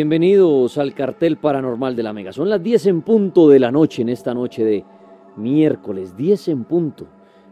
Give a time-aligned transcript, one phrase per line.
[0.00, 2.32] Bienvenidos al cartel paranormal de la Mega.
[2.32, 4.82] Son las 10 en punto de la noche en esta noche de
[5.36, 7.06] miércoles, 10 en punto.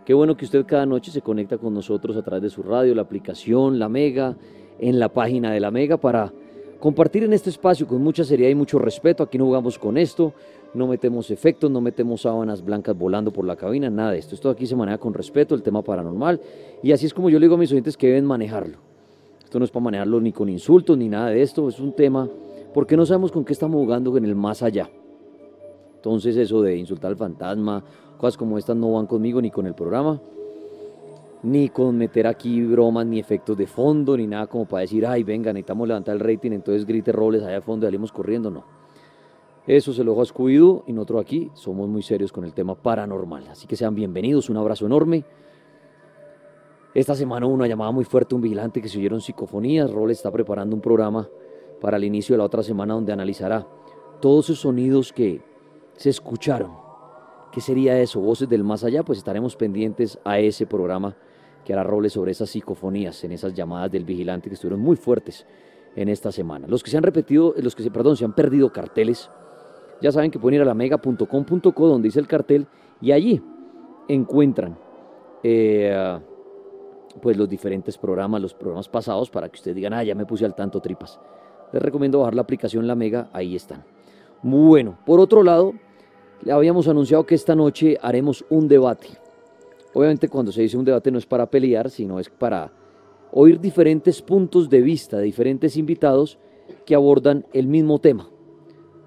[0.06, 2.94] Qué bueno que usted cada noche se conecta con nosotros a través de su radio,
[2.94, 4.34] la aplicación, la Mega,
[4.78, 6.32] en la página de la Mega para
[6.80, 9.22] compartir en este espacio con mucha seriedad y mucho respeto.
[9.22, 10.32] Aquí no jugamos con esto,
[10.72, 14.34] no metemos efectos, no metemos sábanas blancas volando por la cabina, nada de esto.
[14.34, 16.40] Esto aquí se maneja con respeto, el tema paranormal.
[16.82, 18.87] Y así es como yo le digo a mis oyentes que deben manejarlo.
[19.48, 22.28] Esto no es para manejarlo ni con insultos ni nada de esto, es un tema
[22.74, 24.90] porque no sabemos con qué estamos jugando en el más allá.
[25.96, 27.82] Entonces eso de insultar al fantasma,
[28.18, 30.20] cosas como estas no van conmigo ni con el programa,
[31.42, 35.22] ni con meter aquí bromas ni efectos de fondo, ni nada como para decir, ay,
[35.22, 38.64] venga, necesitamos levantar el rating, entonces grite roles allá de fondo y salimos corriendo, no.
[39.66, 40.50] Eso se lo dejo a
[40.86, 43.48] y nosotros aquí somos muy serios con el tema paranormal.
[43.48, 45.24] Así que sean bienvenidos, un abrazo enorme.
[46.94, 49.90] Esta semana hubo una llamada muy fuerte, un vigilante que se oyeron psicofonías.
[49.90, 51.28] Rol está preparando un programa
[51.80, 53.66] para el inicio de la otra semana donde analizará
[54.20, 55.42] todos esos sonidos que
[55.96, 56.72] se escucharon.
[57.52, 58.20] ¿Qué sería eso?
[58.20, 61.16] Voces del más allá, pues estaremos pendientes a ese programa
[61.64, 65.46] que hará roles sobre esas psicofonías, en esas llamadas del vigilante que estuvieron muy fuertes
[65.94, 66.66] en esta semana.
[66.66, 69.30] Los que se han repetido, los que se, perdón, se han perdido carteles,
[70.00, 72.66] ya saben que pueden ir a la mega.com.co donde dice el cartel
[73.00, 73.42] y allí
[74.08, 74.78] encuentran
[75.42, 76.18] eh,
[77.20, 80.44] pues los diferentes programas, los programas pasados, para que ustedes digan, ah, ya me puse
[80.44, 81.18] al tanto tripas.
[81.72, 83.84] Les recomiendo bajar la aplicación La Mega, ahí están.
[84.42, 85.74] Bueno, por otro lado,
[86.42, 89.08] le habíamos anunciado que esta noche haremos un debate.
[89.94, 92.70] Obviamente cuando se dice un debate no es para pelear, sino es para
[93.32, 96.38] oír diferentes puntos de vista de diferentes invitados
[96.86, 98.28] que abordan el mismo tema.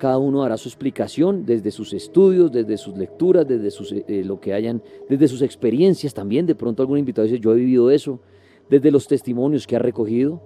[0.02, 4.40] Cada uno hará su explicación desde sus estudios, desde sus lecturas, desde sus, eh, lo
[4.40, 6.48] que hayan, desde sus experiencias también.
[6.48, 8.20] De pronto algún invitado dice, yo he vivido eso,
[8.68, 10.42] desde los testimonios que ha recogido.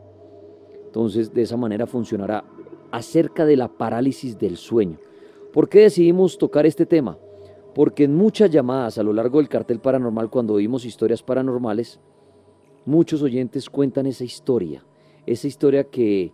[0.88, 2.44] Entonces, de esa manera funcionará
[2.92, 4.98] acerca de la parálisis del sueño.
[5.54, 7.18] ¿Por qué decidimos tocar este tema?
[7.74, 12.02] Porque en muchas llamadas a lo largo del cartel paranormal, cuando oímos historias paranormales,
[12.84, 14.84] muchos oyentes cuentan esa historia,
[15.26, 16.34] esa historia que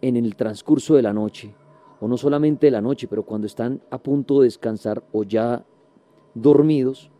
[0.00, 1.56] en el transcurso de la noche,
[2.02, 5.64] o no solamente de la noche, pero cuando están a punto de descansar o ya
[6.34, 7.12] dormidos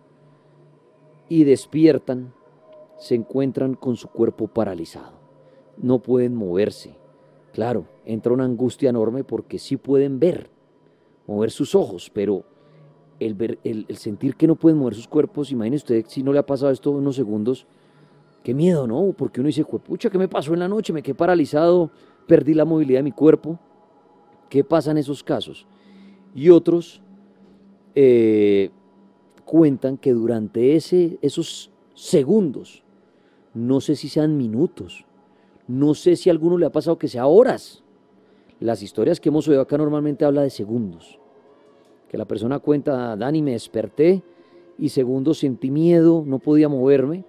[1.28, 2.34] y despiertan,
[2.98, 5.12] se encuentran con su cuerpo paralizado.
[5.76, 6.96] No pueden moverse.
[7.52, 10.50] Claro, entra una angustia enorme porque sí pueden ver,
[11.28, 12.42] mover sus ojos, pero
[13.20, 16.40] el, ver, el, sentir que no pueden mover sus cuerpos, imagínese usted si no le
[16.40, 17.68] ha pasado esto unos segundos,
[18.42, 19.14] qué miedo, ¿no?
[19.16, 20.92] Porque uno dice, pucha, ¿qué me pasó en la noche?
[20.92, 21.92] Me quedé paralizado,
[22.26, 23.60] perdí la movilidad de mi cuerpo.
[24.52, 25.66] ¿Qué pasa en esos casos?
[26.34, 27.00] Y otros
[27.94, 28.68] eh,
[29.46, 32.84] cuentan que durante ese, esos segundos,
[33.54, 35.06] no sé si sean minutos,
[35.66, 37.82] no sé si a alguno le ha pasado que sea horas.
[38.60, 41.18] Las historias que hemos oído acá normalmente habla de segundos.
[42.10, 44.22] Que la persona cuenta, Dani, me desperté
[44.76, 47.24] y segundos sentí miedo, no podía moverme.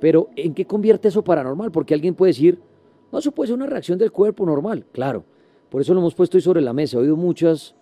[0.00, 1.70] Pero ¿en qué convierte eso paranormal?
[1.70, 2.60] Porque alguien puede decir,
[3.12, 4.86] no, eso puede ser una reacción del cuerpo normal.
[4.90, 5.24] Claro,
[5.70, 6.96] por eso lo hemos puesto ahí sobre la mesa.
[6.96, 7.74] He oído muchos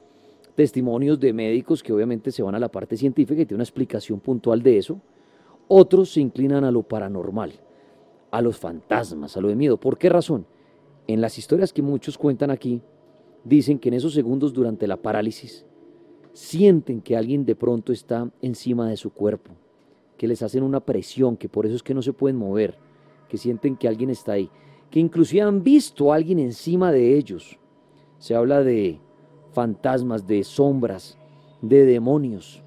[0.55, 4.21] testimonios de médicos que obviamente se van a la parte científica y tienen una explicación
[4.21, 5.00] puntual de eso.
[5.69, 7.53] Otros se inclinan a lo paranormal
[8.31, 9.79] a los fantasmas, a lo de miedo.
[9.79, 10.47] ¿Por qué razón?
[11.06, 12.83] En las historias que muchos cuentan aquí,
[13.44, 15.65] dicen que en esos segundos durante la parálisis,
[16.32, 19.53] sienten que alguien de pronto está encima de su cuerpo,
[20.19, 22.77] que les hacen una presión, que por eso es que no se pueden mover,
[23.29, 24.50] que sienten que alguien está ahí,
[24.91, 27.59] que inclusive han visto a alguien encima de ellos.
[28.26, 28.99] Se habla de
[29.52, 31.17] fantasmas, de sombras,
[31.62, 32.61] de demonios.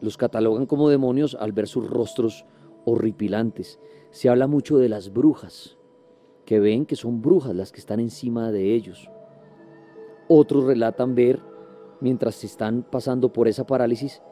[0.00, 2.44] Los catalogan como demonios al ver sus rostros
[2.84, 3.80] horripilantes.
[4.12, 5.76] Se habla mucho de las brujas,
[6.44, 9.10] que ven que son brujas las que están encima de ellos.
[10.28, 11.40] Otros relatan ver,
[12.00, 14.22] mientras están pasando por esa parálisis,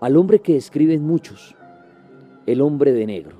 [0.00, 1.54] al hombre que describen muchos,
[2.46, 3.36] el hombre de negro,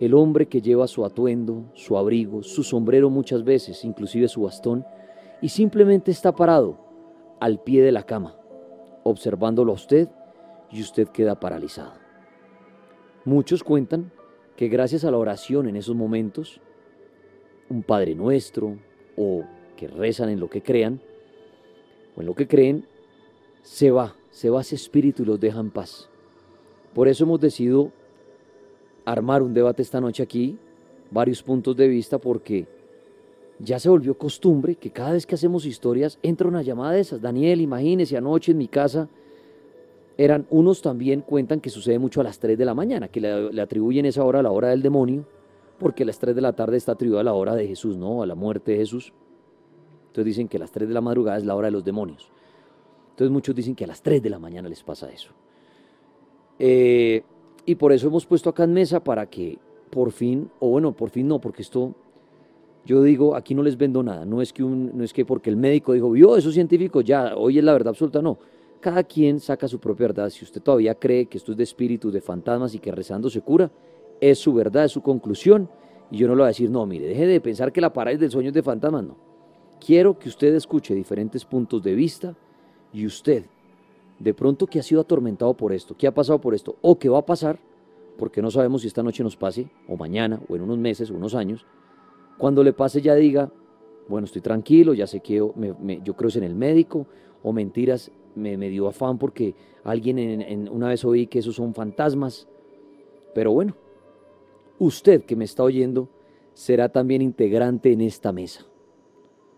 [0.00, 4.84] el hombre que lleva su atuendo, su abrigo, su sombrero muchas veces, inclusive su bastón,
[5.40, 6.78] y simplemente está parado
[7.40, 8.36] al pie de la cama,
[9.04, 10.08] observándolo a usted
[10.70, 11.92] y usted queda paralizado.
[13.24, 14.10] Muchos cuentan
[14.56, 16.60] que gracias a la oración en esos momentos,
[17.68, 18.78] un Padre Nuestro
[19.16, 19.44] o
[19.76, 21.00] que rezan en lo que crean
[22.16, 22.86] o en lo que creen,
[23.62, 26.08] se va, se va ese espíritu y los deja en paz.
[26.94, 27.92] Por eso hemos decidido
[29.04, 30.58] armar un debate esta noche aquí,
[31.10, 32.66] varios puntos de vista, porque
[33.58, 37.20] ya se volvió costumbre que cada vez que hacemos historias entra una llamada de esas.
[37.20, 39.08] Daniel, imagínese anoche en mi casa
[40.18, 43.62] eran unos también cuentan que sucede mucho a las 3 de la mañana, que le,
[43.62, 45.24] atribuyen esa hora a la hora del demonio,
[45.78, 48.20] porque a las 3 de la tarde está atribuida a la hora de Jesús, ¿no?
[48.20, 49.12] A la muerte de Jesús.
[50.08, 52.32] Entonces dicen que las 3 de la madrugada es la hora de los demonios.
[53.10, 55.30] Entonces muchos dicen que a las 3 de la mañana les pasa eso.
[56.58, 57.22] Eh,
[57.64, 59.56] y por eso hemos puesto acá en mesa para que
[59.88, 61.94] por fin, o bueno, por fin no, porque esto,
[62.88, 64.24] yo digo, aquí no les vendo nada.
[64.24, 67.58] No es que, no es que porque el médico dijo, vio, eso científico, ya, hoy
[67.58, 68.38] es la verdad absoluta, no
[68.80, 70.30] cada quien saca su propia verdad.
[70.30, 73.40] Si usted todavía cree que esto es de espíritus, de fantasmas y que rezando se
[73.40, 73.70] cura,
[74.20, 75.68] es su verdad, es su conclusión.
[76.10, 78.20] Y yo no le voy a decir, no, mire, deje de pensar que la parálisis
[78.20, 79.16] del sueño es de fantasmas, no.
[79.84, 82.36] Quiero que usted escuche diferentes puntos de vista
[82.92, 83.44] y usted,
[84.18, 87.08] de pronto que ha sido atormentado por esto, que ha pasado por esto o que
[87.08, 87.60] va a pasar,
[88.16, 91.14] porque no sabemos si esta noche nos pase, o mañana, o en unos meses, o
[91.14, 91.64] unos años,
[92.38, 93.52] cuando le pase ya diga,
[94.08, 95.54] bueno, estoy tranquilo, ya sé que yo,
[96.04, 97.06] yo creo en el médico,
[97.42, 99.54] o mentiras, me, dio afán porque
[99.84, 102.48] alguien en, una vez oí que esos son fantasmas.
[103.34, 103.74] Pero bueno,
[104.78, 106.08] usted que me está oyendo
[106.54, 108.64] será también integrante en esta mesa.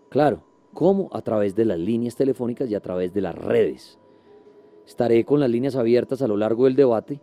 [0.08, 0.42] Claro,
[0.74, 1.08] ¿cómo?
[1.12, 3.98] A través de las líneas telefónicas y a través de las redes.
[4.86, 7.20] Estaré con las líneas abiertas a lo largo del debate,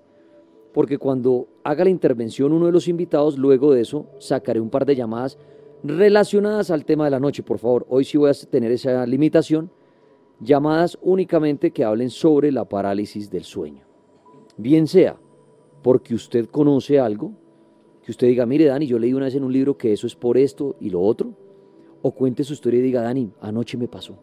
[0.77, 4.85] porque cuando haga la intervención uno de los invitados, luego de eso sacaré un par
[4.85, 5.39] de llamadas
[5.83, 7.41] relacionadas al tema de la noche.
[7.41, 9.71] Por favor, hoy sí voy a tener esa limitación
[10.39, 13.85] llamadas únicamente que hablen sobre la parálisis del sueño.
[14.55, 15.17] Bien sea
[15.81, 17.31] porque usted conoce algo,
[18.03, 20.15] que usted diga, mire Dani, yo leí una vez en un libro que eso es
[20.15, 21.33] por esto y lo otro,
[22.03, 24.15] o cuente su historia y diga, Dani, anoche me pasó,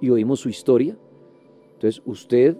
[0.00, 0.96] y oímos su historia,
[1.74, 2.56] entonces usted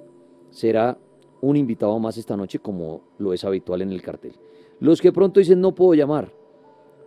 [0.50, 0.98] será
[1.42, 4.32] un invitado más esta noche como lo es habitual en el cartel.
[4.80, 6.32] Los que pronto dicen no puedo llamar,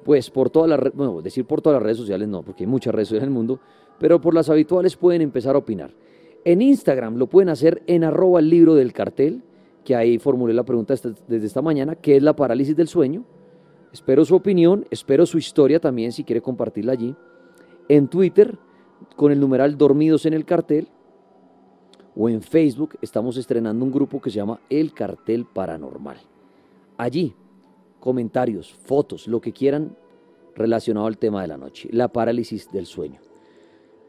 [0.03, 2.93] pues por todas las, bueno, decir por todas las redes sociales no, porque hay muchas
[2.93, 3.59] redes sociales en el mundo,
[3.97, 5.91] pero por las habituales pueden empezar a opinar.
[6.43, 9.41] En Instagram lo pueden hacer en arroba el libro del cartel,
[9.83, 10.93] que ahí formulé la pregunta
[11.27, 13.23] desde esta mañana, ¿qué es la parálisis del sueño?
[13.93, 17.15] Espero su opinión, espero su historia también si quiere compartirla allí.
[17.87, 18.57] En Twitter,
[19.15, 20.89] con el numeral Dormidos en el Cartel,
[22.15, 26.17] o en Facebook, estamos estrenando un grupo que se llama El Cartel Paranormal.
[26.97, 27.35] Allí,
[27.99, 29.97] comentarios, fotos, lo que quieran
[30.55, 33.19] relacionado al tema de la noche, la parálisis del sueño.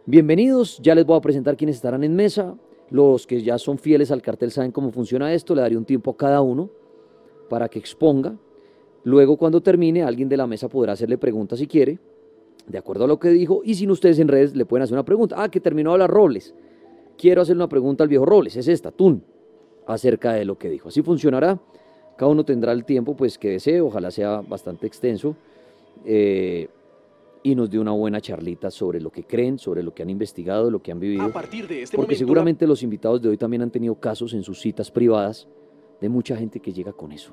[0.05, 2.57] Bienvenidos, ya les voy a presentar quienes estarán en mesa.
[2.91, 6.13] Los que ya son fieles al cartel saben cómo funciona esto, le daré un tiempo
[6.13, 6.71] a cada uno
[7.51, 8.39] para que exponga.
[9.03, 11.99] Luego cuando termine, alguien de la mesa podrá hacerle preguntas si quiere,
[12.69, 15.05] de acuerdo a lo que dijo, y sin ustedes en redes le pueden hacer una
[15.05, 15.37] pregunta.
[15.39, 16.55] Ah, que terminó de hablar Robles.
[17.17, 19.23] Quiero hacer una pregunta al viejo Robles, es esta, Tun,
[19.87, 20.89] acerca de lo que dijo.
[20.89, 21.59] Así funcionará,
[22.17, 25.37] cada uno tendrá el tiempo pues que desee, ojalá sea bastante extenso,
[26.05, 26.69] eh,
[27.43, 30.71] y nos dé una buena charlita sobre lo que creen, sobre lo que han investigado,
[30.71, 31.33] lo que han vivido.
[31.71, 35.47] Este porque seguramente los invitados de hoy también han tenido casos en sus citas privadas
[36.01, 37.33] de mucha gente que llega con eso,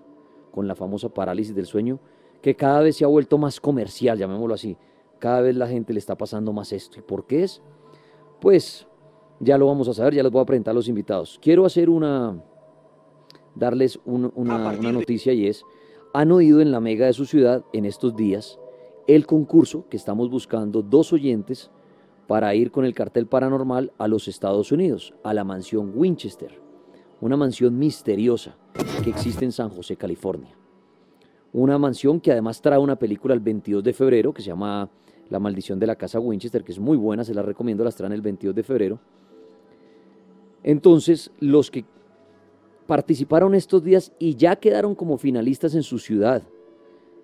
[0.52, 2.00] con la famosa parálisis del sueño,
[2.44, 4.78] que cada vez se ha vuelto más comercial, llamémoslo así.
[5.18, 7.00] Cada vez la gente le está pasando más esto.
[7.00, 7.62] ¿Y por qué es?
[8.40, 8.86] Pues
[9.40, 11.40] ya lo vamos a saber, ya les voy a presentar a los invitados.
[11.42, 12.42] Quiero hacer una,
[13.56, 15.64] darles una, una noticia y es,
[16.14, 18.60] han oído en la mega de su ciudad en estos días
[19.08, 21.70] el concurso que estamos buscando dos oyentes
[22.28, 26.60] para ir con el cartel paranormal a los Estados Unidos, a la mansión Winchester,
[27.20, 28.56] una mansión misteriosa
[29.04, 30.56] que existe en San José, California.
[31.52, 34.90] Una mansión que además trae una película el 22 de febrero que se llama
[35.30, 38.14] La maldición de la casa Winchester, que es muy buena, se la recomiendo, las traen
[38.14, 39.00] el 22 de febrero.
[40.64, 41.86] Entonces, los que
[42.88, 46.44] participaron estos días y ya quedaron como finalistas en su ciudad,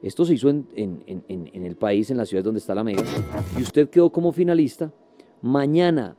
[0.02, 3.04] esto se hizo en, el país, en la ciudad donde está la Mega,
[3.58, 4.94] y usted quedó como finalista.
[5.42, 6.16] Mañana,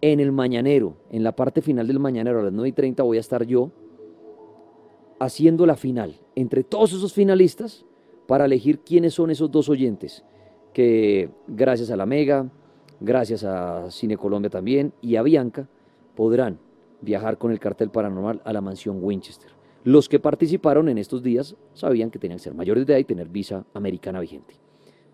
[0.00, 3.16] en el Mañanero, en la parte final del Mañanero, a las 9 y 30, voy
[3.16, 3.70] a estar yo
[5.18, 7.84] haciendo la final entre todos esos finalistas
[8.26, 10.24] para elegir quiénes son esos dos oyentes
[10.72, 12.50] que gracias a la Mega,
[13.00, 15.68] gracias a Cine Colombia también y a Bianca
[16.22, 16.60] podrán
[17.00, 19.50] viajar con el cartel paranormal a la mansión Winchester.
[19.82, 23.04] Los que participaron en estos días sabían que tenían que ser mayores de edad y
[23.04, 24.54] tener visa americana vigente.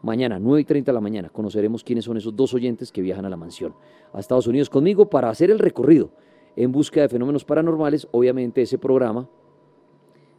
[0.03, 3.25] Mañana, 9 y 30 de la mañana, conoceremos quiénes son esos dos oyentes que viajan
[3.25, 3.75] a la mansión,
[4.13, 6.11] a Estados Unidos conmigo para hacer el recorrido
[6.57, 8.07] en búsqueda de fenómenos paranormales.
[8.11, 9.31] Obviamente ese programa,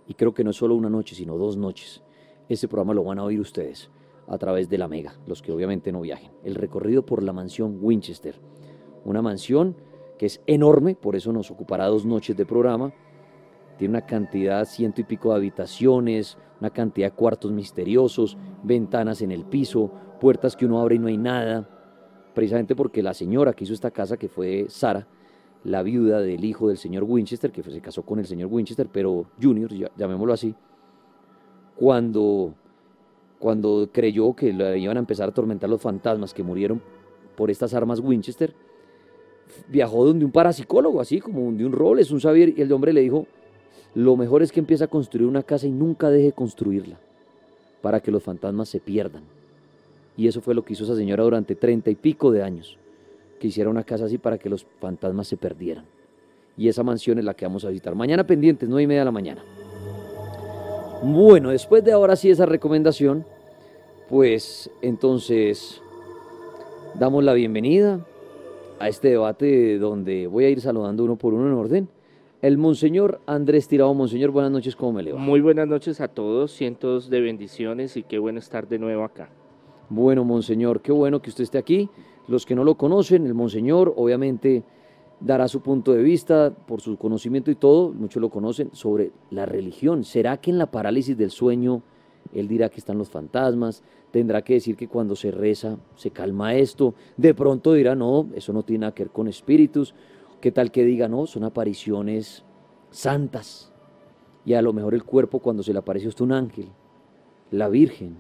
[0.07, 2.03] y creo que no es solo una noche, sino dos noches,
[2.47, 3.89] ese programa lo van a oír ustedes
[4.27, 6.29] a través de la Mega, los que obviamente no viajen.
[6.43, 8.35] El recorrido por la mansión Winchester,
[9.03, 9.75] una mansión
[10.19, 12.93] que es enorme, por eso nos ocupará dos noches de programa
[13.79, 19.31] tiene una cantidad, ciento y pico de habitaciones, una cantidad de cuartos misteriosos, ventanas en
[19.31, 21.67] el piso, puertas que uno abre y no hay nada.
[22.35, 25.07] Precisamente porque la señora que hizo esta casa, que fue Sara,
[25.63, 29.27] la viuda del hijo del señor Winchester, que se casó con el señor Winchester, pero
[29.41, 30.53] Junior, llamémoslo así,
[31.77, 32.53] cuando,
[33.39, 36.81] cuando creyó que iban a empezar a atormentar los fantasmas que murieron
[37.38, 38.53] por estas armas Winchester,
[39.68, 42.94] viajó donde un parapsicólogo, así como de un rol, es un saber, y el hombre
[42.94, 43.27] le dijo,
[43.96, 46.98] lo mejor es que empiece a construir una casa y nunca deje construirla,
[47.82, 49.24] para que los fantasmas se pierdan.
[50.18, 52.77] Y eso fue lo que hizo esa señora durante treinta y pico de años,
[53.39, 55.86] que hiciera una casa así para que los fantasmas se perdieran.
[56.58, 57.96] Y esa mansión es la que vamos a visitar.
[57.96, 59.44] Mañana pendientes, nueve y media de la mañana.
[61.01, 63.24] Bueno, después de ahora sí esa recomendación,
[64.10, 65.82] pues entonces
[66.96, 68.06] damos la bienvenida
[68.79, 71.89] a este debate donde voy a ir saludando uno por uno en orden
[72.41, 73.93] el Monseñor Andrés Tirado.
[73.93, 75.19] Monseñor, buenas noches, ¿cómo me le va?
[75.19, 79.29] Muy buenas noches a todos, cientos de bendiciones y qué bueno estar de nuevo acá.
[79.89, 81.89] Bueno, Monseñor, qué bueno que usted esté aquí.
[82.27, 84.63] Los que no lo conocen, el Monseñor obviamente
[85.19, 89.45] dará su punto de vista por su conocimiento y todo, muchos lo conocen, sobre la
[89.45, 90.05] religión.
[90.05, 91.81] ¿Será que en la parálisis del sueño
[92.33, 93.83] él dirá que están los fantasmas?
[94.11, 96.95] Tendrá que decir que cuando se reza se calma esto.
[97.15, 99.93] De pronto dirá, no, eso no tiene nada que ver con espíritus.
[100.41, 102.43] ¿Qué tal que diga, no, son apariciones
[102.89, 103.71] santas?
[104.45, 106.69] Y a lo mejor el cuerpo cuando se le aparece usted un ángel,
[107.51, 108.17] la Virgen,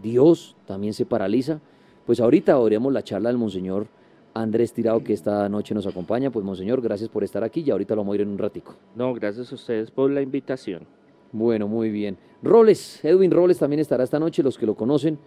[0.00, 1.60] Dios también se paraliza.
[2.06, 3.88] Pues ahorita oiremos la charla del Monseñor
[4.34, 6.30] Andrés Tirado que esta noche nos acompaña.
[6.30, 8.76] Pues Monseñor, gracias por estar aquí y ahorita lo vamos a ir en un ratico.
[8.94, 10.86] No, gracias a ustedes por la invitación.
[11.32, 12.16] Bueno, muy bien.
[12.42, 15.18] Roles, Edwin Roles también estará esta noche, los que lo conocen,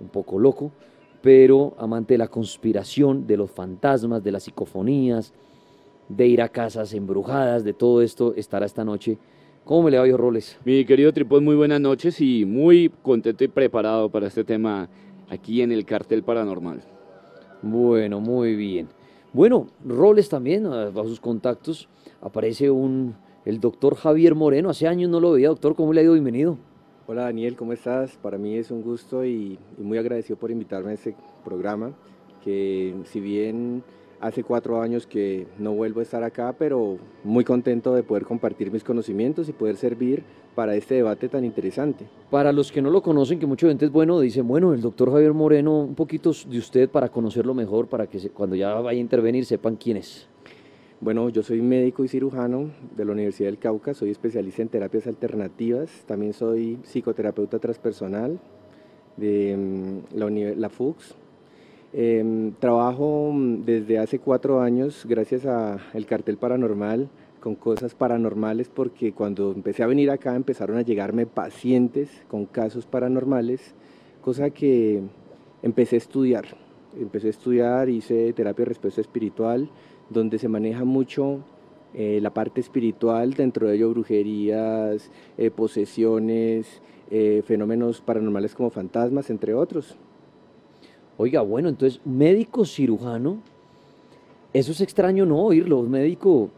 [0.00, 0.70] un poco loco,
[1.20, 5.34] pero amante de la conspiración, de los fantasmas, de las psicofonías,
[6.08, 9.18] de ir a casas embrujadas, de todo esto, estará esta noche.
[9.64, 10.58] ¿Cómo me le va, yo, Roles?
[10.64, 14.88] Mi querido Tripod, muy buenas noches y muy contento y preparado para este tema
[15.28, 16.82] aquí en el Cartel Paranormal.
[17.62, 18.88] Bueno, muy bien.
[19.32, 21.88] Bueno, Roles también, bajo sus contactos,
[22.20, 24.70] aparece un, el doctor Javier Moreno.
[24.70, 26.12] Hace años no lo veía, doctor, ¿cómo le ha ido?
[26.12, 26.58] Bienvenido.
[27.06, 28.16] Hola Daniel, ¿cómo estás?
[28.22, 31.92] Para mí es un gusto y, y muy agradecido por invitarme a este programa,
[32.44, 33.82] que si bien
[34.20, 38.70] Hace cuatro años que no vuelvo a estar acá, pero muy contento de poder compartir
[38.70, 42.06] mis conocimientos y poder servir para este debate tan interesante.
[42.30, 45.10] Para los que no lo conocen, que mucha gente es bueno, dicen, bueno, el doctor
[45.10, 49.00] Javier Moreno, un poquito de usted para conocerlo mejor, para que cuando ya vaya a
[49.00, 50.28] intervenir sepan quién es.
[51.00, 55.06] Bueno, yo soy médico y cirujano de la Universidad del Cauca, soy especialista en terapias
[55.06, 58.38] alternativas, también soy psicoterapeuta transpersonal
[59.16, 60.68] de mm, la, la
[61.92, 67.08] Em, trabajo mm, desde hace cuatro años gracias al cartel paranormal
[67.40, 72.86] con cosas paranormales porque cuando empecé a venir acá empezaron a llegarme pacientes con casos
[72.86, 73.74] paranormales,
[74.20, 75.02] cosa que
[75.62, 76.44] empecé a estudiar.
[77.00, 79.70] Empecé a estudiar, hice terapia de respuesta espiritual,
[80.10, 81.40] donde se maneja mucho
[81.94, 89.30] eh, la parte espiritual, dentro de ello brujerías, eh, posesiones, eh, fenómenos paranormales como fantasmas,
[89.30, 89.96] entre otros.
[91.16, 93.38] Oiga, bueno, entonces, médico cirujano,
[94.52, 96.50] eso es extraño no oírlo, un médico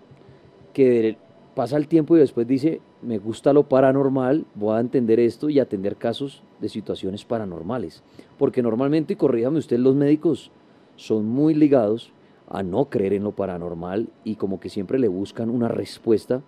[0.73, 1.16] que
[1.54, 5.59] pasa el tiempo y después dice, me gusta lo paranormal, voy a entender esto y
[5.59, 8.02] atender casos de situaciones paranormales.
[8.38, 10.50] Porque normalmente, y corríjame usted, los médicos
[10.97, 12.12] son muy ligados
[12.52, 16.42] a no creer en lo paranormal y como que siempre le buscan una respuesta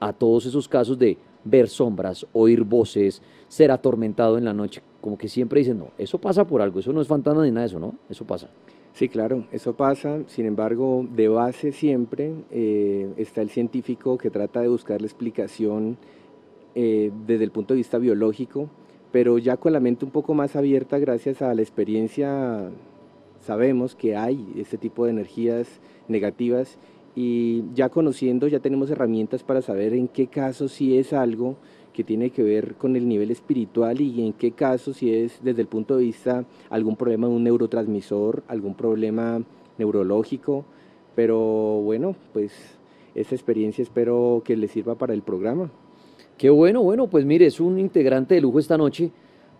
[0.00, 4.82] a todos esos casos de ver sombras, oír voces, ser atormentado en la noche.
[5.00, 7.60] Como que siempre dicen, no, eso pasa por algo, eso no es fantasma ni nada
[7.60, 7.94] de eso, ¿no?
[8.08, 8.48] Eso pasa.
[8.94, 10.20] Sí, claro, eso pasa.
[10.26, 15.98] Sin embargo, de base siempre eh, está el científico que trata de buscar la explicación
[16.74, 18.70] eh, desde el punto de vista biológico,
[19.12, 22.70] pero ya con la mente un poco más abierta gracias a la experiencia
[23.46, 26.78] sabemos que hay este tipo de energías negativas
[27.14, 31.56] y ya conociendo ya tenemos herramientas para saber en qué caso si es algo
[31.94, 35.62] que tiene que ver con el nivel espiritual y en qué caso si es desde
[35.62, 39.42] el punto de vista algún problema de un neurotransmisor, algún problema
[39.78, 40.64] neurológico,
[41.14, 41.38] pero
[41.82, 42.52] bueno, pues
[43.14, 45.70] esa experiencia espero que le sirva para el programa.
[46.36, 49.10] Qué bueno, bueno, pues mire, es un integrante de lujo esta noche,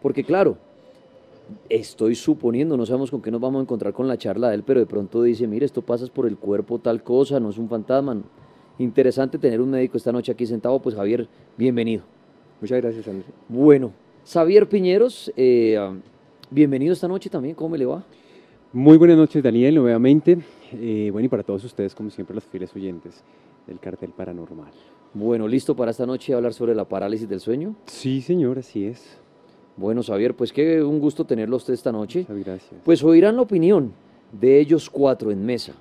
[0.03, 0.59] porque claro,
[1.69, 4.63] estoy suponiendo, no sabemos con qué nos vamos a encontrar con la charla de él,
[4.63, 7.69] pero de pronto dice, mire, esto pasas por el cuerpo, tal cosa, no es un
[7.69, 8.23] fantasma.
[8.79, 12.05] Interesante tener un médico esta noche aquí sentado, pues Javier, bienvenido.
[12.61, 13.27] Muchas gracias, Andrés.
[13.49, 13.93] Bueno,
[14.25, 15.79] Xavier Piñeros, eh,
[16.51, 18.05] bienvenido esta noche también, ¿cómo me le va?
[18.73, 20.39] Muy buenas noches, Daniel, nuevamente.
[20.73, 23.23] Eh, bueno, y para todos ustedes, como siempre, los fieles oyentes
[23.67, 24.73] del cartel paranormal.
[25.15, 27.75] Bueno, ¿listo para esta noche hablar sobre la parálisis del sueño?
[27.87, 29.19] Sí, señor, así es.
[29.77, 32.21] Bueno, Xavier, pues qué un gusto tenerlo usted esta noche.
[32.21, 32.81] Muchas gracias.
[32.85, 33.93] Pues oirán la opinión
[34.33, 35.75] de ellos cuatro en mesa.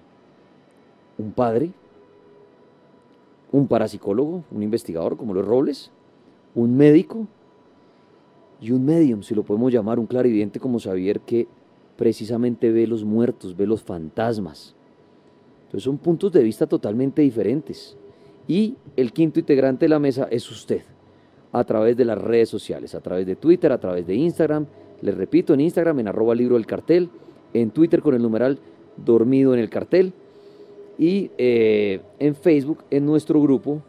[1.17, 1.71] Un padre,
[3.51, 5.91] un parapsicólogo, un investigador como los Robles,
[6.53, 7.27] un médico
[8.59, 11.47] y un medium, si lo podemos llamar, un clarividente como Xavier que
[11.95, 14.75] precisamente ve los muertos, ve los fantasmas.
[15.65, 17.97] Entonces son puntos de vista totalmente diferentes.
[18.47, 20.81] Y el quinto integrante de la mesa es usted,
[21.55, 24.65] a través de las redes sociales, a través de Twitter, a través de Instagram.
[25.01, 27.09] Les repito, en Instagram, en arroba libro del cartel,
[27.53, 28.59] en Twitter con el numeral
[28.97, 30.11] dormido en el cartel
[30.97, 33.81] y eh, en Facebook, en nuestro grupo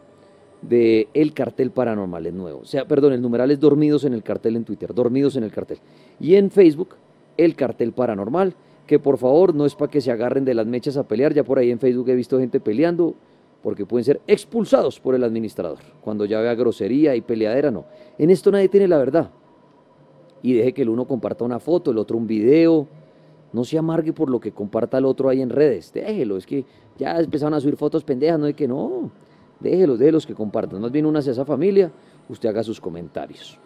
[0.63, 2.61] de El Cartel Paranormal, es nuevo.
[2.61, 5.51] O sea, perdón, el numeral es Dormidos en el Cartel en Twitter, Dormidos en el
[5.51, 5.79] Cartel.
[6.21, 6.91] Y en Facebook,
[7.37, 8.55] El Cartel Paranormal,
[8.87, 11.43] que por favor no es para que se agarren de las mechas a pelear, ya
[11.43, 13.15] por ahí en Facebook he visto gente peleando,
[13.67, 15.81] porque pueden ser expulsados por el administrador.
[16.01, 17.85] Cuando ya vea grosería y peleadera, no.
[18.17, 19.33] En esto nadie tiene la verdad.
[20.41, 22.87] Y deje que el uno comparta una foto, el otro un video.
[23.53, 25.93] No se amargue por lo que comparta el otro ahí en redes.
[25.93, 26.65] Déjelo, es que
[26.97, 29.11] ya empezaron a subir fotos pendejas, no hay que no.
[29.59, 30.81] Déjelos, déjelos que compartan.
[30.81, 31.91] Más bien únase a esa familia,
[32.29, 33.59] usted haga sus comentarios.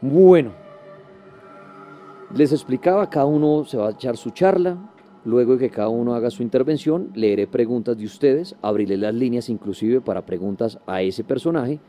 [0.00, 0.52] Bueno,
[2.36, 4.78] les explicaba, cada uno se va a echar su charla,
[5.26, 9.48] luego de que cada uno haga su intervención, leeré preguntas de ustedes, abriré las líneas
[9.48, 11.80] inclusive para preguntas a ese personaje,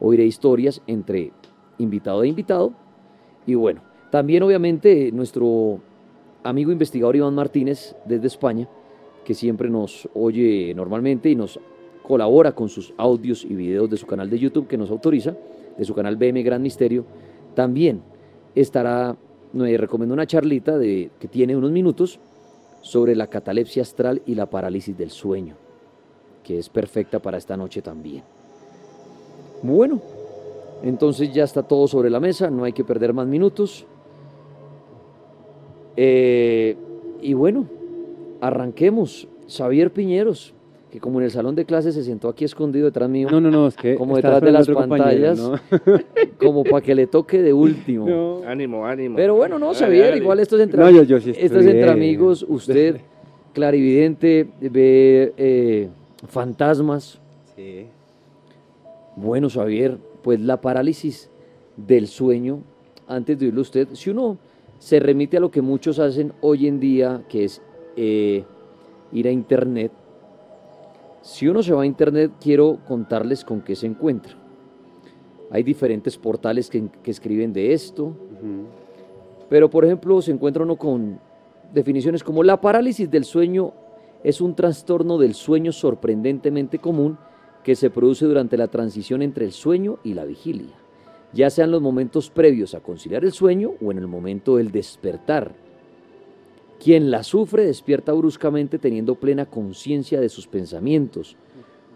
[0.00, 1.32] oiré historias entre
[1.78, 2.74] invitado e invitado,
[3.46, 5.80] y bueno, también obviamente nuestro
[6.42, 8.68] amigo investigador Iván Martínez desde España,
[9.24, 11.60] que siempre nos oye normalmente y nos
[12.02, 15.36] colabora con sus audios y videos de su canal de YouTube que nos autoriza,
[15.78, 17.04] de su canal BM Gran Misterio,
[17.54, 18.02] también
[18.56, 19.16] estará,
[19.52, 22.18] me recomiendo una charlita de, que tiene unos minutos
[22.82, 25.56] sobre la catalepsia astral y la parálisis del sueño,
[26.42, 28.22] que es perfecta para esta noche también.
[29.62, 30.00] Bueno,
[30.82, 33.86] entonces ya está todo sobre la mesa, no hay que perder más minutos.
[35.96, 36.76] Eh,
[37.20, 37.66] y bueno,
[38.40, 39.28] arranquemos.
[39.48, 40.54] Xavier Piñeros,
[40.92, 43.26] que como en el salón de clases se sentó aquí escondido detrás mío.
[43.30, 45.40] No, no, no, es que como detrás de las pantallas,
[46.38, 48.42] como para que le toque de último.
[48.46, 49.16] Ánimo, ánimo.
[49.16, 51.88] Pero bueno, no, Xavier, igual esto es entre, No, yo- yo sí esto es entre
[51.90, 53.00] amigos, usted,
[53.54, 55.88] clarividente, ve eh,
[56.28, 57.18] fantasmas.
[57.56, 57.86] Sí.
[59.16, 61.30] Bueno, Xavier, pues la parálisis
[61.78, 62.58] del sueño,
[63.08, 64.36] antes de oírlo usted, si uno
[64.78, 67.62] se remite a lo que muchos hacen hoy en día, que es
[67.96, 68.44] eh,
[69.10, 69.90] ir a internet,
[71.22, 74.34] si uno se va a internet, quiero contarles con qué se encuentra.
[75.50, 78.14] Hay diferentes portales que, que escriben de esto,
[79.48, 81.20] pero por ejemplo se encuentra uno con
[81.72, 83.72] definiciones como la parálisis del sueño
[84.24, 87.18] es un trastorno del sueño sorprendentemente común
[87.64, 90.74] que se produce durante la transición entre el sueño y la vigilia,
[91.32, 95.54] ya sean los momentos previos a conciliar el sueño o en el momento del despertar.
[96.82, 101.36] Quien la sufre despierta bruscamente teniendo plena conciencia de sus pensamientos,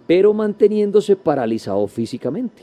[0.07, 2.63] pero manteniéndose paralizado físicamente,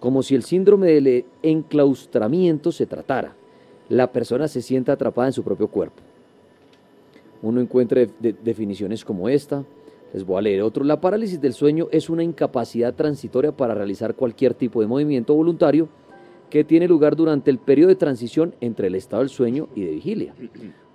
[0.00, 3.34] como si el síndrome del enclaustramiento se tratara.
[3.88, 6.02] La persona se siente atrapada en su propio cuerpo.
[7.40, 9.64] Uno encuentra definiciones como esta.
[10.12, 10.84] Les voy a leer otro.
[10.84, 15.88] La parálisis del sueño es una incapacidad transitoria para realizar cualquier tipo de movimiento voluntario
[16.50, 19.92] que tiene lugar durante el periodo de transición entre el estado del sueño y de
[19.92, 20.34] vigilia.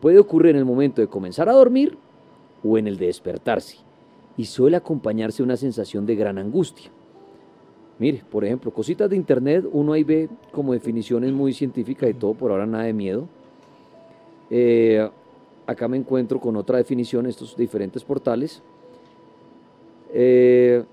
[0.02, 1.98] Puede ocurrir en el momento de comenzar a dormir
[2.64, 3.78] o en el de despertarse
[4.38, 6.92] y suele acompañarse una sensación de gran angustia.
[7.98, 12.34] Mire, por ejemplo, cositas de internet, uno ahí ve como definiciones muy científicas y todo,
[12.34, 13.28] por ahora nada de miedo.
[14.50, 15.10] Eh,
[15.66, 18.62] acá me encuentro con otra definición, estos diferentes portales.
[20.14, 20.84] Eh,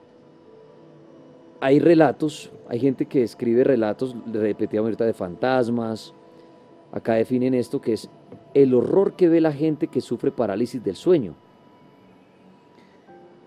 [1.61, 6.15] hay relatos, hay gente que escribe relatos, repetíamos ahorita, de fantasmas.
[6.93, 8.09] Acá definen esto que es
[8.55, 11.35] el horror que ve la gente que sufre parálisis del sueño.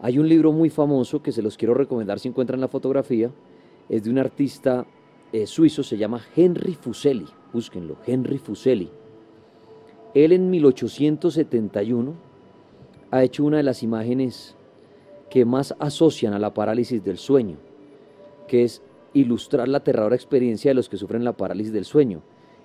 [0.02, 3.32] Hay un libro muy famoso que se los quiero recomendar si encuentran la fotografía.
[3.90, 4.86] Es de un artista
[5.32, 7.26] eh, suizo, se llama Henry Fuseli.
[7.54, 8.90] Búsquenlo, Henry Fuseli.
[10.14, 12.14] Él en 1871
[13.12, 14.56] ha hecho una de las imágenes
[15.30, 17.58] que más asocian a la parálisis del sueño,
[18.48, 18.82] que es
[19.14, 22.22] ilustrar la aterradora experiencia de los que sufren la parálisis del sueño.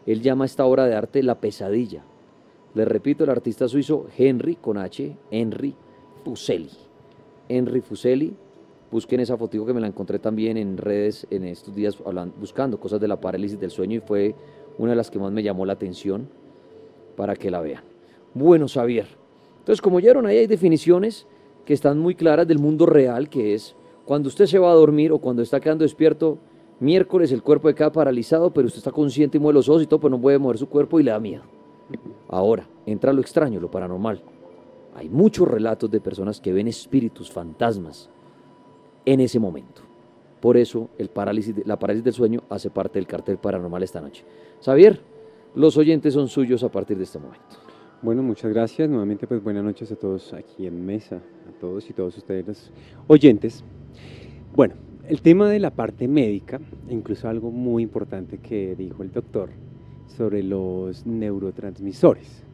[0.06, 2.04] Él llama esta obra de arte La pesadilla.
[2.74, 5.74] Le repito, el artista suizo Henry, con H, Henry
[6.24, 6.70] Fuseli.
[7.48, 8.32] Henry Fuseli,
[8.90, 11.98] busquen esa foto que me la encontré también en redes en estos días
[12.38, 14.34] buscando cosas de la parálisis del sueño y fue
[14.78, 16.28] una de las que más me llamó la atención
[17.16, 17.82] para que la vean.
[18.34, 19.06] Bueno, Xavier.
[19.58, 21.26] Entonces, como vieron, ahí hay definiciones
[21.64, 25.12] que están muy claras del mundo real, que es cuando usted se va a dormir
[25.12, 26.38] o cuando está quedando despierto,
[26.78, 30.00] miércoles el cuerpo queda paralizado, pero usted está consciente y mueve los ojos y todo,
[30.00, 31.42] pero no puede mover su cuerpo y le da miedo.
[32.28, 34.22] Ahora, entra lo extraño, lo paranormal.
[34.94, 38.10] Hay muchos relatos de personas que ven espíritus, fantasmas,
[39.04, 39.82] en ese momento.
[40.40, 44.24] Por eso el parálisis, la parálisis del sueño hace parte del cartel paranormal esta noche.
[44.64, 45.00] Xavier,
[45.54, 47.56] los oyentes son suyos a partir de este momento.
[48.02, 48.88] Bueno, muchas gracias.
[48.88, 52.72] Nuevamente, pues buenas noches a todos aquí en mesa, a todos y todos ustedes los
[53.08, 53.62] oyentes.
[54.54, 54.74] Bueno,
[55.06, 59.50] el tema de la parte médica, incluso algo muy importante que dijo el doctor
[60.16, 62.44] sobre los neurotransmisores.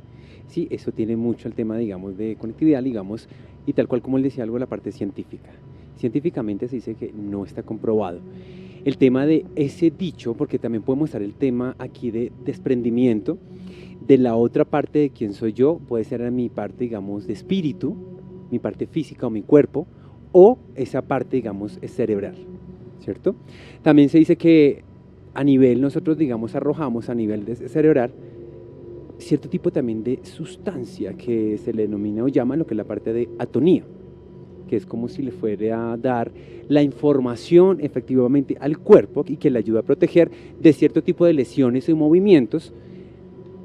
[0.49, 3.29] Sí, eso tiene mucho el tema, digamos, de conectividad, digamos,
[3.66, 5.51] y tal cual como él decía algo, la parte científica.
[5.97, 8.21] Científicamente se dice que no está comprobado
[8.85, 13.37] el tema de ese dicho, porque también podemos estar el tema aquí de desprendimiento
[14.07, 17.97] de la otra parte de quien soy yo, puede ser mi parte, digamos, de espíritu,
[18.53, 19.88] mi parte física o mi cuerpo,
[20.31, 22.37] o esa parte, digamos, cerebral,
[23.01, 23.35] ¿cierto?
[23.83, 24.85] También se dice que
[25.37, 28.11] a nivel, nosotros, digamos, arrojamos a nivel de cerebral
[29.18, 32.85] cierto tipo también de sustancia que se le denomina o llama lo que es la
[32.85, 33.83] parte de atonía
[34.66, 36.33] que es como si le fuera a dar
[36.68, 41.33] la información efectivamente al cuerpo y que le ayuda a proteger de cierto tipo de
[41.33, 42.72] lesiones y movimientos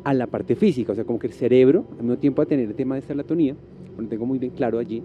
[0.03, 2.67] a la parte física, o sea, como que el cerebro, al mismo tiempo a tener
[2.67, 3.55] el tema de serotonía,
[3.97, 5.03] lo tengo muy bien claro allí,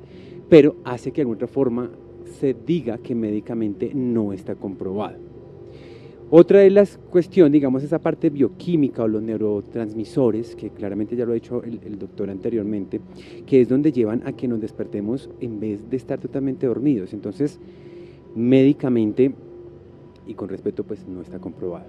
[0.49, 1.91] pero hace que de alguna forma
[2.41, 5.26] se diga que médicamente no está comprobado.
[6.29, 11.31] Otra de las cuestiones, digamos, esa parte bioquímica o los neurotransmisores, que claramente ya lo
[11.31, 13.01] ha dicho el, doctor anteriormente,
[13.47, 17.13] que es donde llevan a que nos despertemos en vez de estar totalmente dormidos.
[17.13, 17.61] Entonces,
[18.35, 19.33] médicamente,
[20.27, 21.87] y con respeto, pues no está comprobado.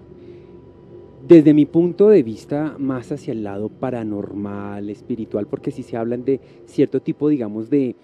[1.28, 6.24] Desde mi punto de vista, más hacia el lado paranormal, espiritual, porque si se hablan
[6.24, 7.96] de cierto tipo, digamos, de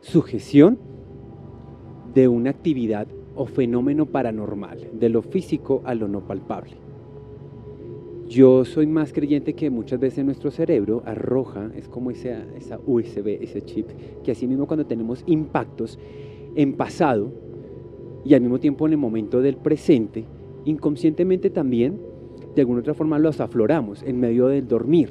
[0.00, 0.78] sujeción
[2.14, 3.06] de una actividad
[3.36, 6.72] o fenómeno paranormal, de lo físico a lo no palpable.
[8.28, 13.38] Yo soy más creyente que muchas veces nuestro cerebro arroja, es como esa, esa USB,
[13.40, 13.86] ese chip,
[14.24, 15.98] que así mismo cuando tenemos impactos
[16.56, 17.30] en pasado
[18.24, 20.24] y al mismo tiempo en el momento del presente,
[20.64, 22.00] inconscientemente también,
[22.56, 25.10] de alguna otra forma los afloramos en medio del dormir.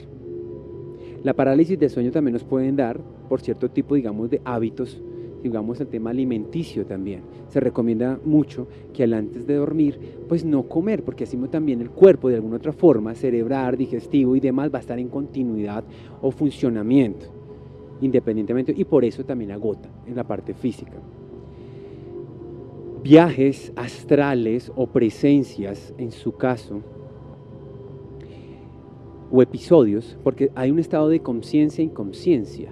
[1.24, 5.02] La parálisis de sueño también nos pueden dar por cierto tipo, digamos, de hábitos
[5.46, 7.22] digamos, el tema alimenticio también.
[7.50, 11.92] Se recomienda mucho que al antes de dormir, pues no comer, porque así también el
[11.92, 15.84] cuerpo de alguna otra forma, cerebral, digestivo y demás, va a estar en continuidad
[16.20, 17.28] o funcionamiento,
[18.02, 20.94] independientemente, y por eso también agota en la parte física.
[23.04, 26.82] Viajes astrales o presencias, en su caso,
[29.32, 32.72] o episodios, porque hay un estado de conciencia e inconsciencia.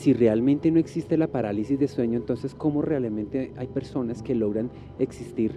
[0.00, 4.70] Si realmente no existe la parálisis de sueño, entonces ¿cómo realmente hay personas que logran
[4.98, 5.52] existir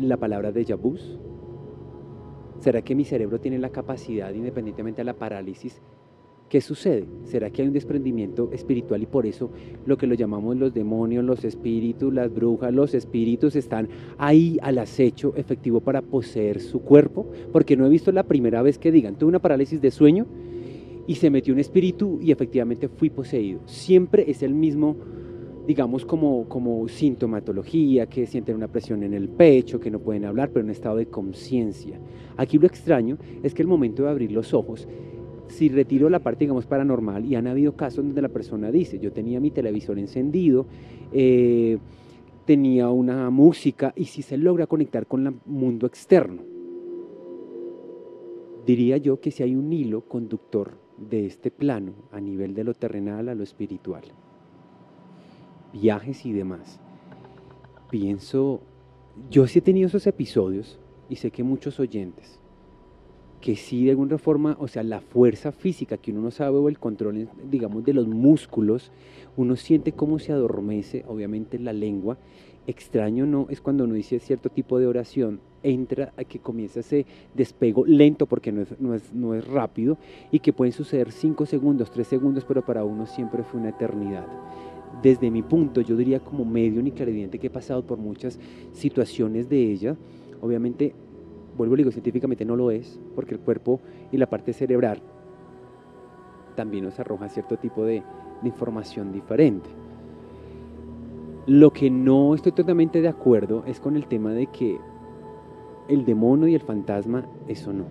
[0.00, 0.96] la palabra de vu?
[2.58, 5.80] ¿Será que mi cerebro tiene la capacidad, independientemente de la parálisis,
[6.48, 7.06] ¿Qué sucede?
[7.22, 9.52] ¿Será que hay un desprendimiento espiritual y por eso
[9.86, 13.88] lo que lo llamamos los demonios, los espíritus, las brujas, los espíritus están
[14.18, 17.30] ahí al acecho efectivo para poseer su cuerpo?
[17.52, 20.26] Porque no he visto la primera vez que digan, tuve una parálisis de sueño
[21.10, 23.62] y se metió un espíritu y efectivamente fui poseído.
[23.66, 24.96] Siempre es el mismo
[25.66, 30.50] digamos, como, como sintomatología, que sienten una presión en el pecho, que no pueden hablar,
[30.50, 31.98] pero en un estado de conciencia.
[32.36, 34.86] Aquí lo extraño es que el momento de abrir los ojos
[35.48, 39.10] si retiro la parte, digamos, paranormal, y han habido casos donde la persona dice, yo
[39.10, 40.66] tenía mi televisor encendido,
[41.12, 41.76] eh,
[42.44, 46.42] tenía una música, y si se logra conectar con el mundo externo.
[48.64, 52.74] Diría yo que si hay un hilo conductor de este plano a nivel de lo
[52.74, 54.02] terrenal a lo espiritual,
[55.72, 56.78] viajes y demás.
[57.90, 58.60] Pienso,
[59.30, 62.40] yo sí he tenido esos episodios y sé que muchos oyentes
[63.40, 66.68] que sí de alguna forma, o sea, la fuerza física que uno no sabe o
[66.68, 68.92] el control, digamos, de los músculos,
[69.36, 72.18] uno siente cómo se adormece, obviamente la lengua.
[72.66, 77.06] Extraño no es cuando uno dice cierto tipo de oración, entra a que comienza ese
[77.34, 79.98] despego lento porque no es, no es, no es rápido
[80.30, 84.26] y que pueden suceder 5 segundos, 3 segundos, pero para uno siempre fue una eternidad
[85.02, 88.38] desde mi punto, yo diría como medio ni clarividente que he pasado por muchas
[88.72, 89.96] situaciones de ella,
[90.40, 90.94] obviamente
[91.56, 95.02] vuelvo a digo, científicamente no lo es, porque el cuerpo y la parte cerebral
[96.56, 98.02] también nos arroja cierto tipo de,
[98.42, 99.68] información diferente.
[101.46, 104.78] Lo que no estoy totalmente de acuerdo es con el tema de que
[105.90, 107.84] el demonio y el fantasma, eso no.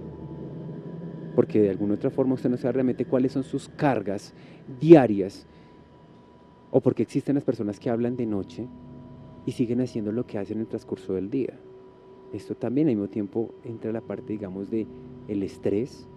[1.35, 4.33] Porque de alguna otra forma usted no sabe realmente cuáles son sus cargas
[4.79, 5.45] diarias
[6.71, 8.67] o porque existen las personas que hablan de noche
[9.45, 11.59] y siguen haciendo lo que hacen en el transcurso del día.
[12.33, 14.85] Esto también al mismo tiempo entra la parte, digamos, de
[15.27, 16.07] el estrés,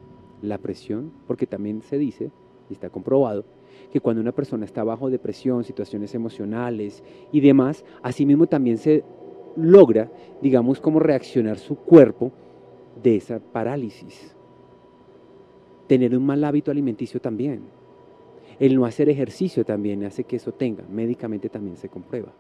[0.42, 2.31] la presión, porque también se dice,
[2.68, 3.45] y está comprobado,
[3.90, 9.05] que cuando una persona está bajo depresión, situaciones emocionales y demás, asimismo también se
[9.57, 10.11] logra,
[10.41, 12.33] digamos, como reaccionar su cuerpo
[13.03, 14.35] de esa parálisis.
[15.87, 17.62] Tener un mal hábito alimenticio también.
[18.59, 22.33] El no hacer ejercicio también hace que eso tenga, médicamente también se comprueba.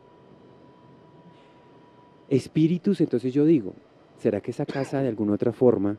[2.28, 3.74] Espíritus, entonces yo digo,
[4.18, 5.98] ¿será que esa casa de alguna otra forma,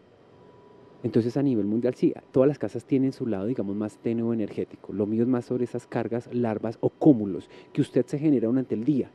[1.03, 4.93] entonces a nivel mundial, sí, todas las casas tienen su lado, digamos, más tenue energético.
[4.93, 8.73] Lo mío es más sobre esas cargas, larvas o cúmulos que usted se genera durante
[8.73, 9.11] el día,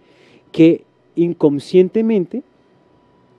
[0.52, 0.84] que
[1.22, 2.42] inconscientemente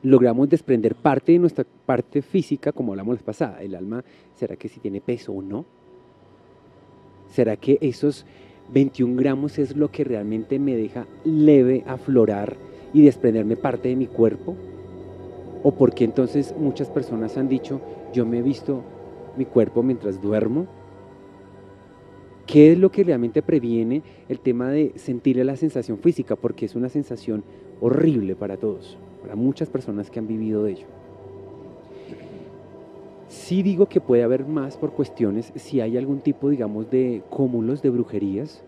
[0.03, 3.61] logramos desprender parte de nuestra parte física, como hablamos la pasada.
[3.61, 4.03] El alma,
[4.35, 5.65] ¿será que si tiene peso o no?
[7.33, 8.25] ¿Será que esos
[8.73, 12.55] 21 gramos es lo que realmente me deja leve aflorar
[12.93, 14.55] y desprenderme parte de mi cuerpo?
[15.63, 17.81] ¿O porque entonces muchas personas han dicho,
[18.13, 18.83] yo me he visto
[19.37, 20.67] mi cuerpo mientras duermo?
[22.47, 26.35] ¿Qué es lo que realmente previene el tema de sentir la sensación física?
[26.35, 27.43] Porque es una sensación
[27.81, 30.85] horrible para todos, para muchas personas que han vivido de ello.
[33.27, 37.81] Sí digo que puede haber más por cuestiones, si hay algún tipo, digamos, de cúmulos
[37.81, 38.63] de brujerías,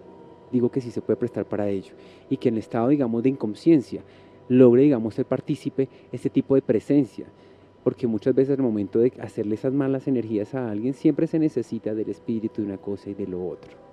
[0.51, 1.93] digo que sí se puede prestar para ello.
[2.29, 4.03] Y que en el estado, digamos, de inconsciencia
[4.49, 7.25] logre, digamos, ser partícipe este tipo de presencia.
[7.83, 11.95] Porque muchas veces al momento de hacerle esas malas energías a alguien, siempre se necesita
[11.95, 13.90] del espíritu de una cosa y de lo otro.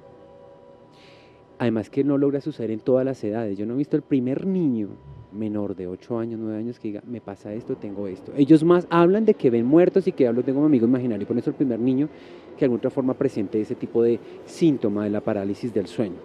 [1.59, 3.59] Además que no logra suceder en todas las edades.
[3.59, 4.89] Yo no he visto el primer niño
[5.33, 8.33] menor de 8 años, 9 años que diga, me pasa esto, tengo esto.
[8.37, 11.27] Ellos más hablan de que ven muertos y que hablo, tengo un amigo imaginario.
[11.27, 12.09] Por eso el primer niño
[12.55, 16.17] que de alguna otra forma presente ese tipo de síntoma de la parálisis del sueño.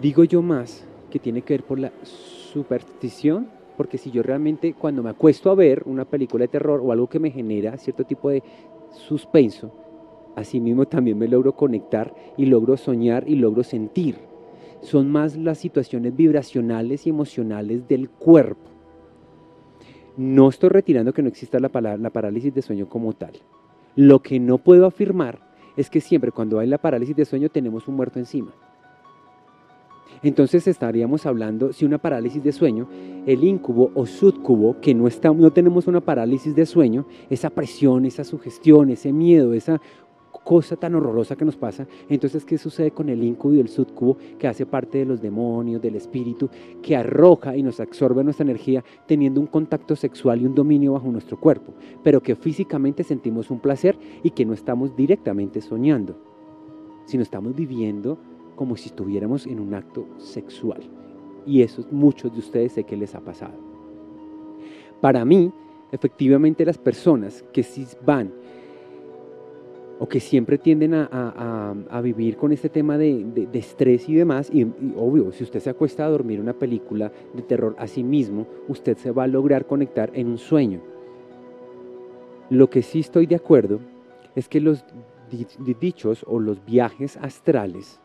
[0.00, 5.02] Digo yo más que tiene que ver por la superstición, porque si yo realmente cuando
[5.02, 8.28] me acuesto a ver una película de terror o algo que me genera cierto tipo
[8.30, 8.42] de
[8.90, 9.72] suspenso,
[10.36, 14.16] así mismo también me logro conectar y logro soñar y logro sentir.
[14.80, 18.70] Son más las situaciones vibracionales y emocionales del cuerpo.
[20.16, 23.32] No estoy retirando que no exista la, la parálisis de sueño como tal.
[23.96, 25.40] Lo que no puedo afirmar
[25.76, 28.52] es que siempre cuando hay la parálisis de sueño tenemos un muerto encima.
[30.22, 32.88] Entonces estaríamos hablando, si una parálisis de sueño,
[33.26, 38.06] el incubo o subcubo, que no, está, no tenemos una parálisis de sueño, esa presión,
[38.06, 39.82] esa sugestión, ese miedo, esa
[40.44, 41.86] cosa tan horrorosa que nos pasa.
[42.08, 45.80] Entonces, ¿qué sucede con el incubo y el subcubo que hace parte de los demonios,
[45.80, 46.48] del espíritu,
[46.82, 51.08] que arroja y nos absorbe nuestra energía teniendo un contacto sexual y un dominio bajo
[51.08, 56.16] nuestro cuerpo, pero que físicamente sentimos un placer y que no estamos directamente soñando,
[57.06, 58.18] sino estamos viviendo
[58.54, 60.82] como si estuviéramos en un acto sexual.
[61.46, 63.54] Y eso muchos de ustedes sé que les ha pasado.
[65.00, 65.52] Para mí,
[65.92, 68.32] efectivamente las personas que sí van
[69.98, 74.64] o que siempre tienden a, vivir con este tema de, estrés y demás, y,
[74.96, 78.96] obvio, si usted se acuesta a dormir una película de terror a sí mismo, usted
[78.96, 80.80] se va a lograr conectar en un sueño.
[82.50, 83.80] Lo que sí estoy de acuerdo
[84.34, 84.84] es que los
[85.80, 88.00] dichos o los viajes astrales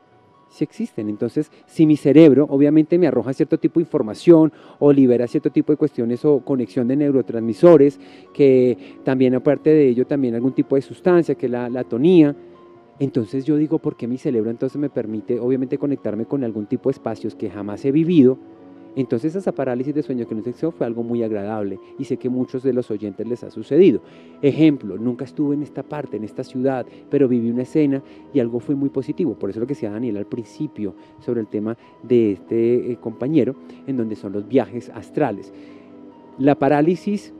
[0.50, 1.10] si existen.
[1.10, 5.72] Entonces, si mi cerebro obviamente me arroja cierto tipo de información o libera cierto tipo
[5.72, 8.00] de cuestiones o conexión de neurotransmisores,
[8.34, 12.36] que también aparte de ello también algún tipo de sustancia, que es la, la tonía,
[13.00, 16.90] entonces yo digo, ¿por qué mi cerebro entonces me permite obviamente conectarme con algún tipo
[16.90, 18.38] de espacios que jamás he vivido?
[18.96, 22.30] Entonces esa parálisis de sueño que nos hizo fue algo muy agradable y sé que
[22.30, 24.02] muchos de los oyentes les ha sucedido.
[24.42, 28.02] Ejemplo, nunca estuve en esta parte, en esta ciudad, pero viví una escena
[28.34, 29.36] y algo fue muy positivo.
[29.36, 33.56] Por eso lo que decía Daniel al principio sobre el tema de este eh, compañero,
[33.88, 35.54] en donde son los viajes astrales.
[36.38, 37.34] La parálisis,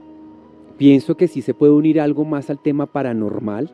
[0.76, 3.72] pienso que sí se puede unir algo más al tema paranormal,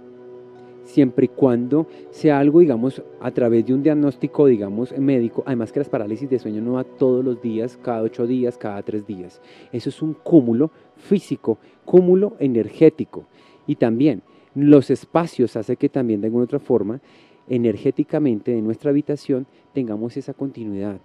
[0.87, 5.81] siempre y cuando sea algo, digamos, a través de un diagnóstico, digamos, médico, además que
[5.81, 9.43] las parálisis de sueño no va todos los días, cada ocho días, cada tres días.
[9.73, 13.27] Eso es un cúmulo físico, cúmulo energético.
[13.67, 14.23] Y también
[14.55, 17.01] los espacios hace que también de alguna otra forma,
[17.49, 21.01] energéticamente en nuestra habitación, tengamos esa continuidad.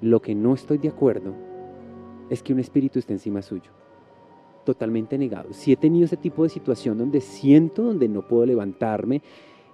[0.00, 1.34] Lo que no estoy de acuerdo
[2.30, 3.70] es que un espíritu esté encima suyo
[4.66, 5.54] totalmente negado.
[5.54, 9.22] Si he tenido ese tipo de situación donde siento, donde no puedo levantarme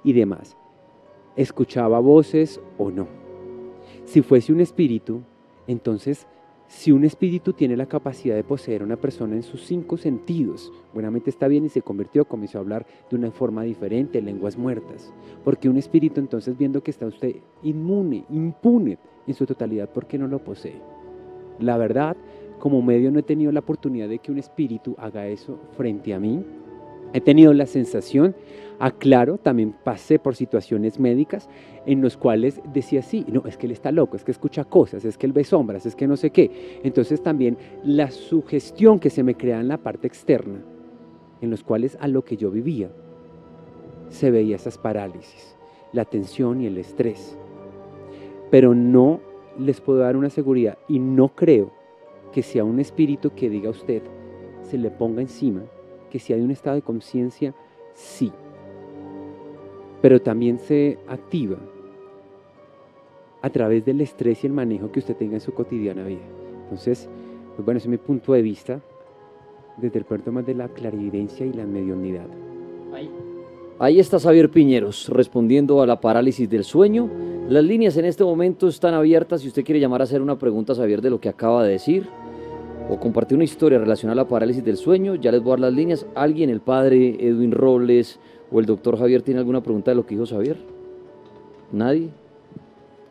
[0.05, 0.57] y demás,
[1.35, 3.09] escuchaba voces o no.
[4.05, 5.23] Si fuese un espíritu,
[5.67, 6.29] entonces,
[6.69, 10.73] si un espíritu tiene la capacidad de poseer a una persona en sus cinco sentidos,
[10.95, 15.13] buenamente está bien y se convirtió, comenzó a hablar de una forma diferente, lenguas muertas.
[15.45, 20.19] Porque un espíritu, entonces, viendo que está usted inmune, impune en su totalidad, ¿por qué
[20.19, 20.81] no lo posee?
[21.59, 22.17] La verdad,
[22.63, 26.21] como medio no he tenido la oportunidad de que un espíritu haga eso frente a
[26.21, 26.45] mí.
[27.13, 28.37] He tenido la sensación,
[28.79, 31.49] aclaro, también pasé por situaciones médicas
[31.87, 35.05] en los cuales decía, sí, no, es que él está loco, es que escucha cosas,
[35.05, 36.79] es que él ve sombras, es que no sé qué.
[36.85, 40.63] Entonces también la sugestión que se me crea en la parte externa,
[41.41, 42.93] en los cuales a lo que yo vivía,
[44.09, 45.57] se veía esas parálisis,
[45.93, 47.37] la tensión y el estrés.
[48.53, 49.19] Pero no
[49.59, 51.82] les puedo dar una seguridad y no creo
[52.33, 54.03] que sea un espíritu que diga a usted,
[54.63, 55.63] se le ponga encima,
[56.11, 57.55] que si hay un estado de conciencia,
[57.95, 58.33] sí.
[60.01, 61.59] Pero también se activa
[63.43, 66.21] a través del estrés y el manejo que usted tenga en su cotidiana vida.
[66.65, 67.09] Entonces,
[67.55, 68.81] pues bueno, ese es mi punto de vista
[69.77, 72.27] desde el punto más de la clarividencia y la mediunidad.
[73.79, 77.11] Ahí está Xavier Piñeros respondiendo a la parálisis del sueño.
[77.49, 79.41] Las líneas en este momento están abiertas.
[79.41, 82.09] Si usted quiere llamar a hacer una pregunta, Xavier, de lo que acaba de decir,
[82.89, 85.61] o compartir una historia relacionada a la parálisis del sueño, ya les voy a dar
[85.61, 86.07] las líneas.
[86.15, 88.19] ¿Alguien, el padre Edwin Robles
[88.51, 90.57] o el doctor Javier, tiene alguna pregunta de lo que dijo Javier?
[91.73, 92.11] ¿Nadie?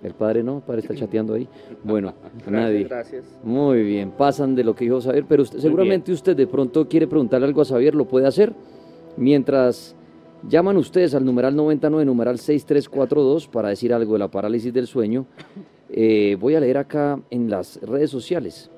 [0.03, 1.47] El padre no, el padre está chateando ahí.
[1.83, 2.13] Bueno,
[2.47, 2.85] nadie.
[2.85, 3.25] Gracias.
[3.43, 7.47] Muy bien, pasan de lo que dijo Javier, pero seguramente usted de pronto quiere preguntarle
[7.47, 8.53] algo a Javier, lo puede hacer.
[9.17, 9.95] Mientras
[10.47, 15.25] llaman ustedes al numeral 99, numeral 6342 para decir algo de la parálisis del sueño,
[15.89, 18.71] eh, voy a leer acá en las redes sociales.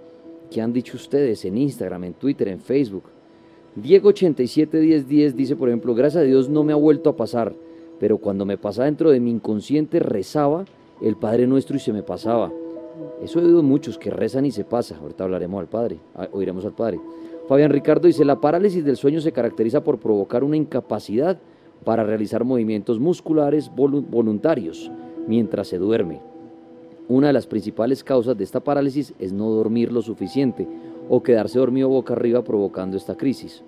[0.53, 3.05] ¿Qué han dicho ustedes en Instagram, en Twitter, en Facebook?
[3.75, 7.55] Diego871010 dice, por ejemplo, gracias a Dios no me ha vuelto a pasar,
[7.99, 10.65] pero cuando me pasa dentro de mi inconsciente rezaba
[11.01, 12.51] el Padre Nuestro y se me pasaba.
[13.23, 14.95] Eso he oído muchos que rezan y se pasa.
[14.97, 15.97] Ahorita hablaremos al Padre,
[16.31, 16.99] oiremos al Padre.
[17.47, 21.39] Fabián Ricardo dice, la parálisis del sueño se caracteriza por provocar una incapacidad
[21.83, 24.91] para realizar movimientos musculares voluntarios
[25.27, 26.32] mientras se duerme.
[27.09, 30.67] Una de las principales causas de esta parálisis es no dormir lo suficiente
[31.09, 33.61] o quedarse dormido boca arriba provocando esta crisis.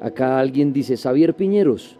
[0.00, 1.96] Acá alguien dice, Xavier Piñeros,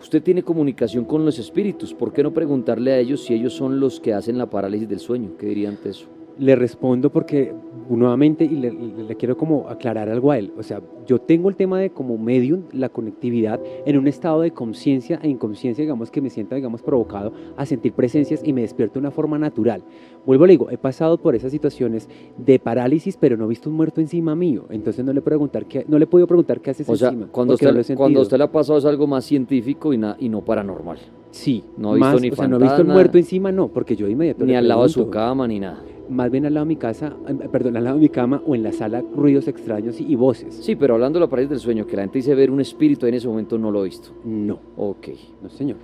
[0.00, 3.78] usted tiene comunicación con los espíritus, ¿por qué no preguntarle a ellos si ellos son
[3.78, 5.30] los que hacen la parálisis del sueño?
[5.38, 6.17] ¿Qué diría ante eso?
[6.38, 7.52] Le respondo porque
[7.96, 10.52] nuevamente y le, le, quiero como aclarar algo a él.
[10.58, 14.50] O sea, yo tengo el tema de como medium, la conectividad, en un estado de
[14.50, 18.94] conciencia e inconsciencia, digamos, que me sienta, digamos, provocado a sentir presencias y me despierto
[18.94, 19.82] de una forma natural.
[20.26, 23.76] Vuelvo le digo, he pasado por esas situaciones de parálisis, pero no he visto un
[23.76, 24.66] muerto encima mío.
[24.70, 27.28] Entonces no le, preguntar qué, no le he podido preguntar qué haces o sea, encima.
[27.32, 30.98] Cuando usted, cuando usted le ha pasado es algo más científico y, y no paranormal.
[31.30, 33.96] Sí, no he visto ni o sea, no he visto el muerto encima, no, porque
[33.96, 34.52] yo inmediatamente.
[34.52, 37.16] Ni al lado de su cama, ni nada más bien al lado de mi casa,
[37.28, 40.54] eh, perdón, al lado de mi cama o en la sala, ruidos extraños y, voces.
[40.54, 43.06] Sí, pero hablando de la pared del sueño, que la gente dice ver un espíritu
[43.06, 44.10] en ese momento, no lo he visto.
[44.24, 44.58] No.
[44.76, 45.08] Ok.
[45.42, 45.76] No, señor.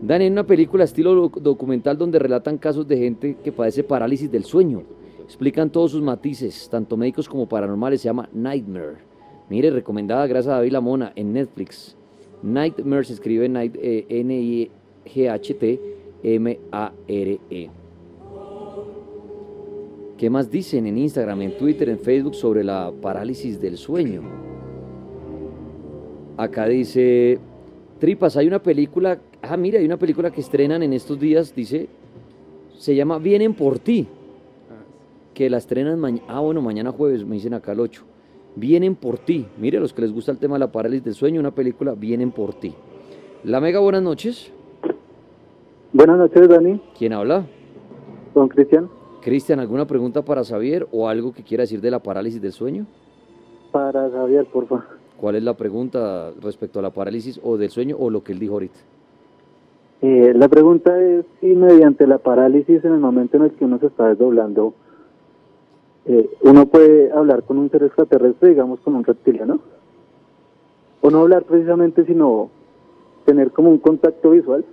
[0.00, 4.44] Dan en una película estilo documental donde relatan casos de gente que padece parálisis del
[4.44, 4.82] sueño.
[5.24, 8.98] Explican todos sus matices, tanto médicos como paranormales, se llama Nightmare.
[9.48, 11.96] Mire, recomendada gracias a David Lamona en Netflix.
[12.42, 14.70] Nightmare se escribe Night, eh, N-I-G-H-T-M-A-R-E.
[20.16, 24.22] ¿Qué más dicen en Instagram, en Twitter, en Facebook sobre la parálisis del sueño?
[26.38, 27.38] Acá dice,
[27.98, 31.88] Tripas, hay una película, ah, mira, hay una película que estrenan en estos días, dice,
[32.78, 34.08] se llama Vienen por ti,
[35.34, 38.02] que la estrenan mañana, ah, bueno, mañana jueves, me dicen acá el 8.
[38.54, 41.40] Vienen por ti, mire, los que les gusta el tema de la parálisis del sueño,
[41.40, 42.72] una película, Vienen por ti.
[43.44, 44.50] La Mega, buenas noches.
[45.92, 46.80] Buenas noches, Dani.
[46.98, 47.44] ¿Quién habla?
[48.34, 48.95] Don Cristian.
[49.26, 52.86] Cristian, ¿alguna pregunta para Xavier o algo que quiera decir de la parálisis del sueño?
[53.72, 54.84] Para Xavier, por favor.
[55.16, 58.38] ¿Cuál es la pregunta respecto a la parálisis o del sueño o lo que él
[58.38, 58.78] dijo ahorita?
[60.02, 63.80] Eh, la pregunta es si mediante la parálisis en el momento en el que uno
[63.80, 64.74] se está desdoblando,
[66.04, 69.58] eh, uno puede hablar con un ser extraterrestre, digamos con un reptiliano.
[71.00, 72.48] O no hablar precisamente, sino
[73.24, 74.64] tener como un contacto visual.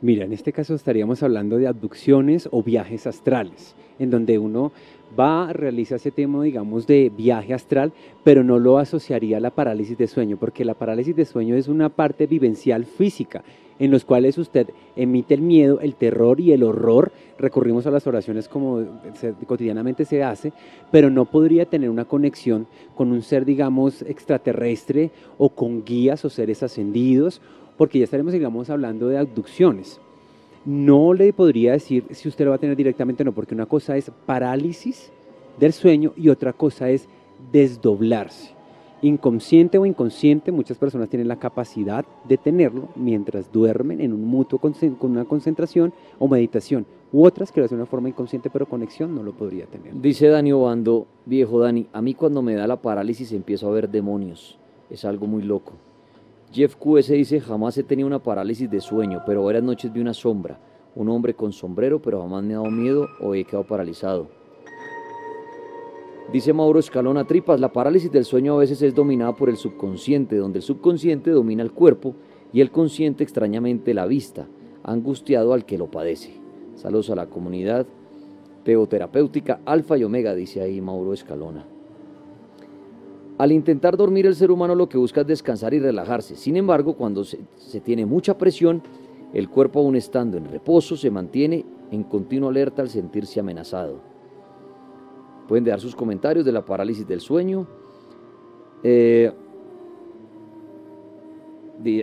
[0.00, 4.70] Mira, en este caso estaríamos hablando de abducciones o viajes astrales, en donde uno
[5.18, 7.92] va, realiza ese tema, digamos, de viaje astral,
[8.22, 11.66] pero no lo asociaría a la parálisis de sueño, porque la parálisis de sueño es
[11.66, 13.42] una parte vivencial física,
[13.80, 17.10] en los cuales usted emite el miedo, el terror y el horror.
[17.36, 18.84] Recurrimos a las oraciones como
[19.46, 20.52] cotidianamente se hace,
[20.92, 26.30] pero no podría tener una conexión con un ser, digamos, extraterrestre o con guías o
[26.30, 27.40] seres ascendidos
[27.78, 28.34] porque ya estaremos,
[28.68, 30.00] hablando de abducciones.
[30.66, 33.64] No le podría decir si usted lo va a tener directamente o no, porque una
[33.64, 35.10] cosa es parálisis
[35.58, 37.08] del sueño y otra cosa es
[37.52, 38.50] desdoblarse.
[39.00, 44.58] Inconsciente o inconsciente, muchas personas tienen la capacidad de tenerlo mientras duermen en un mutuo
[44.58, 46.84] con una concentración o meditación.
[47.12, 49.98] U otras que lo hacen de una forma inconsciente, pero conexión no lo podría tener.
[49.98, 53.88] Dice Dani Obando, viejo Dani, a mí cuando me da la parálisis empiezo a ver
[53.88, 54.58] demonios.
[54.90, 55.74] Es algo muy loco.
[56.50, 60.14] Jeff QS dice, jamás he tenido una parálisis de sueño, pero varias noches vi una
[60.14, 60.58] sombra,
[60.94, 64.28] un hombre con sombrero, pero jamás me ha dado miedo o he quedado paralizado.
[66.32, 70.36] Dice Mauro Escalona Tripas, la parálisis del sueño a veces es dominada por el subconsciente,
[70.36, 72.14] donde el subconsciente domina el cuerpo
[72.52, 74.46] y el consciente extrañamente la vista,
[74.82, 76.32] angustiado al que lo padece.
[76.76, 77.86] Saludos a la comunidad
[78.64, 81.64] teoterapéutica Alfa y Omega, dice ahí Mauro Escalona.
[83.38, 86.34] Al intentar dormir el ser humano lo que busca es descansar y relajarse.
[86.34, 87.38] Sin embargo, cuando se,
[87.84, 88.82] tiene mucha presión,
[89.32, 94.00] el cuerpo aún estando en reposo se mantiene en continua alerta al sentirse amenazado.
[95.46, 97.68] Pueden dar sus comentarios de la parálisis del sueño.
[98.82, 99.32] Eh,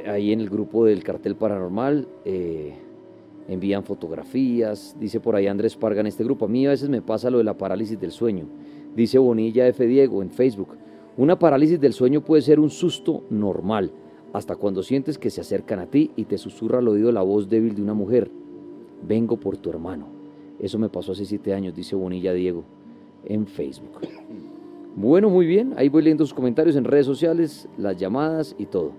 [0.07, 2.75] ahí en el grupo del cartel paranormal eh,
[3.49, 4.95] envían fotografías.
[4.97, 6.45] Dice por ahí Andrés Parga en este grupo.
[6.45, 8.45] A mí a veces me pasa lo de la parálisis del sueño.
[8.95, 9.86] Dice Bonilla F.
[9.86, 10.77] Diego en Facebook.
[11.18, 13.91] Una parálisis del sueño puede ser un susto normal,
[14.34, 17.49] hasta cuando sientes que se acercan a ti y te susurra al oído la voz
[17.49, 18.30] débil de una mujer.
[19.07, 20.07] Vengo por tu hermano.
[20.59, 22.63] Eso me pasó hace siete años, dice Bonilla Diego
[23.26, 24.01] en Facebook.
[24.95, 25.74] Bueno, muy bien.
[25.78, 28.91] Ahí voy leyendo sus comentarios en redes sociales, las llamadas y todo.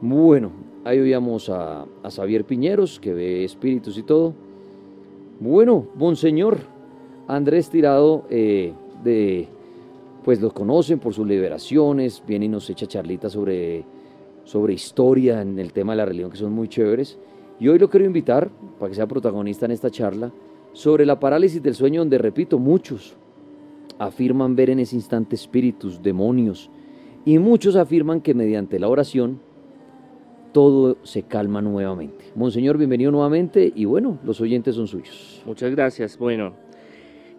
[0.00, 0.50] Bueno,
[0.84, 4.34] ahí oíamos a, a Xavier Piñeros, que ve espíritus y todo.
[5.38, 6.58] Bueno, Monseñor
[7.26, 8.72] Andrés Tirado eh,
[9.04, 9.48] de
[10.24, 13.84] pues los conocen por sus liberaciones, viene y nos echa charlitas sobre,
[14.44, 17.18] sobre historia en el tema de la religión que son muy chéveres.
[17.58, 20.32] Y hoy lo quiero invitar para que sea protagonista en esta charla
[20.72, 23.16] sobre la parálisis del sueño donde, repito, muchos
[23.98, 26.70] afirman ver en ese instante espíritus, demonios,
[27.24, 29.40] y muchos afirman que mediante la oración
[30.52, 32.24] todo se calma nuevamente.
[32.34, 35.42] Monseñor, bienvenido nuevamente y bueno, los oyentes son suyos.
[35.44, 36.18] Muchas gracias.
[36.18, 36.54] Bueno,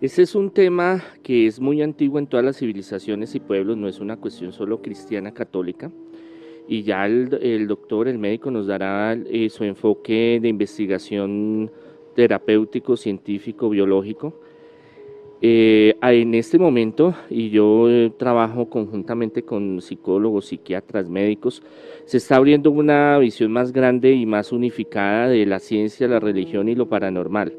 [0.02, 3.88] este es un tema que es muy antiguo en todas las civilizaciones y pueblos, no
[3.88, 5.92] es una cuestión solo cristiana católica.
[6.68, 11.70] Y ya el, doctor, el médico, nos dará eh, su enfoque de investigación
[12.16, 14.40] terapéutico, científico, biológico.
[15.44, 21.62] Eh, en este momento, y yo eh, trabajo conjuntamente con psicólogos, psiquiatras, médicos,
[22.06, 26.70] se está abriendo una visión más grande y más unificada de la ciencia, la religión
[26.70, 27.54] y lo paranormal.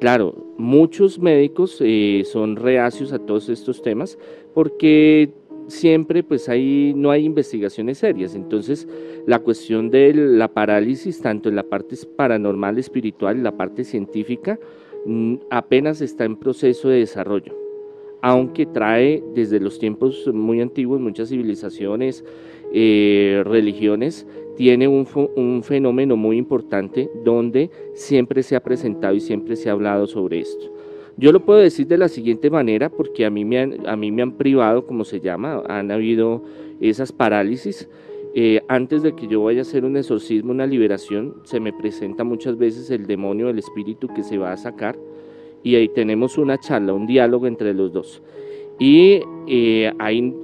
[0.00, 4.16] Claro, muchos médicos eh, son reacios a todos estos temas
[4.54, 5.32] porque
[5.66, 8.34] siempre pues ahí no hay investigaciones serias.
[8.34, 8.86] Entonces,
[9.26, 14.58] la cuestión de la parálisis, tanto en la parte paranormal, espiritual y la parte científica,
[15.06, 17.54] Mm, apenas está en proceso de desarrollo,
[18.20, 22.24] aunque trae desde los tiempos muy antiguos muchas civilizaciones,
[22.72, 24.26] eh, religiones,
[24.58, 25.06] tiene un,
[25.36, 30.40] un, fenómeno muy importante donde siempre se ha presentado y siempre se ha hablado sobre
[30.40, 30.66] esto.
[31.16, 34.10] Yo lo puedo decir de la siguiente manera porque a mí me han, a mí
[34.10, 36.42] me han privado, como se llama, han habido
[36.80, 37.88] esas parálisis
[38.34, 42.24] eh, antes de que yo vaya a hacer un exorcismo, una liberación, se me presenta
[42.24, 44.98] muchas veces el demonio, el espíritu que se va a sacar
[45.62, 48.22] y ahí tenemos una charla, un diálogo entre los dos.
[48.80, 50.34] Y eh, ahí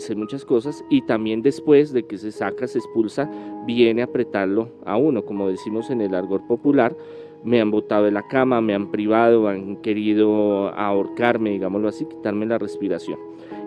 [0.00, 3.30] sé muchas cosas y también después de que se saca, se expulsa,
[3.66, 6.96] viene a apretarlo a uno, como decimos en el argor popular,
[7.44, 12.46] me han botado de la cama, me han privado, han querido ahorcarme, digámoslo así, quitarme
[12.46, 13.18] la respiración.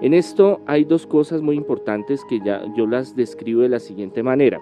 [0.02, 4.24] En esto hay dos cosas muy importantes que ya yo las describo de la siguiente
[4.24, 4.60] manera.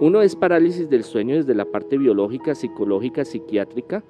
[0.00, 4.02] Uno es parálisis del sueño desde la parte biológica, psicológica, psiquiátrica,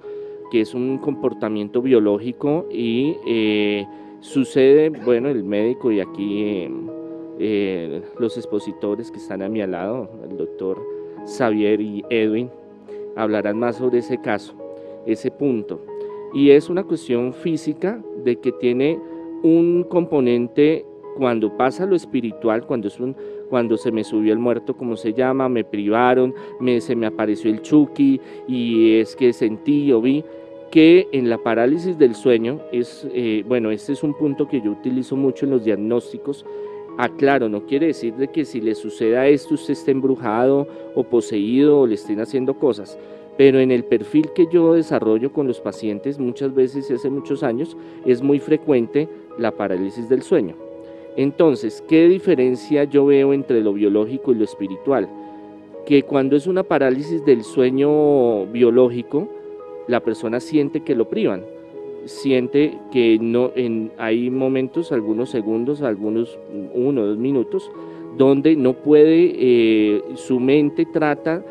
[0.51, 3.85] que es un comportamiento biológico y eh,
[4.23, 6.67] sucede, bueno, el médico y aquí
[7.39, 10.81] eh, los expositores que están a mi lado, el doctor
[11.25, 12.49] Xavier y Edwin,
[13.17, 14.55] hablarán más sobre ese caso,
[15.05, 15.81] ese punto.
[16.33, 18.97] Y es una cuestión física de que tiene
[19.43, 20.85] un componente
[21.17, 23.15] cuando pasa lo espiritual, cuando, es un,
[23.49, 27.51] cuando se me subió el muerto, como se llama, me privaron, me, se me apareció
[27.51, 30.23] el chuki y es que sentí o vi
[30.73, 34.71] que en la parálisis del sueño es, eh, bueno, este es un punto que yo
[34.71, 36.47] utilizo mucho en los diagnósticos.
[36.97, 41.81] Aclaro, no quiere decir de que si le suceda esto usted esté embrujado o poseído
[41.81, 42.97] o le estén haciendo cosas,
[43.37, 47.77] pero en el perfil que yo desarrollo con los pacientes muchas veces hace muchos años
[48.07, 49.07] es muy frecuente
[49.37, 50.55] la parálisis del sueño.
[51.15, 55.07] Entonces, ¿qué diferencia yo veo entre lo biológico y lo espiritual?
[55.85, 59.29] Que cuando es una parálisis del sueño biológico,
[59.87, 61.43] la persona siente que lo privan,
[62.05, 63.51] siente que no,
[63.97, 66.37] hay momentos, algunos segundos, algunos
[66.73, 67.71] uno dos minutos,
[68.17, 71.43] donde no puede, eh, su mente trata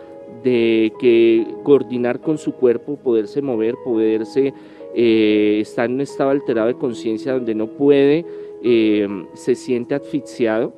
[0.43, 4.53] de que coordinar con su cuerpo, poderse mover, poderse
[4.95, 8.25] eh, está en un estado alterado de conciencia donde no puede,
[8.63, 10.73] eh, se siente asfixiado,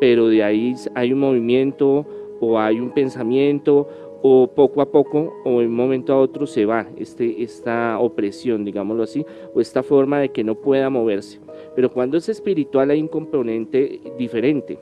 [0.00, 2.06] pero de ahí hay un movimiento
[2.40, 3.88] o hay un pensamiento
[4.22, 8.64] o poco a poco o de un momento a otro se va este, esta opresión,
[8.64, 11.40] digámoslo así, o esta forma de que no pueda moverse.
[11.74, 14.78] Pero cuando es espiritual hay un componente diferente,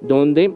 [0.00, 0.52] donde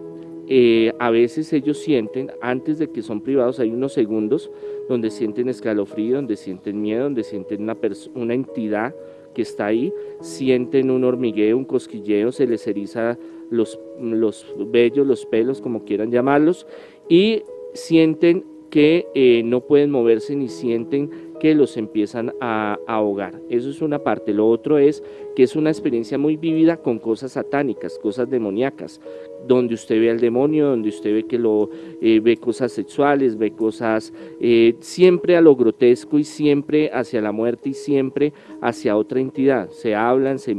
[0.48, 4.50] eh, a veces ellos sienten, antes de que son privados, hay unos segundos
[4.88, 7.76] donde sienten escalofrío, donde sienten miedo, donde sienten una,
[8.14, 8.94] una entidad
[9.32, 13.18] que está ahí, sienten un hormigueo, un cosquilleo, se les eriza
[13.50, 16.66] los, los vellos, los pelos, como quieran llamarlos,
[17.08, 17.42] y
[17.74, 21.08] sienten que eh, no pueden moverse ni sienten
[21.38, 23.40] que los empiezan a, ahogar.
[23.48, 24.32] Eso es una parte.
[24.32, 25.02] Lo otro es
[25.36, 29.00] que es una experiencia muy vivida con cosas satánicas, cosas demoníacas,
[29.46, 31.70] donde usted ve al demonio, donde usted ve que lo
[32.00, 37.30] eh, ve cosas sexuales, ve cosas eh, siempre a lo grotesco y siempre hacia la
[37.30, 39.70] muerte y siempre hacia otra entidad.
[39.70, 40.56] Se hablan, se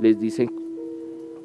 [0.00, 0.50] les dicen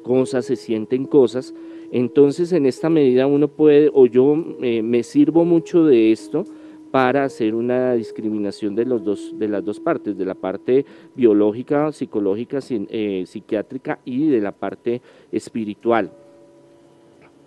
[0.02, 1.52] cosas, se sienten cosas.
[1.90, 6.44] Entonces, en esta medida uno puede, o yo eh, me sirvo mucho de esto
[6.90, 11.92] para hacer una discriminación de, los dos, de las dos partes, de la parte biológica,
[11.92, 16.10] psicológica, psiquiátrica y de la parte espiritual.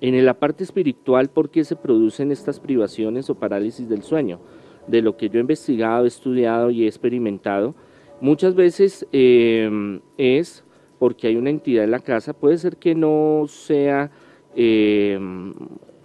[0.01, 4.39] En la parte espiritual, ¿por qué se producen estas privaciones o parálisis del sueño?
[4.87, 7.75] De lo que yo he investigado, estudiado y he experimentado,
[8.21, 10.63] muchas veces em, es
[10.99, 14.09] porque hay una entidad en la casa, puede ser que no sea,
[14.55, 15.53] em,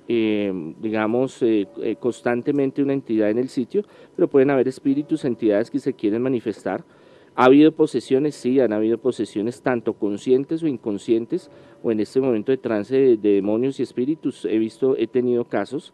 [0.09, 3.83] em, digamos, eh, eh, constantemente una entidad en el sitio,
[4.15, 6.85] pero pueden haber espíritus, entidades que se quieren manifestar
[7.37, 8.37] ¿Ha habido posesiones?
[8.37, 11.51] Sí, han habido posesiones tanto conscientes o inconscientes,
[11.83, 14.45] o en este momento de trance de, demonios y espíritus.
[14.45, 15.93] He visto, he tenido casos.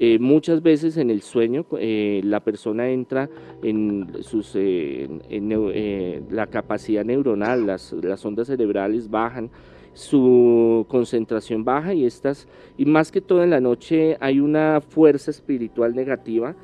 [0.00, 3.30] Eh, muchas veces en el sueño eh, la persona entra
[3.62, 9.50] en, sus, eh, en, la capacidad neuronal, las, las ondas cerebrales bajan,
[9.94, 15.30] su concentración baja y estas, y más que todo en la noche hay una fuerza
[15.30, 16.54] espiritual negativa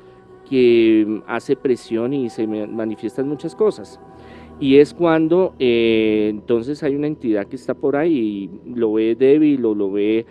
[0.49, 3.99] que hace presión y se manifiestan muchas cosas.
[4.59, 9.15] Y es cuando eh, entonces hay una entidad que está por ahí y lo ve
[9.15, 10.25] débil o lo ve,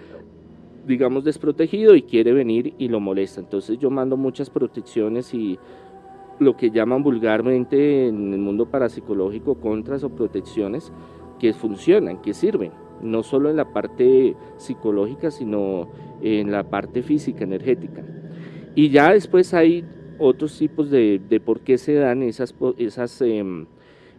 [0.87, 3.41] digamos, desprotegido y quiere venir y lo molesta.
[3.41, 5.59] Entonces yo mando muchas protecciones y
[6.41, 10.93] lo que llaman vulgarmente en el mundo parapsicológico contras o protecciones
[11.39, 12.73] que funcionan, que sirven,
[13.03, 15.89] no solo en la parte psicológica, sino
[16.23, 18.05] en la parte física, energética.
[18.75, 19.85] Y ya después hay
[20.19, 23.67] otros tipos de, de por qué se dan esas, esas em,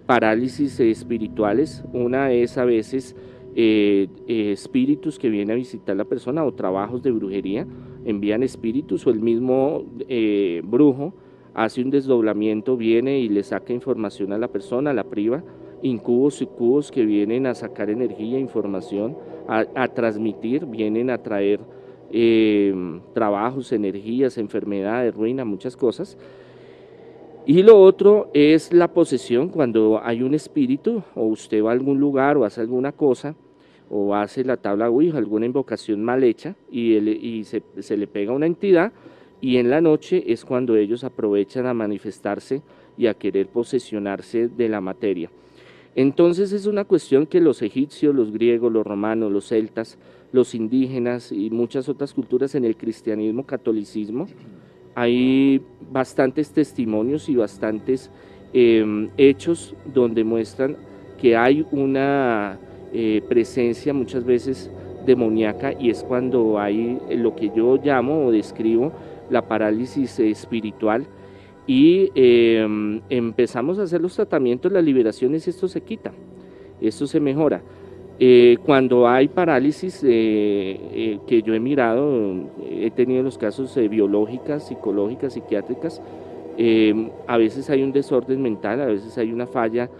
[0.05, 1.83] parálisis espirituales.
[1.93, 3.15] Una es a veces
[3.55, 7.67] eh, espíritus que vienen a visitar la persona o trabajos de brujería,
[8.05, 11.13] envían espíritus o el mismo eh, brujo
[11.53, 15.43] hace un desdoblamiento, viene y le saca información a la persona, la priva,
[15.81, 19.17] incubos y cubos que vienen a sacar energía, información,
[19.47, 21.59] a, transmitir, vienen a traer
[23.13, 26.17] trabajos, energías, enfermedades, ruina, muchas cosas.
[27.45, 31.99] Y lo otro es la posesión, cuando hay un espíritu o usted va a algún
[31.99, 33.35] lugar o hace alguna cosa
[33.89, 38.45] o hace la tabla Ouija, alguna invocación mal hecha y, se, se, le pega una
[38.45, 38.91] entidad
[39.41, 42.61] y en la noche es cuando ellos aprovechan a manifestarse
[42.97, 45.31] y a querer posesionarse de la materia.
[45.95, 49.97] Entonces es una cuestión que los egipcios, los griegos, los romanos, los celtas,
[50.31, 54.27] los indígenas y muchas otras culturas en el cristianismo, catolicismo,
[54.95, 55.61] hay
[55.91, 58.11] bastantes testimonios y bastantes
[58.53, 60.77] em, hechos donde muestran
[61.19, 62.59] que hay una
[62.93, 64.69] eh, presencia muchas veces
[65.05, 68.91] demoníaca y es cuando hay lo que yo llamo o describo
[69.29, 71.05] la parálisis espiritual
[71.69, 76.11] y em, empezamos a hacer los tratamientos, las liberaciones esto se quita,
[76.81, 77.61] esto se mejora.
[78.19, 84.67] Eh, cuando hay parálisis eh, eh, que yo he mirado, he tenido los casos biológicas,
[84.67, 86.01] psicológicas, psiquiátricas,
[87.27, 89.91] a veces hay un desorden mental, a veces hay una falla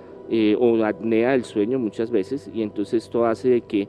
[0.60, 3.88] o apnea del sueño muchas veces y entonces esto hace que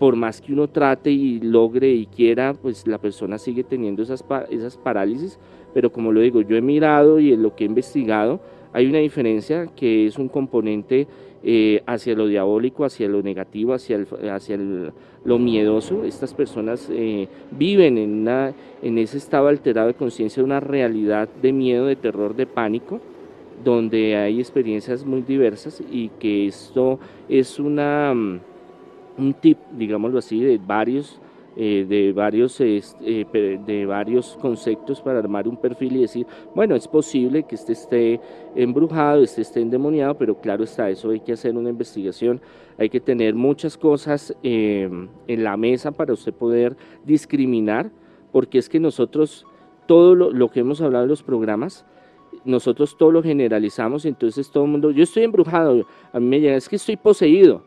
[0.00, 4.24] por más que uno trate y logre y quiera, pues la persona sigue teniendo esas,
[4.48, 5.38] esas parálisis,
[5.74, 8.40] pero como lo digo, yo he mirado y en lo que he investigado,
[8.72, 11.06] hay una diferencia que es un componente
[11.42, 14.58] eh, hacia lo diabólico, hacia lo negativo, hacia, el, hacia
[15.22, 16.04] lo miedoso.
[16.04, 21.52] Estas personas eh, viven en, una, en ese estado alterado de conciencia, una realidad de
[21.52, 23.00] miedo, de terror, de pánico,
[23.62, 26.98] donde hay experiencias muy diversas y que esto
[27.28, 28.40] es una, mm,
[29.20, 31.20] un tip, digámoslo así, de varios
[31.56, 32.80] eh, de, varios, eh,
[33.66, 38.20] de varios conceptos para armar un perfil y decir, bueno, es posible que este esté
[38.54, 42.40] embrujado, este esté endemoniado, pero claro está, eso hay que hacer una investigación,
[42.78, 47.90] hay que tener muchas cosas em, en la mesa para usted poder discriminar,
[48.30, 49.44] porque es que nosotros,
[49.86, 51.84] todo lo, lo que hemos hablado en los programas,
[52.44, 56.56] nosotros todo lo generalizamos, entonces todo el mundo, yo estoy embrujado, a mí me llega,
[56.56, 57.64] es que estoy poseído,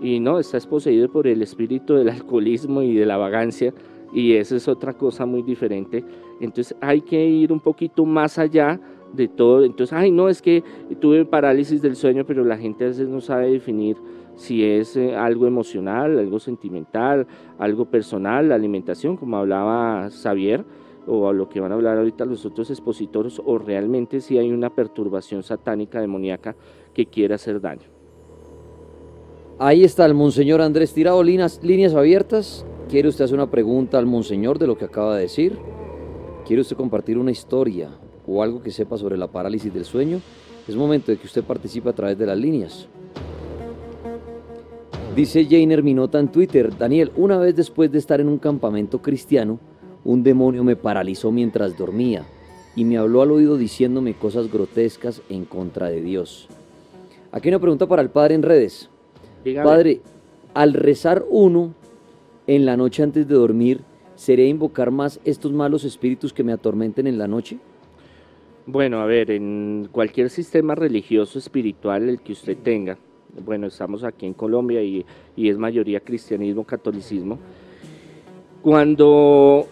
[0.00, 3.72] y no, estás poseído por el espíritu del alcoholismo y de la vagancia
[4.12, 6.04] y esa es otra cosa muy diferente.
[6.40, 8.80] Entonces hay que ir un poquito más allá
[9.12, 9.64] de todo.
[9.64, 10.62] Entonces, ay, no, es que
[11.00, 13.96] tuve parálisis del sueño, pero la gente a veces no sabe definir
[14.36, 17.26] si es eh, algo emocional, algo sentimental,
[17.58, 20.64] algo personal, la alimentación, como hablaba Xavier,
[21.06, 24.50] o a lo que van a hablar ahorita los otros expositores, o realmente si hay
[24.50, 26.56] una perturbación satánica demoníaca
[26.92, 27.94] que quiere hacer daño.
[29.58, 32.66] Ahí está el Monseñor Andrés Tirado, líneas, líneas abiertas.
[32.88, 35.56] ¿Quiere usted hacer una pregunta al Monseñor de lo que acaba de decir?
[36.44, 37.90] ¿Quiere usted compartir una historia
[38.26, 40.20] o algo que sepa sobre la parálisis del sueño?
[40.66, 42.88] Es momento de que usted participe a través de las líneas.
[45.14, 49.60] Dice Jainer Minota en Twitter, Daniel, una vez después de estar en un campamento cristiano,
[50.02, 52.24] un demonio me paralizó mientras dormía
[52.74, 56.48] y me habló al oído diciéndome cosas grotescas en contra de Dios.
[57.30, 58.90] Aquí una pregunta para el padre en redes.
[59.62, 60.00] Padre,
[60.54, 61.74] al rezar uno
[62.46, 63.80] en la noche antes de dormir,
[64.14, 67.58] ¿sería invocar más estos malos espíritus que me atormenten en la noche?
[68.66, 72.96] Bueno, a ver, en cualquier sistema religioso espiritual el que usted tenga,
[73.44, 75.04] bueno, estamos aquí en Colombia y,
[75.36, 77.38] y es mayoría cristianismo, catolicismo,
[78.62, 79.66] cuando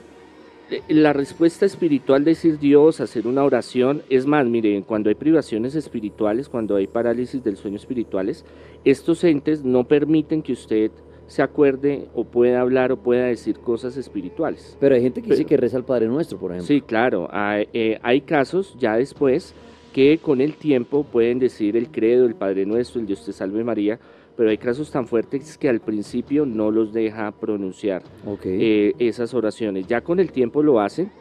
[0.88, 6.48] la respuesta espiritual, decir Dios, hacer una oración, es más, miren, cuando hay privaciones espirituales,
[6.48, 8.44] cuando hay parálisis del sueño espirituales,
[8.84, 10.90] estos entes no permiten que usted
[11.26, 14.76] se acuerde o pueda hablar o pueda decir cosas espirituales.
[14.80, 16.66] Pero hay gente que dice que reza al Padre Nuestro, por ejemplo.
[16.66, 17.28] Sí, claro.
[17.30, 19.54] Hay, eh, hay casos ya después
[19.92, 23.62] que con el tiempo pueden decir el credo, el Padre Nuestro, el Dios te salve
[23.64, 23.98] María,
[24.42, 28.02] pero hay casos tan fuertes que al principio no los deja pronunciar
[28.42, 29.86] eh, esas oraciones.
[29.86, 31.12] Ya con el tiempo lo hacen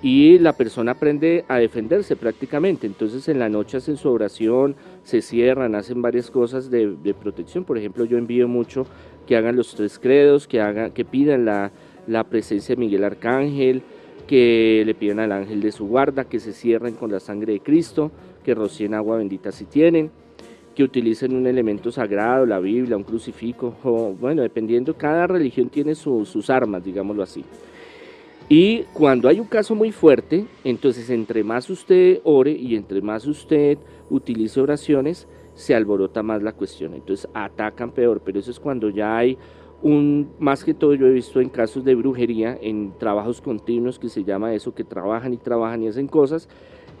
[0.00, 2.86] y la persona aprende a defenderse prácticamente.
[2.86, 7.64] Entonces en la noche hacen su oración, se cierran, hacen varias cosas de, protección.
[7.64, 8.86] Por ejemplo, yo envío mucho
[9.26, 11.72] que hagan los tres credos, que, hagan, que pidan la,
[12.06, 13.82] la presencia de Miguel Arcángel,
[14.28, 17.60] que le pidan al ángel de su guarda, que se cierren con la sangre de
[17.60, 18.12] Cristo,
[18.44, 20.12] que rocien agua bendita si tienen,
[20.78, 25.96] que utilicen un elemento sagrado, la Biblia, un crucifijo, o, bueno, dependiendo, cada religión tiene
[25.96, 27.44] sus armas, digámoslo así.
[28.48, 33.26] Y cuando hay un caso muy fuerte, entonces entre más usted ore y entre más
[33.26, 33.76] usted
[34.08, 35.26] utilice oraciones,
[35.56, 36.94] se alborota más la cuestión.
[36.94, 39.36] Entonces atacan peor, pero eso es cuando ya hay
[39.82, 44.08] un, más que todo yo he visto en casos de brujería, en trabajos continuos que
[44.08, 46.48] se llama eso, que trabajan y trabajan y hacen cosas,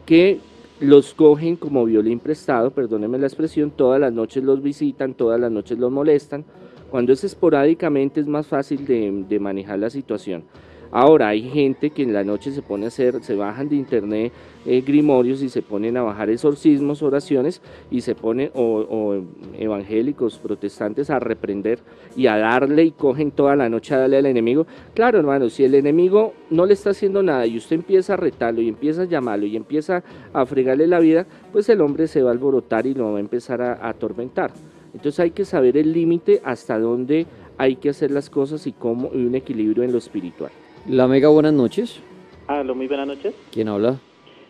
[0.04, 0.40] que
[0.80, 5.50] los cogen como violín prestado, perdónenme la expresión, todas las noches los visitan, todas las
[5.50, 6.44] noches los molestan.
[6.90, 10.44] Cuando es esporádicamente es más fácil de, de manejar la situación.
[10.90, 14.32] Ahora hay gente que en la noche se pone a hacer, se bajan de internet
[14.64, 17.60] eh, grimorios y se ponen a bajar exorcismos, oraciones
[17.90, 19.22] y se ponen, o,
[19.58, 21.78] evangélicos, protestantes, a reprender
[22.16, 24.66] y a darle y cogen toda la noche a darle al enemigo.
[24.94, 28.62] Claro, hermano, si el enemigo no le está haciendo nada y usted empieza a retarlo
[28.62, 32.30] y empieza a llamarlo y empieza a fregarle la vida, pues el hombre se va
[32.30, 34.52] a alborotar y lo va a empezar a, a atormentar.
[34.94, 37.26] Entonces hay que saber el límite hasta dónde
[37.58, 40.50] hay que hacer las cosas y cómo y un equilibrio en lo espiritual.
[40.88, 42.02] La Mega, buenas noches.
[42.46, 43.34] Aló, muy buenas noches.
[43.52, 44.00] ¿Quién habla?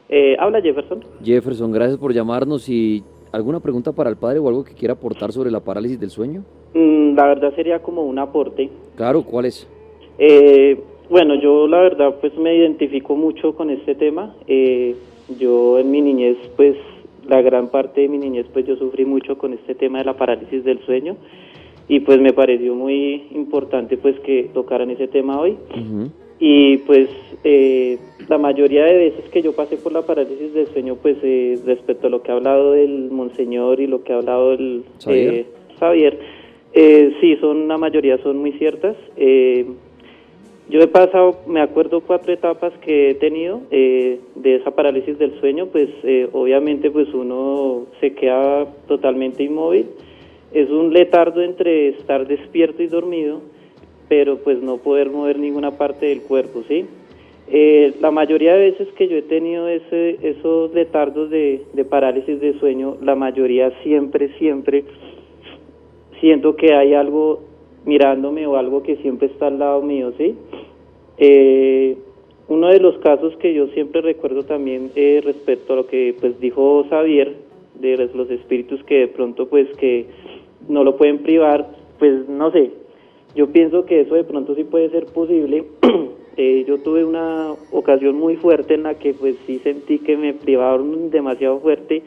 [0.08, 1.04] Eh, habla Jefferson.
[1.24, 2.68] Jefferson, gracias por llamarnos.
[2.68, 6.10] ¿Y alguna pregunta para el padre o algo que quiera aportar sobre la parálisis del
[6.10, 6.44] sueño?
[6.74, 8.70] Mm, la verdad sería como un aporte.
[8.94, 9.68] Claro, ¿cuál es?
[10.16, 10.80] Eh,
[11.10, 14.36] bueno, yo la verdad pues me identifico mucho con este tema.
[14.46, 14.94] Eh,
[15.40, 16.76] yo en mi niñez pues
[17.26, 20.16] la gran parte de mi niñez pues yo sufrí mucho con este tema de la
[20.16, 21.16] parálisis del sueño
[21.88, 25.56] y pues me pareció muy importante pues que tocaran ese tema hoy.
[26.40, 27.08] Y pues
[27.44, 31.58] eh, la mayoría de veces que yo pasé por la parálisis del sueño, pues eh,
[31.66, 35.46] respecto a lo que ha hablado el monseñor y lo que ha hablado el eh,
[35.80, 36.18] Javier,
[37.20, 38.96] sí, son la mayoría son muy ciertas.
[39.16, 45.66] yo he pasado, me acuerdo cuatro etapas que he tenido de esa parálisis del sueño,
[45.66, 45.88] pues
[46.32, 49.86] obviamente pues uno se queda totalmente inmóvil.
[50.52, 53.40] Es un letardo entre estar despierto y dormido
[54.08, 56.86] pero pues no poder mover ninguna parte del cuerpo, ¿sí?
[57.50, 62.58] Eh, la mayoría de veces que yo he tenido ese, esos letardos de, parálisis de
[62.58, 64.84] sueño, la mayoría siempre, siempre
[66.20, 67.40] siento que hay algo
[67.86, 70.34] mirándome o algo que siempre está al lado mío, ¿sí?
[71.16, 71.96] Eh,
[72.48, 76.38] uno de los casos que yo siempre recuerdo también eh, respecto a lo que pues
[76.40, 77.34] dijo Xavier
[77.80, 80.06] de los espíritus que de pronto pues que
[80.68, 81.66] no lo pueden privar,
[81.98, 82.70] pues no sé,
[83.34, 85.64] yo pienso que eso de pronto sí puede ser posible.
[86.40, 90.34] Eh, yo tuve una ocasión muy fuerte en la que pues sí sentí que me
[90.34, 92.04] privaron demasiado fuerte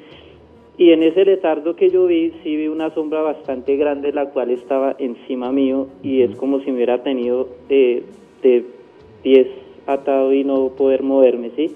[0.78, 4.51] y en ese letardo que yo vi sí vi una sombra bastante grande la cual
[4.51, 8.03] estaba encima mío y es como si me hubiera tenido de,
[9.22, 9.47] pies
[9.86, 11.76] atado y no poder moverme, ¿sí?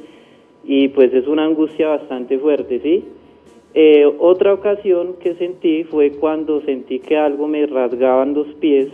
[0.64, 3.04] Y pues es una angustia bastante fuerte, ¿sí?
[3.74, 8.88] Eh, otra ocasión que sentí fue cuando sentí que algo me rasgaban los pies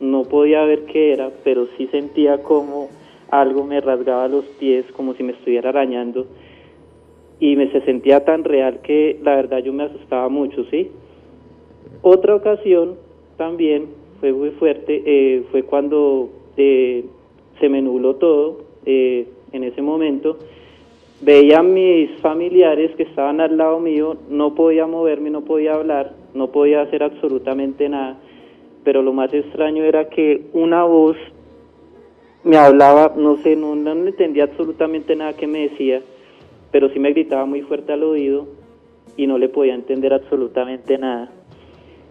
[0.00, 2.88] no podía ver qué era, pero sí sentía como
[3.30, 6.26] algo me rasgaba los pies, como si me estuviera arañando,
[7.38, 10.90] y me se sentía tan real que la verdad yo me asustaba mucho, ¿sí?
[12.02, 12.96] Otra ocasión
[13.36, 13.88] también
[14.20, 17.04] fue muy fuerte, eh, fue cuando eh,
[17.58, 20.38] se me nubló todo eh, en ese momento.
[21.22, 26.12] Veía a mis familiares que estaban al lado mío, no podía moverme, no podía hablar,
[26.34, 28.18] no podía hacer absolutamente nada
[28.90, 31.16] pero lo más extraño era que una voz
[32.42, 36.02] me hablaba, no sé, no, no entendía absolutamente nada que me decía,
[36.72, 38.48] pero sí me gritaba muy fuerte al oído
[39.16, 41.30] y no le podía entender absolutamente nada.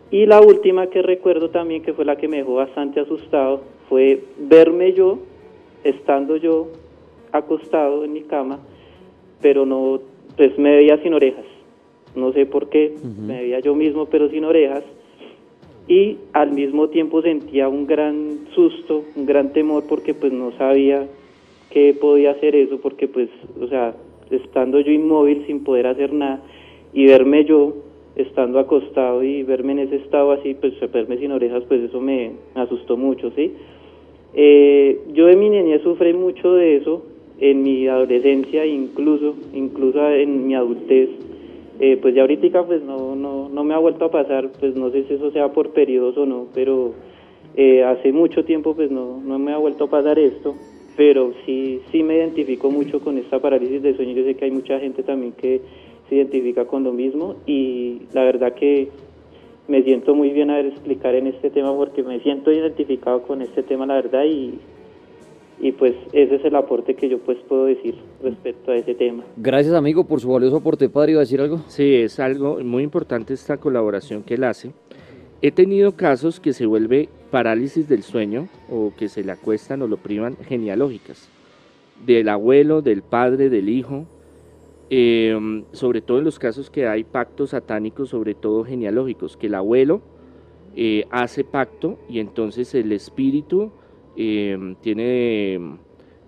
[0.09, 3.59] Y la última que recuerdo también, que fue la que me dejó bastante asustado,
[3.89, 5.19] fue verme yo,
[5.83, 6.69] estando yo
[7.33, 8.59] acostado en mi cama,
[9.41, 9.99] pero no,
[10.37, 11.43] pues me veía sin orejas.
[12.15, 14.85] No sé por qué, me veía yo mismo, pero sin orejas
[15.89, 21.07] y al mismo tiempo sentía un gran susto, un gran temor porque pues no sabía
[21.71, 23.29] qué podía hacer eso porque pues,
[23.59, 23.95] o sea,
[24.29, 26.43] estando yo inmóvil sin poder hacer nada
[26.93, 27.73] y verme yo
[28.15, 32.33] estando acostado y verme en ese estado así, pues verme sin orejas, pues eso me,
[32.53, 33.53] asustó mucho, ¿sí?
[34.35, 37.03] Eh, yo en mi niñez sufrí mucho de eso,
[37.39, 41.09] en mi adolescencia incluso, incluso en mi adultez,
[41.79, 44.91] eh, pues ya ahorita pues no, no, no me ha vuelto a pasar, pues no
[44.91, 46.93] sé si eso sea por periodos o no, pero
[47.55, 50.55] eh, hace mucho tiempo pues no, no me ha vuelto a pasar esto,
[50.97, 54.13] pero sí, sí me identifico mucho con esta parálisis del sueño.
[54.13, 55.61] Yo sé que hay mucha gente también que
[56.09, 58.89] se identifica con lo mismo y la verdad que
[59.69, 63.41] me siento muy bien a ver explicar en este tema porque me siento identificado con
[63.41, 64.59] este tema, la verdad, y,
[65.61, 69.23] y pues ese es el aporte que yo pues puedo decir respecto a ese tema.
[69.37, 71.59] Gracias amigo por su valioso aporte, padre, ¿iba a decir algo?
[71.67, 74.71] Sí, es algo muy importante esta colaboración que él hace.
[75.41, 79.87] He tenido casos que se vuelve parálisis del sueño o que se le acuestan o
[79.87, 81.29] lo privan genealógicas,
[82.05, 84.05] del abuelo, del padre, del hijo,
[84.89, 89.55] em, sobre todo en los casos que hay pactos satánicos, sobre todo genealógicos, que el
[89.55, 90.01] abuelo
[90.75, 93.71] eh, hace pacto y entonces el espíritu
[94.15, 95.77] em, tiene em,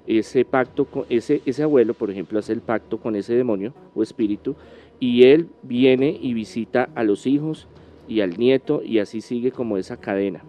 [0.07, 4.03] ese pacto, con, ese, ese abuelo, por ejemplo, hace el pacto con ese demonio o
[4.03, 4.55] espíritu
[4.99, 7.67] y él viene y visita a los hijos
[8.07, 10.43] y al nieto y así sigue como esa cadena.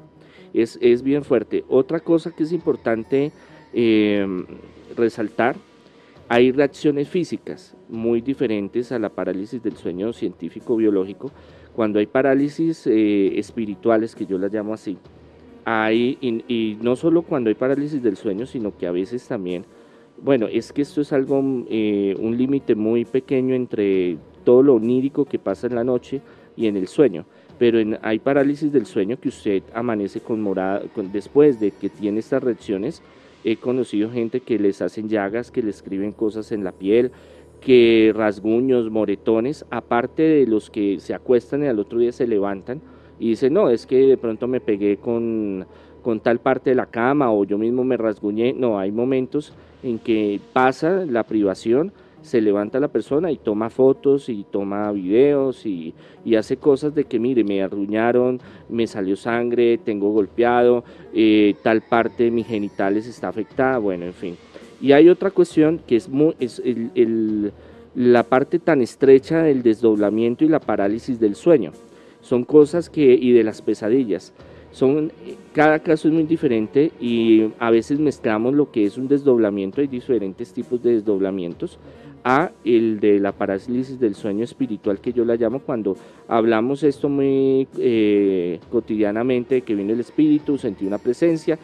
[0.52, 1.64] Es, es bien fuerte.
[1.68, 3.32] Otra cosa que es importante
[3.72, 4.44] em,
[4.96, 5.56] resaltar,
[6.28, 11.30] hay reacciones físicas muy diferentes a la parálisis del sueño científico-biológico.
[11.74, 14.98] Cuando hay parálisis eh, espirituales, que yo las llamo así,
[15.64, 19.64] hay, y, no solo cuando hay parálisis del sueño, sino que a veces también,
[20.20, 25.24] bueno, es que esto es algo, eh, un límite muy pequeño entre todo lo onírico
[25.24, 26.20] que pasa en la noche
[26.56, 27.24] y en el sueño
[27.62, 30.82] pero hay parálisis del sueño que usted amanece con morada,
[31.12, 33.02] después de que tiene estas reacciones.
[33.44, 37.12] He conocido gente que les hacen llagas, que le escriben cosas en la piel,
[37.60, 42.80] que rasguños, moretones, aparte de los que se acuestan y al otro día se levantan
[43.18, 45.66] y dicen, no, es que de pronto me pegué con,
[46.02, 48.52] con tal parte de la cama o yo mismo me rasguñé.
[48.52, 49.52] No, hay momentos
[49.82, 51.92] en que pasa la privación
[52.22, 55.94] se levanta la persona y toma fotos y toma videos y,
[56.36, 62.24] hace cosas de que, mire, me arruñaron, me salió sangre, tengo golpeado, eh, tal parte
[62.24, 64.36] de mis genitales está afectada, bueno, en fin.
[64.80, 66.62] Y hay otra cuestión que es, muy, es
[67.94, 71.72] la parte tan estrecha del desdoblamiento y la parálisis del sueño.
[72.22, 74.32] Son cosas que, y de las pesadillas.
[74.70, 75.12] Son,
[75.52, 79.86] cada caso es muy diferente y a veces mezclamos lo que es un desdoblamiento, hay
[79.86, 81.78] diferentes tipos de desdoblamientos
[82.24, 85.96] a el de la parálisis del sueño espiritual que yo la llamo cuando
[86.28, 91.58] hablamos esto muy eh, cotidianamente que viene el espíritu, sentí una presencia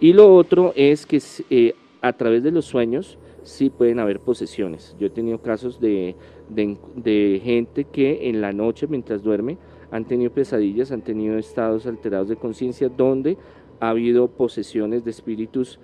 [0.00, 4.96] y lo otro es que eh, a través de los sueños sí pueden haber posesiones.
[4.98, 6.16] Yo he tenido casos de,
[6.48, 9.58] de, gente que en la noche mientras duerme
[9.94, 13.38] han tenido pesadillas, han tenido estados alterados de conciencia donde
[13.78, 15.78] ha habido posesiones de espíritus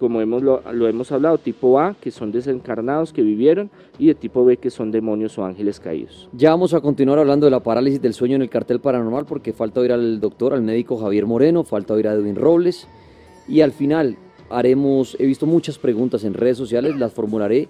[0.00, 4.44] como hemos, lo, hemos hablado, tipo A, que son desencarnados que vivieron, y de tipo
[4.44, 6.28] B, que son demonios o ángeles caídos.
[6.32, 9.52] Ya vamos a continuar hablando de la parálisis del sueño en el cartel paranormal, porque
[9.52, 12.88] falta oír al doctor, al médico Javier Moreno, falta oír a Edwin Robles,
[13.46, 14.16] y al final
[14.50, 17.68] haremos, he visto muchas preguntas en redes sociales, las formularé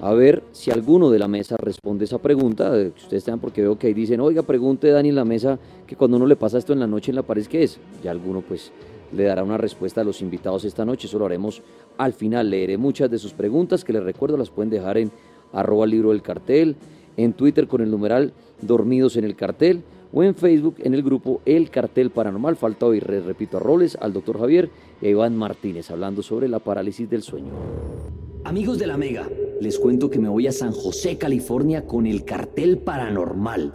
[0.00, 3.78] a ver si alguno de la mesa responde esa pregunta, que ustedes tengan, porque veo
[3.78, 6.72] que ahí dicen, oiga, pregunte Dani en la mesa que cuando uno le pasa esto
[6.72, 7.78] en la noche en la pared, ¿qué es?
[8.02, 8.70] Ya alguno pues
[9.12, 11.06] le dará una respuesta a los invitados esta noche.
[11.06, 11.62] Eso lo haremos
[11.96, 12.50] al final.
[12.50, 15.10] Leeré muchas de sus preguntas que les recuerdo las pueden dejar en
[15.52, 16.76] arroba libro del cartel,
[17.16, 19.82] en Twitter con el numeral dormidos en el cartel
[20.12, 22.56] o en Facebook en el grupo El Cartel Paranormal.
[22.56, 24.70] Falta hoy, repito, a roles, al doctor Javier
[25.02, 27.52] y a Iván Martínez hablando sobre la parálisis del sueño.
[28.48, 29.28] Amigos de la Mega,
[29.60, 33.72] les cuento que me voy a San José, California con el Cartel Paranormal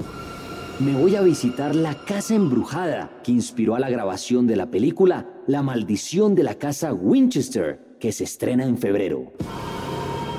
[0.80, 5.30] me voy a visitar la casa embrujada que inspiró a la grabación de la película
[5.46, 9.34] La maldición de la casa Winchester, que se estrena en febrero.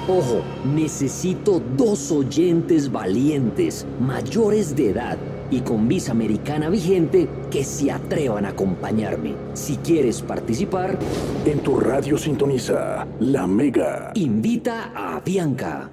[0.09, 0.43] Ojo,
[0.75, 5.19] necesito dos oyentes valientes, mayores de edad
[5.51, 9.35] y con visa americana vigente que se atrevan a acompañarme.
[9.55, 10.99] Si quieres participar,
[11.45, 14.13] en tu radio sintoniza La Mega.
[14.15, 15.91] Invita a Bianca.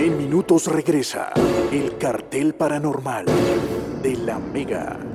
[0.00, 1.32] En minutos regresa
[1.72, 3.26] el cartel paranormal
[4.02, 5.13] de la Mega.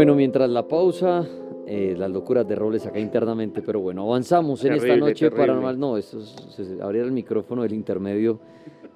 [0.00, 1.28] Bueno, mientras la pausa,
[1.66, 5.78] eh, las locuras de roles acá internamente, pero bueno, avanzamos en esta noche paranormal.
[5.78, 8.40] No, esto es, abrir el micrófono del intermedio,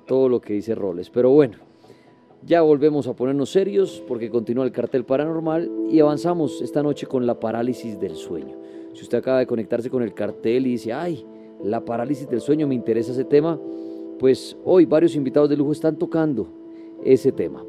[0.07, 1.11] todo lo que dice roles.
[1.11, 1.59] Pero bueno,
[2.43, 7.27] Ya volvemos a ponernos serios porque continúa el cartel paranormal y avanzamos esta noche con
[7.27, 8.57] la parálisis del sueño.
[8.95, 11.23] Si usted acaba de conectarse con el cartel y dice, ay,
[11.63, 13.61] la parálisis del sueño, me interesa ese tema,
[14.19, 16.49] pues hoy varios invitados de lujo están tocando
[17.05, 17.63] ese tema.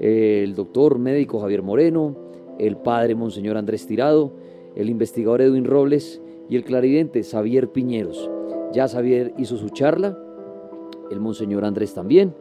[0.00, 2.21] El doctor médico Javier Moreno,
[2.66, 4.32] el padre Monseñor Andrés Tirado,
[4.76, 8.30] el investigador Edwin Robles y el clarividente Xavier Piñeros.
[8.72, 10.16] Ya Xavier hizo su charla,
[11.10, 12.34] el Monseñor Andrés también.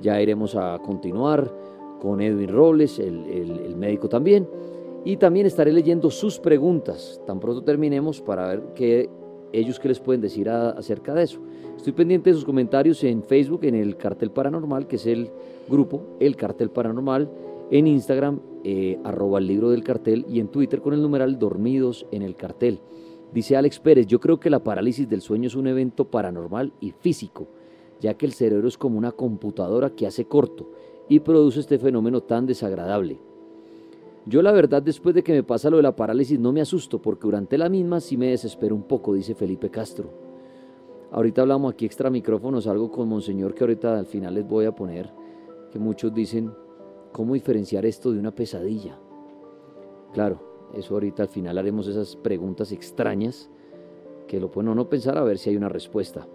[0.00, 1.52] Ya iremos a continuar
[2.00, 4.48] con Edwin Robles, el, médico también.
[5.04, 9.08] Y también estaré leyendo sus preguntas tan pronto terminemos para ver qué
[9.52, 11.40] ellos qué les pueden decir acerca de eso.
[11.76, 15.30] Estoy pendiente de sus comentarios en Facebook, en el Cartel Paranormal, que es el
[15.68, 17.30] grupo El Cartel Paranormal,
[17.70, 22.06] en Instagram, eh, arroba el libro del cartel, y en Twitter con el numeral Dormidos
[22.10, 22.80] en el Cartel.
[23.32, 26.92] Dice Alex Pérez, yo creo que la parálisis del sueño es un evento paranormal y
[26.92, 27.48] físico
[28.00, 30.70] ya que el cerebro es como una computadora que hace corto
[31.08, 33.18] y produce este fenómeno tan desagradable.
[34.26, 37.00] Yo la verdad después de que me pasa lo de la parálisis no me asusto
[37.00, 40.10] porque durante la misma sí me desespero un poco, dice Felipe Castro.
[41.10, 44.74] Ahorita hablamos aquí extra micrófonos, algo con Monseñor que ahorita al final les voy a
[44.74, 45.10] poner,
[45.72, 46.52] que muchos dicen,
[47.12, 48.98] ¿cómo diferenciar esto de una pesadilla?
[50.12, 53.50] Claro, eso ahorita al final haremos esas preguntas extrañas
[54.26, 56.28] que lo pueden no pensar a ver si hay una respuesta.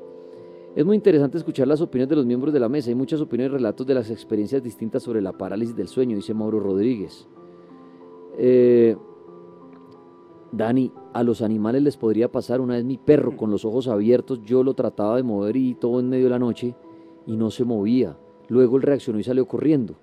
[0.76, 2.90] Es muy interesante escuchar las opiniones de los miembros de la mesa.
[2.90, 6.34] Hay muchas opiniones y relatos de las experiencias distintas sobre la parálisis del sueño, dice
[6.34, 7.28] Mauro Rodríguez.
[8.40, 8.98] Eh,
[10.52, 12.60] Dani, a los animales les podría pasar.
[12.60, 16.00] Una vez mi perro con los ojos abiertos, yo lo trataba de mover y todo
[16.00, 16.76] en medio de la noche
[17.28, 18.18] y no se movía.
[18.50, 19.96] Luego él reaccionó y salió corriendo.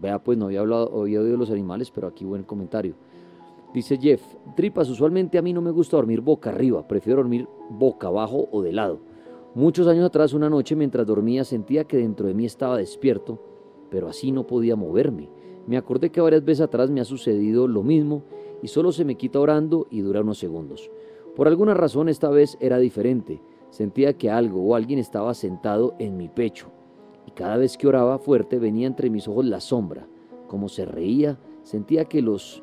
[0.00, 2.94] Vea, pues no había hablado, oído de los animales, pero aquí buen comentario.
[3.72, 4.22] Dice Jeff,
[4.54, 8.62] tripas, usualmente a mí no me gusta dormir boca arriba, prefiero dormir boca abajo o
[8.62, 9.00] de lado.
[9.54, 13.38] Muchos años atrás, una noche mientras dormía, sentía que dentro de mí estaba despierto,
[13.90, 15.28] pero así no podía moverme.
[15.66, 18.22] Me acordé que varias veces atrás me ha sucedido lo mismo
[18.62, 20.90] y solo se me quita orando y dura unos segundos.
[21.34, 23.42] Por alguna razón esta vez era diferente.
[23.70, 26.75] Sentía que algo o alguien estaba sentado en mi pecho
[27.26, 30.06] y cada vez que oraba fuerte venía entre mis ojos la sombra.
[30.46, 32.62] Como se reía, sentía que los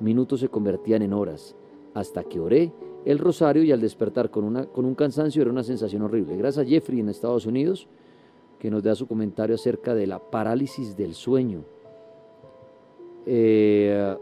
[0.00, 1.56] minutos se convertían en horas.
[1.94, 2.72] Hasta que oré
[3.04, 6.36] el rosario y al despertar con, una, con un cansancio era una sensación horrible.
[6.36, 7.88] Gracias a Jeffrey en Estados Unidos
[8.58, 11.64] que nos da su comentario acerca de la parálisis del sueño.
[13.26, 14.16] Eh,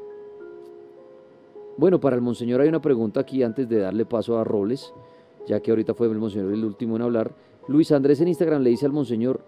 [1.77, 4.93] bueno, para el Monseñor hay una pregunta aquí antes de darle paso a Robles,
[5.47, 7.35] ya que ahorita fue el Monseñor el último en hablar.
[7.69, 9.41] Luis Andrés en Instagram le dice al Monseñor,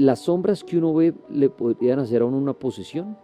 [0.00, 3.18] ¿las sombras que uno ve le podrían hacer a uno una posesión?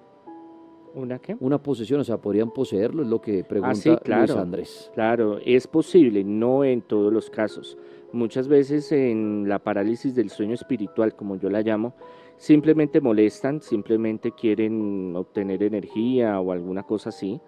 [0.95, 1.37] ¿Una qué?
[1.41, 4.91] Una posesión, o sea, podrían poseerlo, es lo que pregunta ah, sí, claro, Andrés.
[4.95, 7.79] Claro, es posible, no en todos los casos.
[8.13, 11.95] Muchas veces en la parálisis del sueño espiritual, como yo la llamo,
[12.37, 17.41] simplemente molestan, simplemente quieren obtener energía o alguna cosa así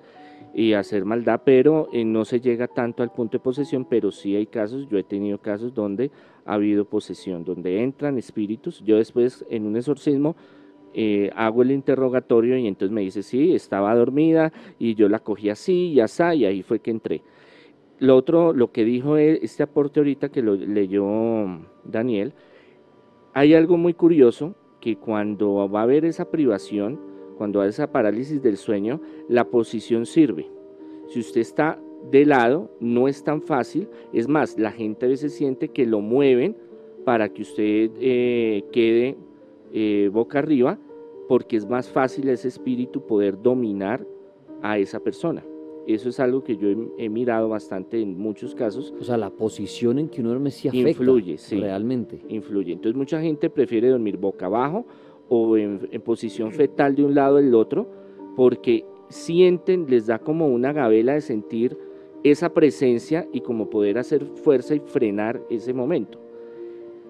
[0.54, 4.34] y hacer maldad, pero eh, no se llega tanto al punto de posesión, pero sí
[4.34, 6.10] hay casos, yo he tenido casos donde
[6.44, 8.82] ha habido posesión, donde entran espíritus.
[8.84, 10.36] Yo después en un exorcismo
[10.94, 15.50] eh, hago el interrogatorio y entonces me dice, sí, estaba dormida y yo la cogí
[15.50, 17.22] así y así y ahí fue que entré.
[17.98, 21.04] Lo otro, lo que dijo e, este aporte ahorita que lo leyó
[21.84, 22.32] Daniel,
[23.34, 26.98] hay algo muy curioso que cuando va a haber esa privación,
[27.38, 30.50] cuando hay esa parálisis del sueño, la posición sirve.
[31.06, 31.80] Si usted está
[32.10, 33.88] de lado, no es tan fácil.
[34.12, 36.56] Es más, la gente a veces siente que lo mueven
[37.04, 39.16] para que usted eh, quede
[39.72, 40.78] eh, boca arriba,
[41.28, 44.04] porque es más fácil ese espíritu poder dominar
[44.60, 45.44] a esa persona.
[45.86, 46.68] Eso es algo que yo
[46.98, 48.92] he, mirado bastante en muchos casos.
[49.00, 50.90] O sea, la posición en que uno duerme sí afecta.
[50.90, 51.58] Influye, sí.
[51.58, 52.20] Realmente.
[52.28, 52.74] Influye.
[52.74, 54.84] Entonces mucha gente prefiere dormir boca abajo
[55.28, 57.86] o en, posición fetal de un lado del otro,
[58.36, 61.76] porque sienten, les da como una gabela de sentir
[62.24, 66.18] esa presencia y como poder hacer fuerza y frenar ese momento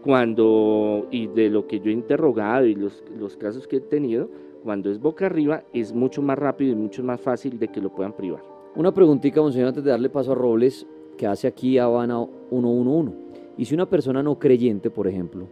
[0.03, 4.29] cuando, y de lo que yo he interrogado y los, los casos que he tenido,
[4.63, 7.91] cuando es boca arriba es mucho más rápido y mucho más fácil de que lo
[7.91, 8.43] puedan privar.
[8.77, 13.13] Una preguntita, monseñor, antes de darle paso a Robles, que hace aquí Habana 111.
[13.57, 15.47] Y si una persona no creyente, por ejemplo,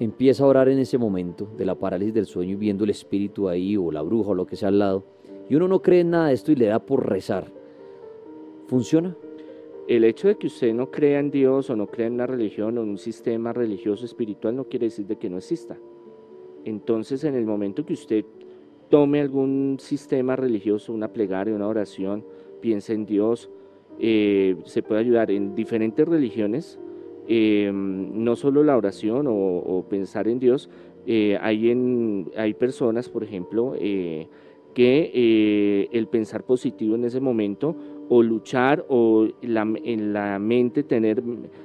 [0.00, 3.48] empieza a orar en ese momento de la parálisis del sueño y viendo el espíritu
[3.48, 5.04] ahí o la bruja o lo que sea al lado,
[5.48, 7.52] y uno no cree en nada de esto y le da por rezar,
[8.66, 9.16] ¿funciona?
[9.90, 12.78] el hecho de que usted no crea en Dios o no crea en una religión
[12.78, 15.76] o en un sistema religioso espiritual no quiere decir de que no exista.
[16.64, 18.24] Entonces, en el momento que usted
[18.88, 22.24] tome algún sistema religioso, una plegaria, una oración,
[22.60, 23.50] piense en Dios,
[23.98, 26.78] eh, se puede ayudar en diferentes religiones,
[27.32, 30.68] eh, no solo la oración o, pensar en Dios,
[31.06, 34.28] Eh, hay, en, hay personas, por ejemplo, eh,
[34.74, 37.74] que eh, el pensar positivo en ese momento
[38.10, 41.22] o luchar o en la mente tener,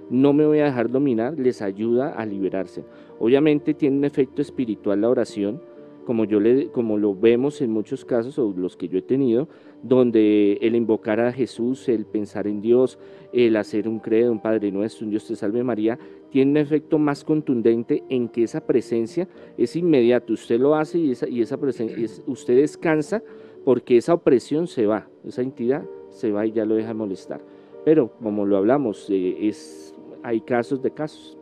[0.09, 2.85] no me voy a dejar dominar, les ayuda a liberarse.
[3.19, 5.59] Obviamente tiene un efecto espiritual la oración,
[6.05, 9.47] como, yo le, como lo vemos en muchos casos, o los que yo he tenido,
[9.87, 12.97] donde el invocar a Jesús, el pensar en Dios,
[13.31, 15.99] el hacer un credo, un Padre Nuestro, un Dios te salve María,
[16.31, 19.27] tiene un efecto más contundente en que esa presencia
[19.59, 20.33] es inmediata.
[20.33, 23.21] Usted lo hace y esa, presencia, usted descansa
[23.63, 27.41] porque esa opresión se va, esa entidad se va y ya lo deja molestar.
[27.83, 31.37] Pero como lo hablamos, eh, es, hay casos de casos.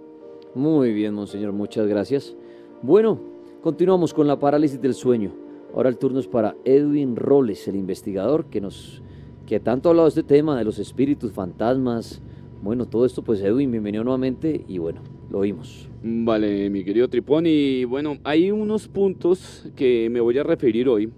[0.53, 2.35] Muy bien, monseñor, muchas gracias.
[2.81, 3.21] Bueno,
[3.61, 5.42] continuamos con la parálisis del sueño.
[5.74, 9.01] Ahora el turno es para Edwin Roles, el investigador que nos
[9.47, 12.21] que tanto ha hablado de este tema de los espíritus, fantasmas.
[12.61, 15.01] Bueno, todo esto, pues Edwin, bienvenido nuevamente y bueno,
[15.32, 15.89] lo oímos.
[16.03, 21.11] Vale, mi querido Tripón, y bueno, hay unos puntos que me voy a referir hoy.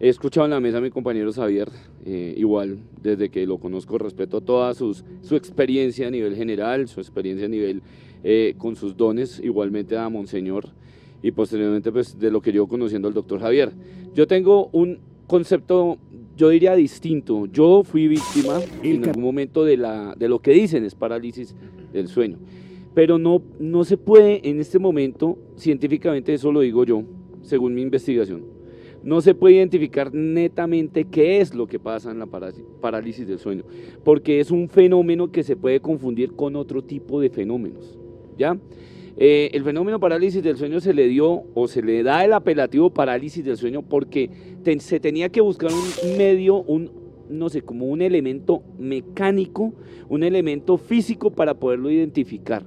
[0.00, 1.70] He escuchado en la mesa a mi compañero Xavier,
[2.04, 7.00] eh, igual, desde que lo conozco, respeto toda sus, su experiencia a nivel general, su
[7.00, 7.82] experiencia a nivel
[8.24, 10.75] eh, con sus dones, igualmente a Monseñor
[11.22, 13.72] y posteriormente pues de lo que yo conociendo al doctor Javier.
[14.14, 15.98] Yo tengo un concepto,
[16.36, 17.46] yo diría distinto.
[17.46, 21.54] Yo fui víctima en algún momento de, la, de lo que dicen es parálisis
[21.92, 22.38] del sueño.
[22.94, 27.02] Pero no, no se puede en este momento, científicamente eso lo digo yo,
[27.42, 28.44] según mi investigación,
[29.02, 33.64] no se puede identificar netamente qué es lo que pasa en la parálisis del sueño,
[34.02, 37.98] porque es un fenómeno que se puede confundir con otro tipo de fenómenos.
[38.38, 38.58] ¿Ya?
[39.18, 42.90] Eh, el fenómeno parálisis del sueño se le dio o se le da el apelativo
[42.90, 44.30] parálisis del sueño porque
[44.80, 46.90] se tenía que buscar un medio, un,
[47.30, 49.72] no sé, como un elemento mecánico,
[50.08, 52.66] un elemento físico para poderlo identificar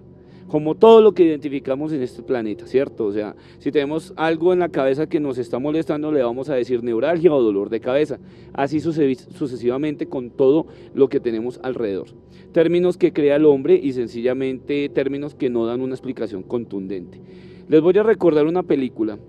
[0.50, 3.06] como todo lo que identificamos en este planeta, ¿cierto?
[3.06, 6.56] O sea, si tenemos algo en la cabeza que nos está molestando, le vamos a
[6.56, 8.20] decir neuralgia o dolor de cabeza,
[8.52, 12.08] así sucesivamente con todo lo que tenemos alrededor.
[12.52, 17.22] Términos que crea el hombre y sencillamente términos que no dan una explicación contundente.
[17.68, 19.20] Les voy a recordar una película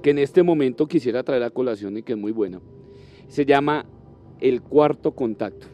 [0.00, 2.60] que en este momento quisiera traer a colación y que es muy buena.
[3.26, 3.84] Se llama
[4.40, 5.66] El cuarto contacto.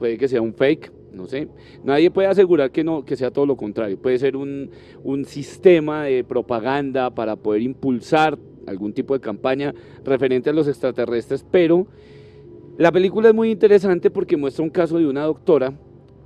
[0.00, 1.48] Puede que sea un fake, no sé.
[1.82, 3.98] Nadie puede asegurar que, no, que sea todo lo contrario.
[3.98, 4.70] Puede ser un,
[5.02, 11.44] un sistema de propaganda para poder impulsar algún tipo de campaña referente a los extraterrestres,
[11.50, 11.86] pero
[12.78, 15.72] la película es muy interesante porque muestra un caso de una doctora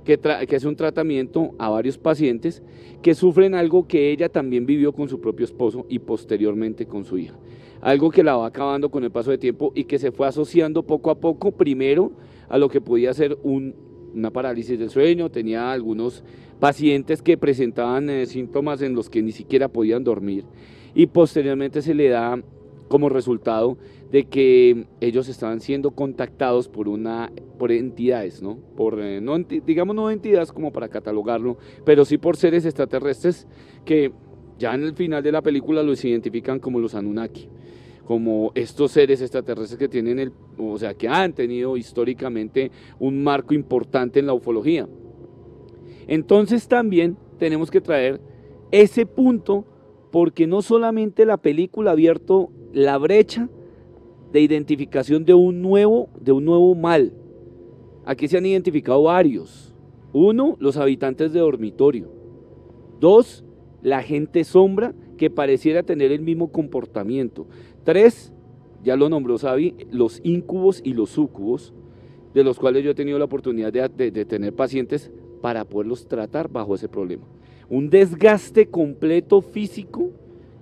[0.03, 2.61] que, que, hace un tratamiento a varios pacientes
[3.01, 7.17] que sufren algo que ella también vivió con su propio esposo y posteriormente con su
[7.17, 7.35] hija.
[7.79, 10.83] Algo que la va acabando con el paso de tiempo y que se fue asociando
[10.83, 12.11] poco a poco, primero
[12.49, 13.73] a lo que podía ser un
[14.13, 16.23] una parálisis del sueño, tenía algunos
[16.59, 20.45] pacientes que presentaban eh, síntomas en los que ni siquiera podían dormir
[20.93, 22.41] y posteriormente se le da
[22.87, 23.77] como resultado
[24.11, 28.57] de que ellos estaban siendo contactados por una por entidades, ¿no?
[28.75, 33.47] Por eh, no digamos no entidades como para catalogarlo, pero sí por seres extraterrestres
[33.85, 34.11] que
[34.59, 37.47] ya en el final de la película los identifican como los Anunnaki
[38.11, 40.33] como estos seres extraterrestres que tienen el,
[40.69, 44.87] o sea, que han tenido históricamente un marco importante en la ufología.
[46.07, 48.21] Entonces también tenemos que traer
[48.71, 49.65] ese punto
[50.11, 53.49] porque no solamente la película ha abierto la brecha
[54.31, 57.13] de identificación de un nuevo, de un nuevo mal.
[58.05, 59.73] Aquí se han identificado varios.
[60.13, 62.11] Uno, los habitantes de dormitorio.
[62.99, 63.43] Dos,
[63.81, 67.47] la gente sombra que pareciera tener el mismo comportamiento.
[67.83, 68.33] Tres,
[68.83, 71.73] ya lo nombró Sabi, los incubos y los sucubos,
[72.33, 75.11] de los cuales yo he tenido la oportunidad de, tener pacientes
[75.41, 77.23] para poderlos tratar bajo ese problema.
[77.69, 80.11] Un desgaste completo físico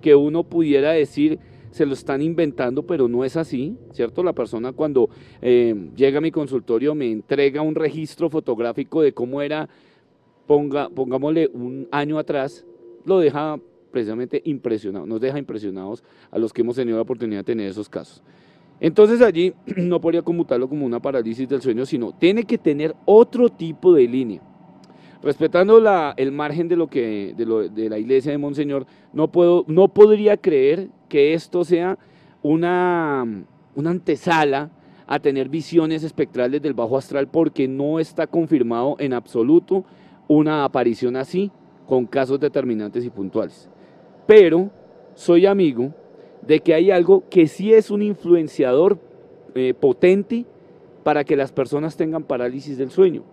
[0.00, 1.38] que uno pudiera decir
[1.70, 4.24] se lo están inventando, pero no es así, ¿cierto?
[4.24, 5.08] La persona cuando
[5.40, 9.68] eh, llega a mi consultorio me entrega un registro fotográfico de cómo era,
[10.48, 12.66] ponga, pongámosle un año atrás,
[13.04, 13.60] lo deja
[13.90, 17.88] precisamente impresionado, nos deja impresionados a los que hemos tenido la oportunidad de tener esos
[17.88, 18.22] casos.
[18.80, 23.48] Entonces allí no podría conmutarlo como una parálisis del sueño, sino tiene que tener otro
[23.50, 24.42] tipo de línea.
[25.22, 29.88] Respetando la, el margen de, lo que, de, la iglesia de Monseñor, no, puedo, no
[29.88, 31.98] podría creer que esto sea
[32.42, 33.44] una,
[33.74, 34.70] una antesala
[35.06, 39.84] a tener visiones espectrales del bajo astral porque no está confirmado en absoluto
[40.26, 41.50] una aparición así
[41.86, 43.69] con casos determinantes y puntuales
[44.30, 44.70] pero
[45.16, 45.92] soy amigo
[46.42, 48.96] de que hay algo que sí es un influenciador
[49.56, 50.46] eh, potente
[51.02, 53.24] para que las personas tengan parálisis del sueño.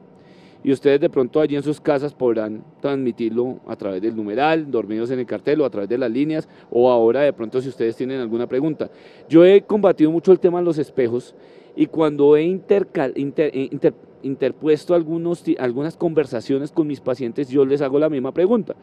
[0.64, 5.11] y ustedes de pronto allí en sus casas podrán transmitirlo a través del numeral, dormidos
[5.11, 7.95] en el cartel o a través de las líneas o ahora de pronto si ustedes
[7.95, 8.90] tienen alguna pregunta.
[9.30, 11.36] Yo he combatido mucho el tema de los espejos
[11.76, 13.94] y cuando he eh,
[14.27, 18.75] interpuesto algunos, algunas conversaciones con mis pacientes, yo les hago la misma pregunta.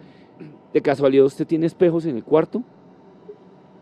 [0.72, 2.64] ¿De casualidad usted tiene espejos en el cuarto?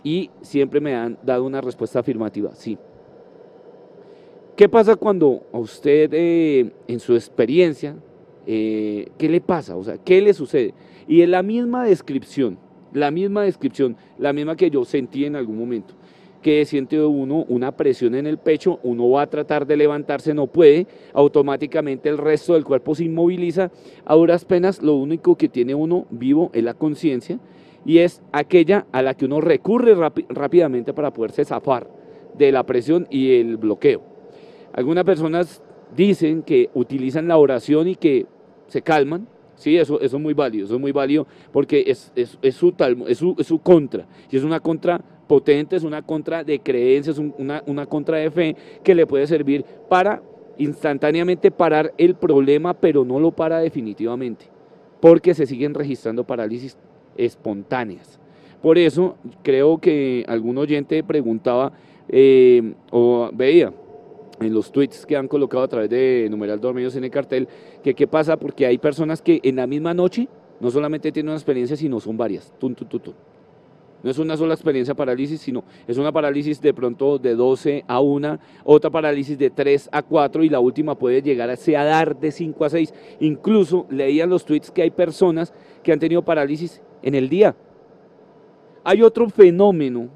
[0.05, 2.77] Y siempre me han dado una respuesta afirmativa, sí.
[4.57, 7.97] ¿Qué pasa cuando a usted, eh, en su experiencia,
[8.47, 9.77] eh, qué le pasa?
[9.77, 10.75] O sea, ¿qué le sucede?
[11.09, 12.59] Y es la misma descripción,
[12.93, 15.95] la misma descripción, la misma que yo sentí en algún momento,
[16.43, 20.49] que siente uno una presión en el pecho, uno va a tratar de levantarse, no
[20.49, 23.71] puede, automáticamente el resto del cuerpo se inmoviliza,
[24.05, 27.39] a duras penas lo único que tiene uno vivo es la conciencia
[27.85, 29.95] y es aquella a la que uno recurre
[30.29, 31.89] rápidamente para poderse zafar
[32.37, 34.03] de la presión y el bloqueo.
[34.73, 35.63] Algunas personas
[35.95, 38.27] dicen que utilizan la oración y que
[38.69, 39.29] se calman.
[39.55, 42.11] Sí, eso, eso es muy válido, eso es muy válido porque es,
[42.55, 42.75] su,
[43.07, 44.07] es, su, contra.
[44.31, 48.57] Y es una contra potente, es una contra de creencias, una, una contra de fe
[48.83, 50.23] que le puede servir para
[50.59, 54.47] instantáneamente parar el problema, pero no lo para definitivamente,
[55.01, 56.77] porque se siguen registrando parálisis
[57.17, 58.19] espontáneas.
[58.61, 61.73] Por eso creo que algún oyente preguntaba
[62.09, 63.73] eh, o veía
[64.41, 67.49] en los tweets que han colocado a través de numeral dormidos en el cartel,
[67.83, 70.29] que qué pasa porque hay personas que en la misma noche
[70.61, 72.53] no solamente tienen una experiencia, sino son varias.
[74.03, 78.01] No es una sola experiencia parálisis, sino es una parálisis de pronto de 12 a
[78.01, 82.19] 1, otra parálisis de 3 a 4 y la última puede llegar a, a dar
[82.19, 82.95] de 5 a 6.
[83.21, 85.53] Incluso leían los tweets que hay personas
[85.83, 87.55] que han tenido parálisis en el día.
[88.85, 90.09] Hay otro fenómeno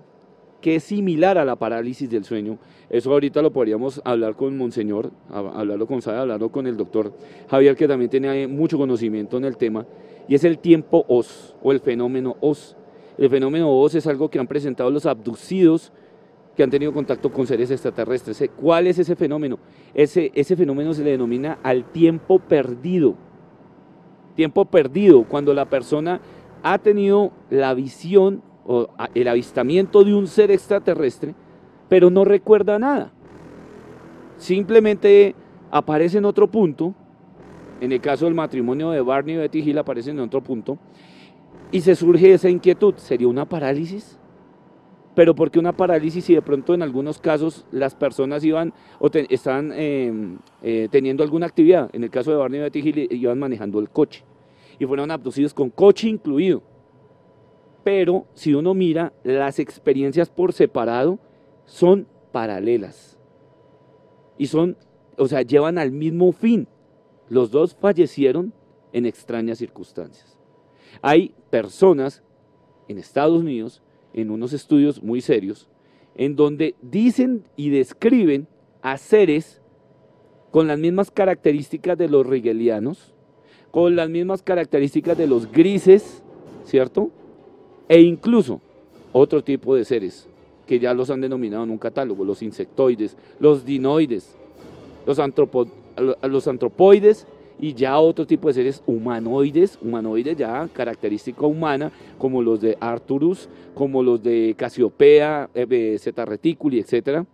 [0.61, 2.59] que es similar a la parálisis del sueño.
[2.91, 7.13] Eso ahorita lo podríamos hablar con Monseñor, hablarlo con Sada, hablarlo con el doctor
[7.49, 9.87] Javier, que también tiene mucho conocimiento en el tema,
[10.27, 12.77] y es el tiempo OS o el fenómeno OS.
[13.19, 15.93] El fenómeno OS es algo que han presentado los abducidos
[16.55, 18.51] que han tenido contacto con seres extraterrestres.
[18.57, 19.59] ¿Cuál es ese fenómeno?
[19.95, 23.15] Ese, ese fenómeno se le denomina al tiempo perdido.
[24.35, 26.21] Tiempo perdido, cuando la persona
[26.63, 31.35] ha tenido la visión o el avistamiento de un ser extraterrestre,
[31.89, 33.13] pero no recuerda nada.
[34.39, 35.35] Simplemente
[35.71, 36.95] aparece en otro punto,
[37.81, 40.79] en el caso del matrimonio de Barney y Betty Hill aparece en otro punto,
[41.73, 44.19] y se surge esa inquietud, ¿sería una parálisis?
[45.15, 49.09] Pero ¿por qué una parálisis si de pronto en algunos casos las personas iban o
[49.13, 51.89] estaban em, eh, teniendo alguna actividad?
[51.95, 54.25] En el caso de Barney Betty iban manejando el coche
[54.79, 56.63] y fueron abducidos con coche incluido
[57.87, 61.21] pero si uno mira las experiencias por separado,
[61.67, 63.17] son paralelas.
[64.37, 64.77] Y son,
[65.17, 66.67] o sea, llevan al mismo fin.
[67.29, 68.53] Los dos fallecieron
[68.93, 70.36] en extrañas circunstancias.
[71.02, 72.23] Hay personas
[72.89, 73.82] en Estados Unidos,
[74.14, 75.68] en unos estudios muy serios,
[76.14, 78.48] en donde dicen y describen
[78.82, 79.60] a seres
[80.51, 83.14] con las mismas características de los rigelianos,
[83.70, 86.23] con las mismas características de los grises,
[86.64, 87.10] ¿cierto?
[87.89, 88.60] e incluso
[89.12, 90.28] otro tipo de seres
[90.66, 94.36] que ya los han denominado en un catálogo, los insectoides, los dinoides,
[95.06, 95.18] los,
[96.23, 97.27] los antropoides
[97.59, 103.49] y ya otro tipo de seres humanoides, humanoides ya característica humana, como los de Arturus,
[103.74, 107.24] como los de Casiopea, eh, Zeta reticuli, etc.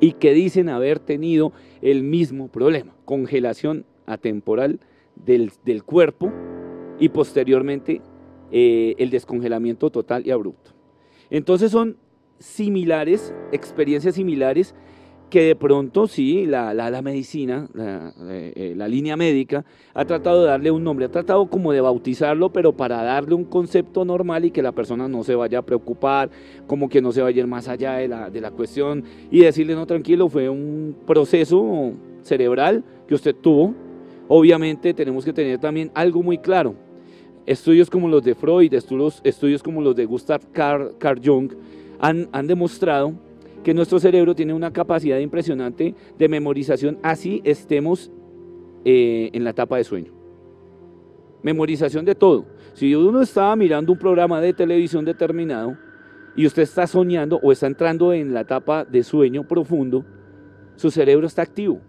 [0.00, 1.52] Y que dicen haber tenido
[1.82, 4.80] el mismo problema, congelación atemporal
[5.16, 6.32] del, del cuerpo
[6.98, 8.00] y posteriormente
[8.52, 10.72] eh, el descongelamiento total y abrupto.
[11.30, 11.96] Entonces son
[12.38, 14.74] similares, experiencias similares
[15.30, 20.48] que de pronto sí, la, la, medicina, eh, eh, la, línea médica, ha tratado de
[20.48, 24.50] darle un nombre, ha tratado como de bautizarlo, pero para darle un concepto normal y
[24.50, 26.30] que la persona no se vaya a preocupar,
[26.66, 29.40] como que no se vaya a ir más allá de la, de la cuestión y
[29.40, 31.92] decirle, no, tranquilo, fue un proceso
[32.22, 33.74] cerebral que usted tuvo.
[34.28, 36.74] Obviamente tenemos que tener también algo muy claro,
[37.46, 41.50] Estudios como los de Freud, estudios, estudios como los de Gustav Carl, Jung
[41.98, 43.14] han, han demostrado
[43.62, 48.10] que nuestro cerebro tiene una capacidad impresionante de memorización así estemos
[48.84, 50.12] eh, en la etapa de sueño.
[51.42, 52.46] Memorización de todo.
[52.74, 55.76] Si uno estaba mirando un programa de televisión determinado
[56.36, 60.04] y usted está soñando o está entrando en la etapa de sueño profundo,
[60.76, 61.80] su cerebro está activo.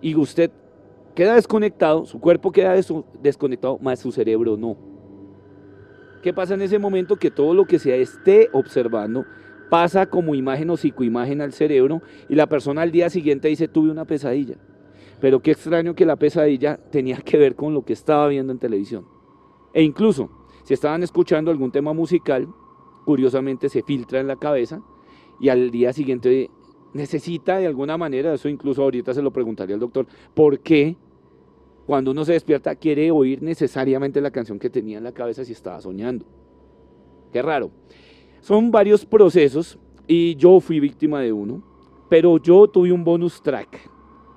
[0.00, 0.50] Y usted
[1.14, 2.74] queda desconectado, su cuerpo queda
[3.20, 4.76] desconectado, más su cerebro no.
[6.22, 7.16] ¿Qué pasa en ese momento?
[7.16, 9.24] Que todo lo que se esté observando
[9.70, 13.90] pasa como imagen o psicoimagen al cerebro y la persona al día siguiente dice tuve
[13.90, 14.56] una pesadilla.
[15.20, 18.58] Pero qué extraño que la pesadilla tenía que ver con lo que estaba viendo en
[18.58, 19.06] televisión.
[19.72, 20.30] E incluso,
[20.64, 22.48] si estaban escuchando algún tema musical,
[23.04, 24.82] curiosamente se filtra en la cabeza
[25.40, 26.50] y al día siguiente
[26.92, 30.96] necesita de alguna manera, eso incluso ahorita se lo preguntaría al doctor, ¿por qué
[31.86, 35.52] cuando uno se despierta quiere oír necesariamente la canción que tenía en la cabeza si
[35.52, 36.26] estaba soñando?
[37.32, 37.70] Qué raro.
[38.40, 41.62] Son varios procesos y yo fui víctima de uno,
[42.08, 43.90] pero yo tuve un bonus track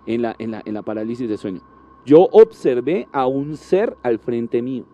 [0.05, 1.61] en la, en la, parálisis de sueño.
[2.05, 4.85] Yo observé a un ser al frente mío.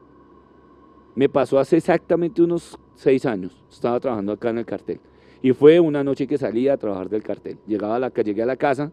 [1.15, 3.64] Me pasó hace exactamente unos seis años.
[3.69, 4.99] Estaba trabajando acá en el cartel.
[5.41, 7.57] Y fue una noche que salía a trabajar del cartel.
[7.65, 8.91] Llegaba a la, llegué a la casa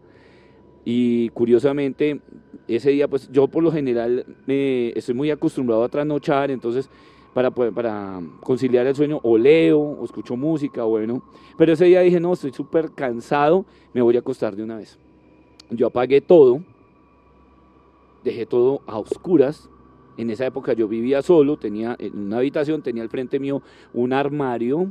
[0.85, 2.21] y curiosamente
[2.69, 6.89] ese día, pues yo por lo general me, estoy muy acostumbrado a trasnochar, entonces
[7.37, 11.23] para, para conciliar el sueño o leo o escucho música, bueno.
[11.59, 14.99] Pero ese día dije, no, estoy súper cansado, me voy a acostar de una vez.
[15.69, 16.63] Yo apagué todo,
[18.25, 19.69] dejé todo a oscuras.
[20.17, 23.61] En esa época yo vivía solo, tenía en una habitación, tenía al frente mío
[23.93, 24.91] un armario,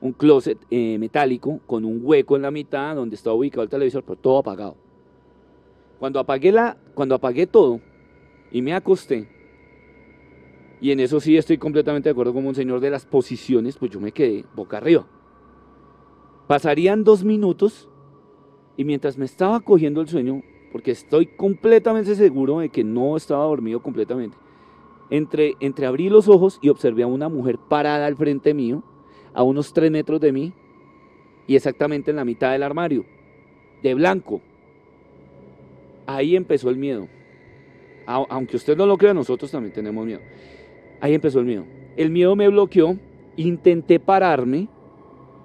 [0.00, 4.02] un closet eh, metálico con un hueco en la mitad donde estaba ubicado el televisor,
[4.02, 4.74] pero todo apagado.
[6.00, 7.80] Cuando apagué, la, cuando apagué todo
[8.50, 9.39] y me acosté,
[10.80, 13.90] y en eso sí estoy completamente de acuerdo con un señor de las posiciones, pues
[13.90, 15.06] yo me quedé boca arriba.
[16.46, 17.88] Pasarían dos minutos
[18.76, 20.42] y mientras me estaba cogiendo el sueño,
[20.72, 24.36] porque estoy completamente seguro de que no estaba dormido completamente,
[25.10, 28.82] entre, entre abrí los ojos y observé a una mujer parada al frente mío,
[29.34, 30.54] a unos tres metros de mí
[31.46, 33.04] y exactamente en la mitad del armario,
[33.82, 34.40] de blanco.
[36.06, 37.06] Ahí empezó el miedo.
[38.06, 40.20] Aunque usted no lo crea, nosotros también tenemos miedo.
[41.00, 41.64] Ahí empezó el miedo.
[41.96, 42.96] El miedo me bloqueó,
[43.36, 44.68] intenté pararme,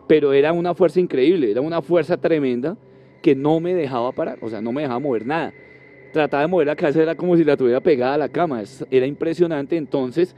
[0.07, 2.77] pero era una fuerza increíble, era una fuerza tremenda
[3.21, 5.53] que no me dejaba parar, o sea, no me dejaba mover nada.
[6.13, 8.61] Trataba de mover la cabeza, era como si la tuviera pegada a la cama,
[8.91, 9.75] era impresionante.
[9.75, 10.35] Entonces,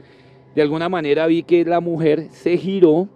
[0.54, 3.08] de alguna manera vi que la mujer se giró,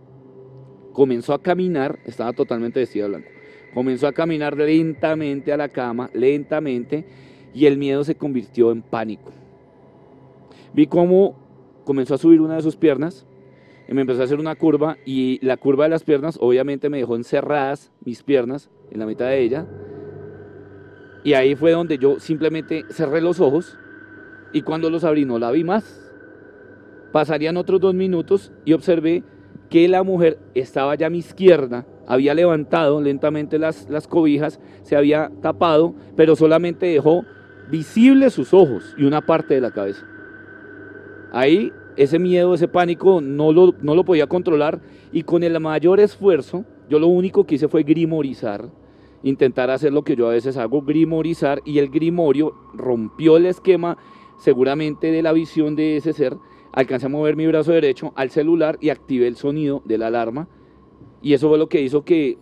[0.92, 3.28] comenzó a caminar, estaba totalmente vestida de blanco,
[3.72, 7.04] comenzó a caminar lentamente a la cama, lentamente,
[7.54, 9.32] y el miedo se convirtió en pánico.
[10.74, 11.41] Vi cómo
[11.84, 13.26] comenzó a subir una de sus piernas
[13.88, 16.98] y me empezó a hacer una curva y la curva de las piernas obviamente me
[16.98, 19.66] dejó encerradas mis piernas en la mitad de ella.
[21.24, 23.78] Y ahí fue donde yo simplemente cerré los ojos
[24.52, 26.10] y cuando los abrí no la vi más.
[27.12, 29.22] Pasarían otros dos minutos y observé
[29.68, 34.96] que la mujer estaba ya a mi izquierda, había levantado lentamente las, las cobijas, se
[34.96, 37.24] había tapado, pero solamente dejó
[37.70, 40.06] visibles sus ojos y una parte de la cabeza.
[41.32, 44.82] Ahí ese miedo, ese pánico no lo, no lo podía controlar
[45.12, 48.70] y con el mayor esfuerzo, yo lo único que hice fue grimorizar,
[49.22, 53.96] intentar hacer lo que yo a veces hago, grimorizar y el grimorio rompió el esquema
[54.38, 56.36] seguramente de la visión de ese ser,
[56.72, 60.48] alcancé a mover mi brazo derecho al celular y activé el sonido de la alarma.
[61.22, 62.38] Y eso fue lo que hizo que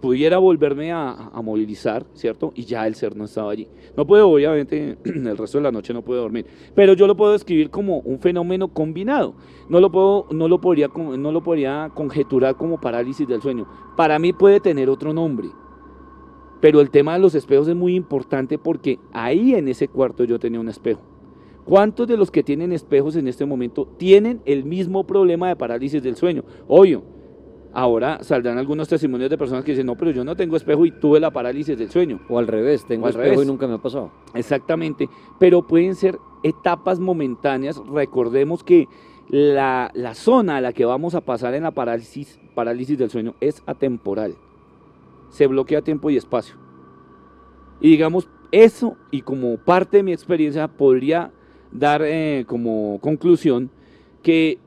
[0.00, 2.52] pudiera volverme a, movilizar, ¿cierto?
[2.54, 3.68] Y ya el ser no estaba allí.
[3.96, 7.32] No puedo, obviamente, el resto de la noche no puedo dormir, pero yo lo puedo
[7.32, 9.34] describir como un fenómeno combinado.
[9.68, 13.66] No lo, puedo, no lo, podría, no lo podría conjeturar como parálisis del sueño.
[13.96, 15.48] Para mí puede tener otro nombre.
[16.60, 20.38] Pero el tema de los espejos es muy importante porque ahí en ese cuarto yo
[20.38, 21.02] tenía un espejo.
[21.64, 26.02] ¿Cuántos de los que tienen espejos en este momento tienen el mismo problema de parálisis
[26.02, 26.42] del sueño?
[26.66, 27.02] Obvio,
[27.72, 30.90] Ahora saldrán algunos testimonios de personas que dicen, no, pero yo no tengo espejo y
[30.90, 32.20] tuve la parálisis del sueño.
[32.28, 34.10] O al revés, tengo espejo y nunca me ha pasado.
[34.34, 35.08] Exactamente,
[35.38, 37.80] pero pueden ser etapas momentáneas.
[37.86, 38.88] Recordemos que
[39.28, 43.62] la, zona a la que vamos a pasar en la parálisis, parálisis del sueño es
[43.66, 44.34] atemporal.
[45.28, 46.56] Se bloquea tiempo y espacio.
[47.80, 51.32] Y digamos, eso y como parte de mi experiencia podría
[51.70, 53.70] dar eh, como conclusión
[54.22, 54.58] que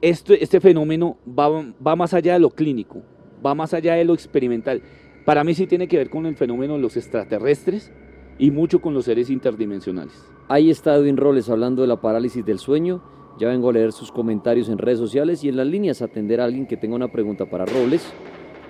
[0.00, 1.48] este, este fenómeno va,
[1.84, 3.02] va más allá de lo clínico,
[3.44, 4.82] va más allá de lo experimental.
[5.24, 7.92] Para mí sí tiene que ver con el fenómeno de los extraterrestres
[8.38, 10.14] y mucho con los seres interdimensionales.
[10.48, 13.02] Ahí está Edwin Roles hablando de la parálisis del sueño.
[13.38, 16.44] Ya vengo a leer sus comentarios en redes sociales y en las líneas atender a
[16.44, 18.12] alguien que tenga una pregunta para Robles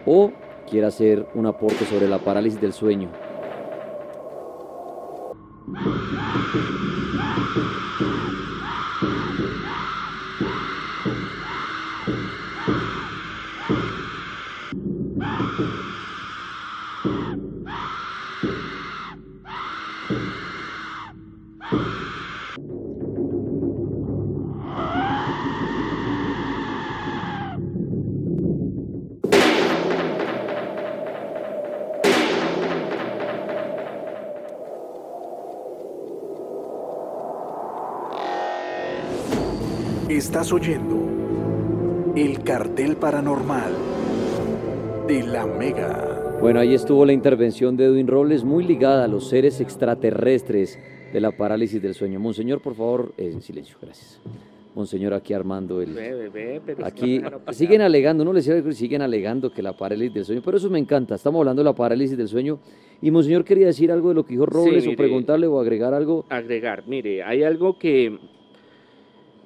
[0.05, 0.33] o
[0.69, 3.09] quiera hacer un aporte sobre la parálisis del sueño.
[40.39, 43.73] Estás oyendo El Cartel Paranormal
[45.09, 46.39] de la Mega.
[46.41, 50.79] Bueno, ahí estuvo la intervención de Edwin Robles, muy ligada a los seres extraterrestres
[51.13, 52.21] de la parálisis del sueño.
[52.21, 54.21] Monseñor, por favor, eh, en silencio, gracias.
[54.77, 55.99] Monseñor, aquí armando el...
[56.85, 57.21] aquí
[57.51, 61.17] siguen alegando, no les siguen alegando que la parálisis del sueño, pero eso me encanta,
[61.17, 62.61] estamos hablando de la parálisis del sueño.
[63.03, 66.27] Y Monseñor quería decir algo de lo que dijo Robles o preguntarle o agregar algo.
[66.29, 68.38] Agregar, mire, hay algo que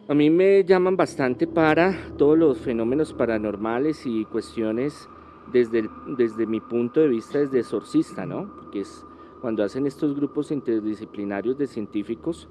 [0.08, 5.08] a mí me llaman bastante para todos los fenómenos paranormales y cuestiones
[5.52, 8.52] desde, desde mi punto de vista desde exorcista, ¿no?
[8.56, 9.04] Porque es
[9.40, 12.48] cuando hacen estos grupos interdisciplinarios de científicos,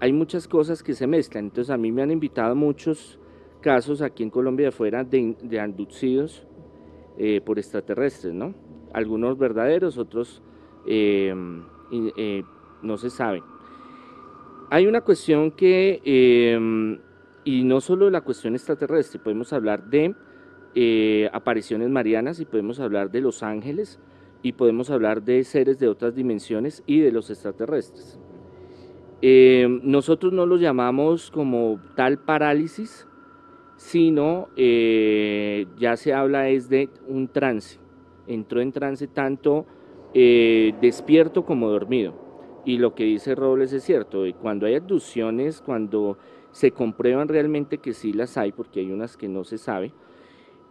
[0.00, 1.44] hay muchas cosas que se mezclan.
[1.44, 3.18] Entonces a mí me han invitado muchos
[3.60, 5.60] casos aquí en Colombia de afuera de, de
[7.18, 8.54] eh, por extraterrestres, ¿no?
[8.92, 10.42] Algunos verdaderos, otros
[10.86, 11.34] eh,
[12.16, 12.42] eh,
[12.82, 13.51] no se saben.
[14.72, 16.98] Hay una cuestión que, em,
[17.44, 20.14] y no solo la cuestión extraterrestre, podemos hablar de
[20.74, 24.00] eh, apariciones marianas y podemos hablar de los ángeles
[24.42, 28.18] y podemos hablar de seres de otras dimensiones y de los extraterrestres.
[29.20, 33.06] Em, nosotros no los llamamos como tal parálisis,
[33.76, 37.78] sino eh, ya se habla es de un trance.
[38.26, 39.66] Entró en trance tanto
[40.14, 42.21] eh, despierto como dormido.
[42.64, 46.16] Y lo que dice Robles es cierto, cuando hay abducciones, cuando
[46.52, 49.92] se comprueban realmente que sí las hay, porque hay unas que no se sabe,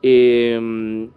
[0.01, 1.09] em,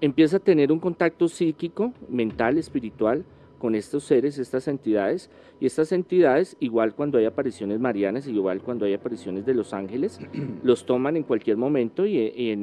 [0.00, 3.24] empieza a tener un contacto psíquico, mental, espiritual
[3.58, 5.30] con estos seres, estas entidades,
[5.60, 10.20] y estas entidades, igual cuando hay apariciones marianas, igual cuando hay apariciones de los ángeles,
[10.62, 12.58] los toman en cualquier momento y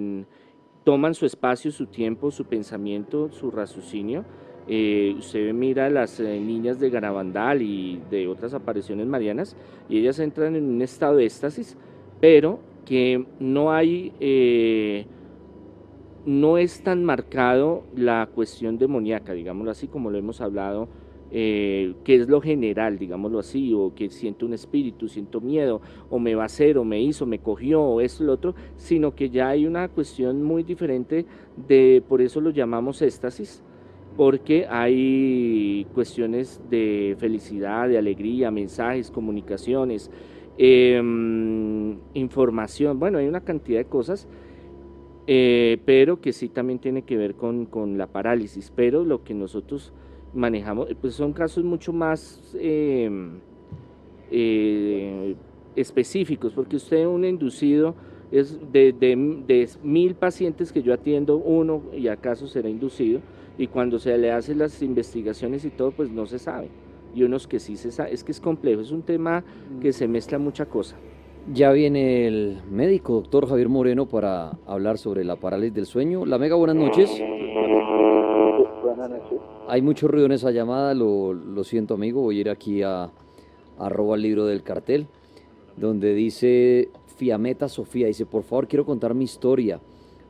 [0.84, 4.24] toman su espacio, su tiempo, su pensamiento, su raciocinio,
[4.68, 9.56] eh, usted mira las eh, niñas de Garabandal y de otras apariciones marianas
[9.88, 11.78] y ellas entran en un estado de éxtasis,
[12.20, 15.06] pero que no hay, eh,
[16.26, 20.88] no es tan marcado la cuestión demoníaca, digámoslo así, como lo hemos hablado,
[21.32, 26.34] que es lo general, digámoslo así, o que siento un espíritu, siento miedo, o me
[26.34, 29.50] va a hacer, o me hizo, me cogió, o esto, lo otro, sino que ya
[29.50, 31.26] hay una cuestión muy diferente
[31.68, 33.62] de, por eso lo llamamos éxtasis,
[34.16, 40.10] porque hay cuestiones de felicidad, de alegría, mensajes, comunicaciones,
[40.58, 44.28] em, información, bueno, hay una cantidad de cosas,
[45.28, 49.92] eh, pero que sí también tiene que ver con, la parálisis, pero lo que nosotros
[50.34, 53.40] manejamos, pues son casos mucho más em,
[54.32, 55.36] eh,
[55.76, 57.96] específicos, porque usted un inducido
[58.32, 63.20] es de, de mil pacientes que yo atiendo, uno y acaso será inducido,
[63.58, 66.70] y cuando se le hacen las investigaciones y todo, pues no se sabe.
[67.14, 69.44] Y unos que sí se sabe, es que es complejo, es un tema
[69.82, 70.96] que se mezcla mucha cosa.
[71.54, 76.26] Ya viene el médico, doctor Javier Moreno, para hablar sobre la parálisis del sueño.
[76.26, 77.10] La Mega, buenas noches.
[78.84, 79.40] Buenas noches.
[79.68, 83.12] Hay mucho ruido en esa llamada, lo, lo siento amigo, voy a ir aquí a,
[83.80, 85.08] arroba el libro del cartel,
[85.78, 89.80] donde dice Fiameta Sofía, dice, por favor quiero contar mi historia.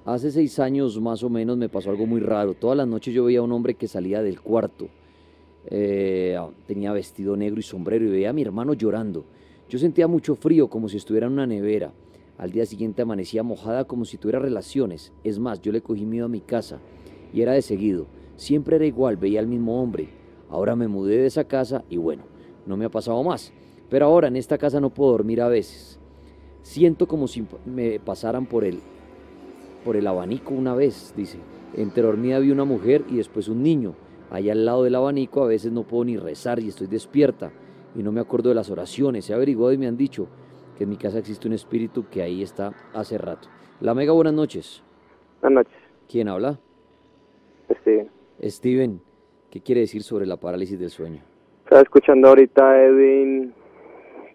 [0.06, 2.54] Hace seis años más o menos me pasó algo muy raro.
[2.54, 4.88] Todas las noches yo veía a un hombre que salía del cuarto.
[5.66, 6.38] Eh,
[6.68, 9.26] tenía vestido negro y sombrero y veía a mi hermano llorando.
[9.68, 11.92] Yo sentía mucho frío como si estuviera en una nevera.
[12.38, 15.12] Al día siguiente amanecía mojada como si tuviera relaciones.
[15.24, 16.78] Es más, yo le cogí miedo a mi casa
[17.34, 18.06] y era de seguido.
[18.36, 20.10] Siempre era igual, veía al mismo hombre.
[20.52, 22.26] Ahora me mudé de esa casa y bueno,
[22.68, 23.52] no me ha pasado más.
[23.90, 26.00] Pero ahora en esta casa no puedo dormir a veces.
[26.62, 28.82] Siento como si me pasaran por él
[29.86, 31.38] por el abanico una vez, dice.
[31.76, 33.94] Entre dormida vi una mujer y después un niño.
[34.32, 37.52] Allá al lado del abanico a veces no puedo ni rezar y estoy despierta
[37.96, 39.30] y no me acuerdo de las oraciones.
[39.30, 40.28] He averiguado y me han dicho
[40.76, 43.48] que en mi casa existe un espíritu que ahí está hace rato.
[43.80, 44.84] La Mega, buenas noches.
[45.42, 45.80] Buenas noches.
[46.10, 46.60] ¿Quién habla?
[47.82, 48.10] Steven.
[48.44, 49.02] Steven,
[49.52, 51.22] ¿qué quiere decir sobre la parálisis del sueño?
[51.64, 53.54] Estaba escuchando ahorita a Edwin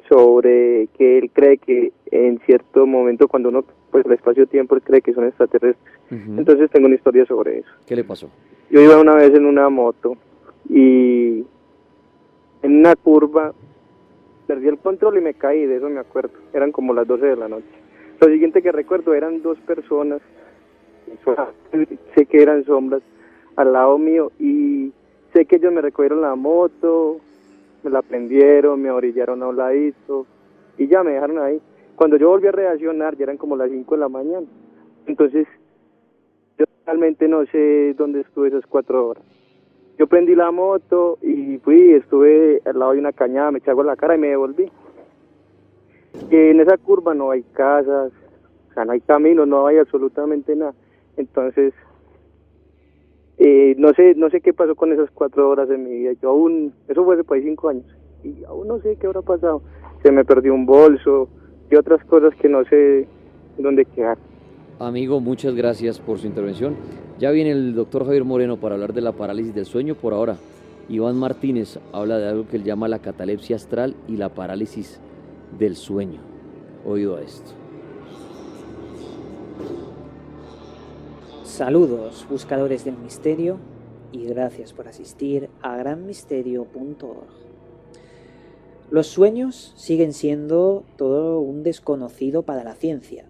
[0.08, 5.12] sobre que él cree que en cierto momento cuando uno pues el espacio-tiempo cree que
[5.12, 5.94] son extraterrestres.
[6.10, 7.70] Entonces tengo una historia sobre eso.
[7.86, 8.30] ¿Qué le pasó?
[8.70, 10.16] Yo iba una vez en una moto
[10.68, 11.44] y
[12.62, 13.52] en una curva
[14.46, 16.32] perdí el control y me caí, de eso me acuerdo.
[16.52, 17.66] Eran como las 12 de la noche.
[18.20, 20.20] Lo siguiente que recuerdo eran dos personas,
[22.14, 23.02] sé que eran sombras,
[23.56, 24.92] al lado mío y
[25.32, 27.18] sé que ellos me recogieron la moto,
[27.82, 30.26] me la prendieron, me orillaron a un ladito
[30.78, 31.60] y ya me dejaron ahí.
[32.00, 34.46] Cuando yo volví a reaccionar ya eran como las 5 de la mañana.
[35.04, 35.46] Entonces,
[36.56, 39.22] yo realmente no sé dónde estuve esas cuatro horas.
[39.98, 43.82] Yo prendí la moto y fui, estuve al lado de una cañada, me eché agua
[43.82, 44.72] en la cara y me devolví.
[46.30, 48.12] en esa curva no hay casas,
[48.70, 50.72] o sea, no hay camino, no hay absolutamente nada.
[51.18, 51.74] Entonces,
[53.36, 56.12] eh, no sé no sé qué pasó con esas cuatro horas de mi vida.
[56.22, 57.84] Yo aún, eso fue hace cinco años,
[58.24, 59.60] y aún no sé qué habrá pasado.
[60.02, 61.28] Se me perdió un bolso
[61.70, 63.06] y otras cosas que no sé
[63.58, 64.18] dónde quedar.
[64.78, 66.74] Amigo, muchas gracias por su intervención.
[67.18, 70.36] Ya viene el doctor Javier Moreno para hablar de la parálisis del sueño por ahora.
[70.88, 75.00] Iván Martínez habla de algo que él llama la catalepsia astral y la parálisis
[75.58, 76.20] del sueño.
[76.84, 77.52] Oído a esto.
[81.44, 83.58] Saludos, buscadores del misterio,
[84.12, 87.49] y gracias por asistir a granmisterio.org.
[88.90, 93.24] Los sueños siguen siendo todo un desconocido para la ciencia.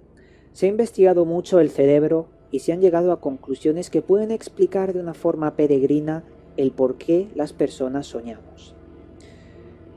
[0.55, 4.95] Se ha investigado mucho el cerebro y se han llegado a conclusiones que pueden explicar
[4.95, 6.25] de una forma peregrina
[6.57, 8.75] el por qué las personas soñamos.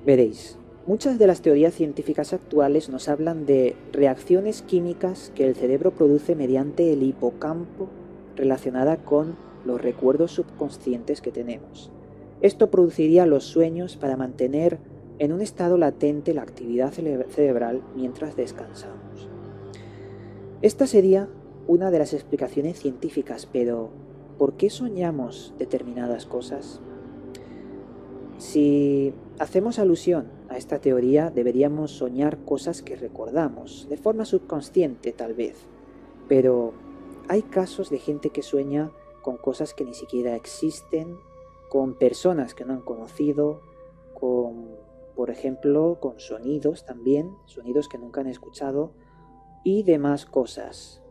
[0.06, 5.92] Veréis, muchas de las teorías científicas actuales nos hablan de reacciones químicas que el cerebro
[5.92, 7.88] produce mediante el hipocampo
[8.36, 11.90] relacionada con los recuerdos subconscientes que tenemos.
[12.42, 14.78] Esto produciría los sueños para mantener
[15.20, 19.30] en un estado latente la actividad cerebral mientras descansamos.
[20.62, 21.30] Esta sería
[21.68, 23.90] una de las explicaciones científicas, pero
[24.38, 26.82] ¿por qué soñamos determinadas cosas?
[28.38, 35.34] Si hacemos alusión a esta teoría, deberíamos soñar cosas que recordamos, de forma subconsciente tal
[35.34, 35.56] vez,
[36.28, 36.74] pero
[37.28, 38.92] hay casos de gente que sueña
[39.22, 41.18] con cosas que ni siquiera existen,
[41.70, 43.62] con personas que no han conocido,
[44.14, 44.83] con,
[45.16, 48.94] por ejemplo, con sonidos también, sonidos que nunca han escuchado
[49.64, 51.02] y demás cosas.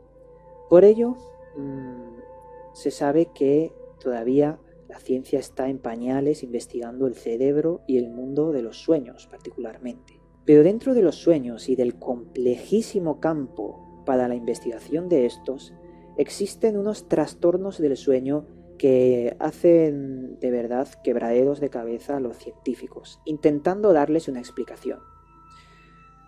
[0.68, 1.16] Por ello,
[1.56, 4.58] mm, se sabe que todavía
[4.88, 10.20] la ciencia está en pañales investigando el cerebro y el mundo de los sueños particularmente.
[10.44, 15.72] Pero dentro de los sueños y del complejísimo campo para la investigación de estos,
[16.16, 18.46] existen unos trastornos del sueño
[18.82, 24.98] que hacen de verdad quebraderos de cabeza a los científicos, intentando darles una explicación.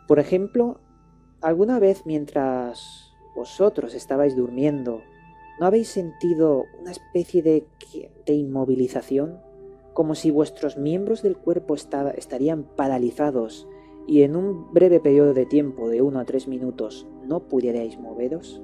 [0.07, 0.79] Por ejemplo,
[1.41, 5.03] ¿alguna vez mientras vosotros estabais durmiendo,
[5.59, 7.67] no habéis sentido una especie de,
[8.33, 9.41] inmovilización?
[9.93, 13.67] Como si vuestros miembros del cuerpo estarían paralizados
[14.07, 18.63] y en un breve periodo de tiempo de uno a tres minutos no pudierais moveros?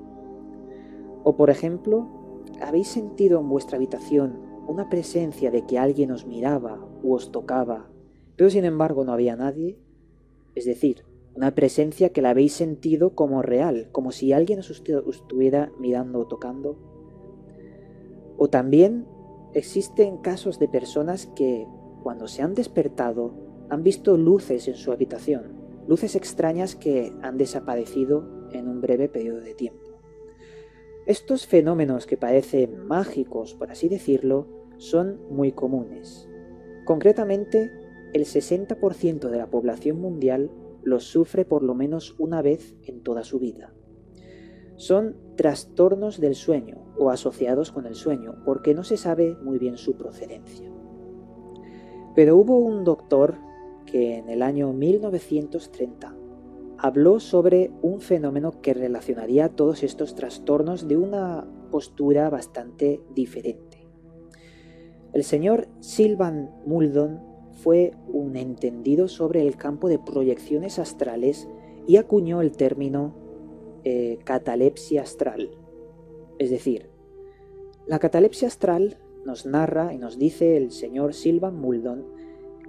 [1.25, 2.20] O por ejemplo,
[2.61, 7.91] ¿habéis sentido en vuestra habitación una presencia de que alguien os miraba o os tocaba,
[8.37, 9.79] pero sin embargo no había nadie?
[10.55, 11.05] Es decir,
[11.35, 16.27] una presencia que la habéis sentido como real, como si alguien os estuviera mirando o
[16.27, 16.77] tocando.
[18.37, 19.07] O también
[19.55, 21.67] existen casos de personas que,
[22.03, 23.35] cuando se han despertado,
[23.69, 29.41] han visto luces en su habitación, luces extrañas que han desaparecido en un breve periodo
[29.41, 29.80] de tiempo.
[31.11, 34.47] Estos fenómenos que parecen mágicos, por así decirlo,
[34.77, 36.29] son muy comunes.
[36.85, 37.73] Concretamente,
[38.13, 40.53] el 60% de la población mundial
[40.85, 43.75] los sufre por lo menos una vez en toda su vida.
[44.77, 49.79] Son trastornos del sueño o asociados con el sueño, porque no se sabe muy bien
[49.79, 50.71] su procedencia.
[52.15, 53.35] Pero hubo un doctor
[53.85, 56.20] que en el año 1930
[56.83, 63.87] habló sobre un fenómeno que relacionaría todos estos trastornos de una postura bastante diferente.
[65.13, 67.21] El señor Silvan Muldon
[67.53, 71.49] fue un entendido sobre el campo de proyecciones astrales
[71.87, 73.15] y acuñó el término
[73.85, 75.51] eh, catalepsia astral.
[76.39, 76.89] Es decir,
[77.87, 78.97] la catalepsia astral
[79.27, 82.07] nos narra y nos dice el señor Silvan Muldon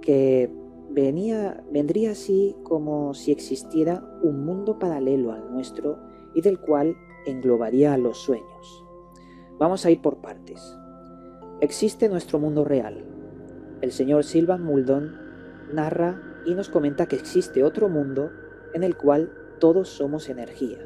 [0.02, 0.50] que
[0.92, 5.98] venía, vendría así como si existiera un mundo paralelo al nuestro
[6.34, 6.96] y del cual
[7.26, 8.84] englobaría a los sueños.
[9.58, 10.76] Vamos a ir por partes.
[11.60, 13.04] Existe nuestro mundo real.
[13.80, 15.16] El señor Silvan Muldon
[15.72, 18.30] narra y nos comenta que existe otro mundo
[18.74, 20.78] en el cual todos somos energía.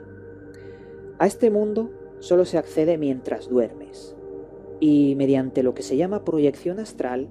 [1.18, 4.14] A este mundo solo se accede mientras duermes
[4.80, 7.28] y mediante lo que se llama proyección astral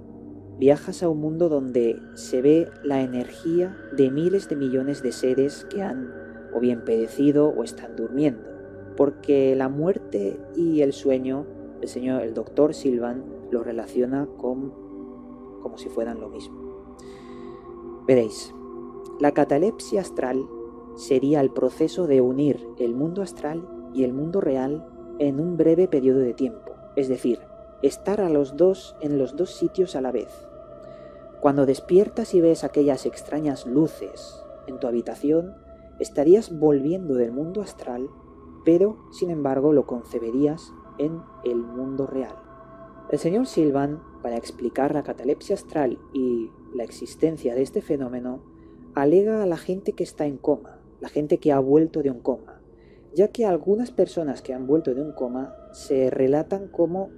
[0.58, 5.66] viajas a un mundo donde se ve la energía de miles de millones de seres
[5.70, 6.14] que han
[6.54, 8.50] o bien perecido o están durmiendo,
[8.96, 11.46] porque la muerte y el sueño,
[11.82, 14.74] el señor, el doctor Silvan lo relaciona con
[15.62, 16.86] como si fueran lo mismo.
[18.08, 18.54] Veréis,
[19.20, 20.46] la catalepsia astral
[20.96, 24.88] sería el proceso de unir el mundo astral y el mundo real
[25.20, 27.40] en un breve periodo de tiempo, es decir,
[27.82, 30.45] estar a los dos en los dos sitios a la vez.
[31.46, 35.54] Cuando despiertas y ves aquellas extrañas luces en tu habitación,
[36.00, 38.10] estarías volviendo del mundo astral,
[38.66, 42.34] pero sin embargo lo conceberías en el mundo real.
[43.12, 48.42] El señor Silvan, para explicar la catalepsia astral y la existencia de este fenómeno,
[48.96, 52.22] alega a la gente que está en coma, la gente que ha vuelto de un
[52.22, 52.60] coma,
[53.14, 57.12] ya que algunas personas que han vuelto de un coma se relatan como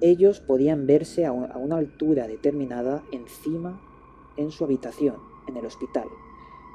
[0.00, 3.80] ellos podían verse a una altura determinada encima
[4.36, 5.16] en su habitación,
[5.46, 6.08] en el hospital.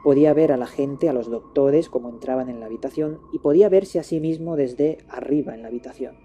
[0.03, 3.67] Podía ver a la gente, a los doctores, como entraban en la habitación, y podía
[3.67, 6.15] verse a sí mismo desde arriba en la habitación.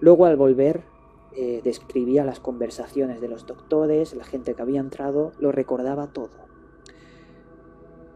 [0.00, 0.84] Luego, al volver,
[1.34, 6.30] eh, describía las conversaciones de los doctores, la gente que había entrado, lo recordaba todo.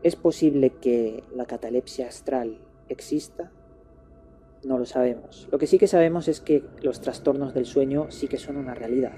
[0.03, 3.51] ¿Es posible que la catalepsia astral exista?
[4.65, 5.49] No lo sabemos.
[5.51, 8.75] Lo que sí que sabemos es que los trastornos del sueño sí que son una
[8.75, 9.15] realidad.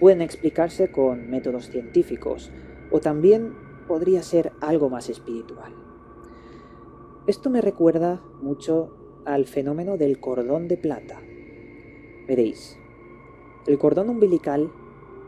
[0.00, 2.50] Pueden explicarse con métodos científicos
[2.90, 3.54] o también
[3.86, 5.72] podría ser algo más espiritual.
[7.26, 11.20] Esto me recuerda mucho al fenómeno del cordón de plata.
[12.26, 12.78] Veréis,
[13.66, 14.72] el cordón umbilical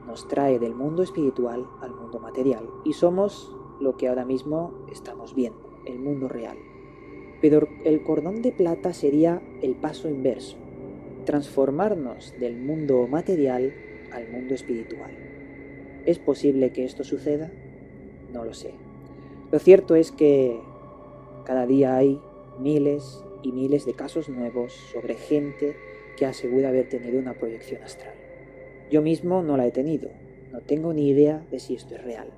[0.06, 5.34] nos trae del mundo espiritual al mundo material y somos lo que ahora mismo estamos
[5.34, 6.56] viendo, el mundo real.
[7.40, 10.56] Pero el cordón de plata sería el paso inverso,
[11.24, 13.72] transformarnos del mundo material
[14.12, 15.10] al mundo espiritual.
[16.06, 17.50] ¿Es posible que esto suceda?
[18.32, 18.72] No lo sé.
[19.50, 20.60] Lo cierto es que
[21.44, 22.20] cada día hay
[22.58, 25.74] miles y miles de casos nuevos sobre gente
[26.16, 28.14] que asegura haber tenido una proyección astral.
[28.90, 30.10] Yo mismo no la he tenido,
[30.52, 32.28] no tengo ni idea de si esto es real.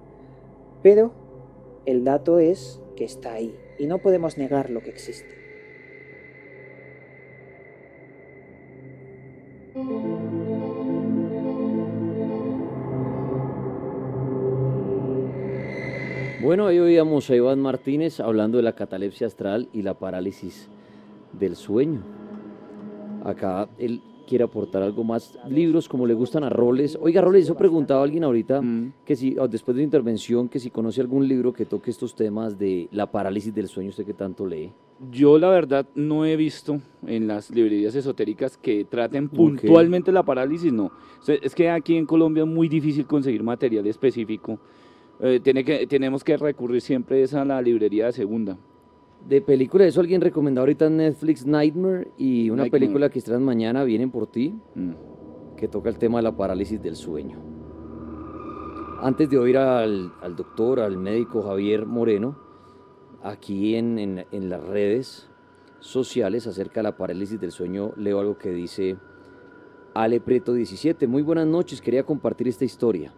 [0.83, 1.13] Pero
[1.87, 5.35] el dato es que está ahí y no podemos negar lo que existe.
[16.41, 20.69] Bueno, ahí oíamos a Iván Martínez hablando de la catalepsia astral y la parálisis
[21.33, 22.05] del sueño.
[23.25, 25.39] Acá él quiere aportar algo más.
[25.49, 26.99] Libros como le gustan a Roles.
[27.01, 28.93] Oiga, Roles, eso preguntaba alguien ahorita, Mm.
[29.05, 32.59] que si después de su intervención, que si conoce algún libro que toque estos temas
[32.59, 34.71] de la parálisis del sueño, usted que tanto lee.
[35.11, 40.73] Yo la verdad no he visto en las librerías esotéricas que traten puntualmente la parálisis,
[40.73, 40.87] no.
[40.87, 44.59] O sea, es que aquí en Colombia es muy difícil conseguir material específico.
[45.21, 48.57] Eh, tiene que, tenemos que recurrir siempre es a la librería de segunda.
[49.29, 52.71] De película, eso alguien recomendó ahorita en Netflix, Nightmare, y una Nightmare.
[52.81, 54.91] película que estrenan mañana, Vienen por ti, Mm.
[55.57, 57.39] que toca el tema de la parálisis del sueño.
[59.01, 62.37] Antes de oír al, al doctor, al médico Javier Moreno,
[63.23, 65.29] aquí en, en- en las redes
[65.81, 68.97] sociales acerca de la parálisis del sueño, leo algo que dice
[69.95, 71.07] Ale Preto 17.
[71.07, 73.13] Muy buenas noches, quería compartir esta historia.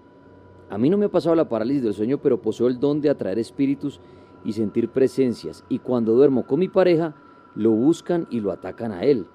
[0.70, 3.10] A mí no me ha pasado la parálisis del sueño, pero poseo el don de
[3.10, 4.00] atraer espíritus
[4.44, 5.64] y sentir presencias.
[5.68, 7.14] Y cuando duermo con mi pareja,
[7.54, 9.26] lo buscan y lo atacan a él.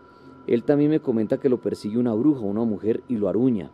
[0.47, 3.71] Él también me comenta que lo persigue una bruja, una mujer, y lo aruña,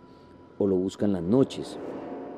[0.58, 1.80] o lo busca en las noches.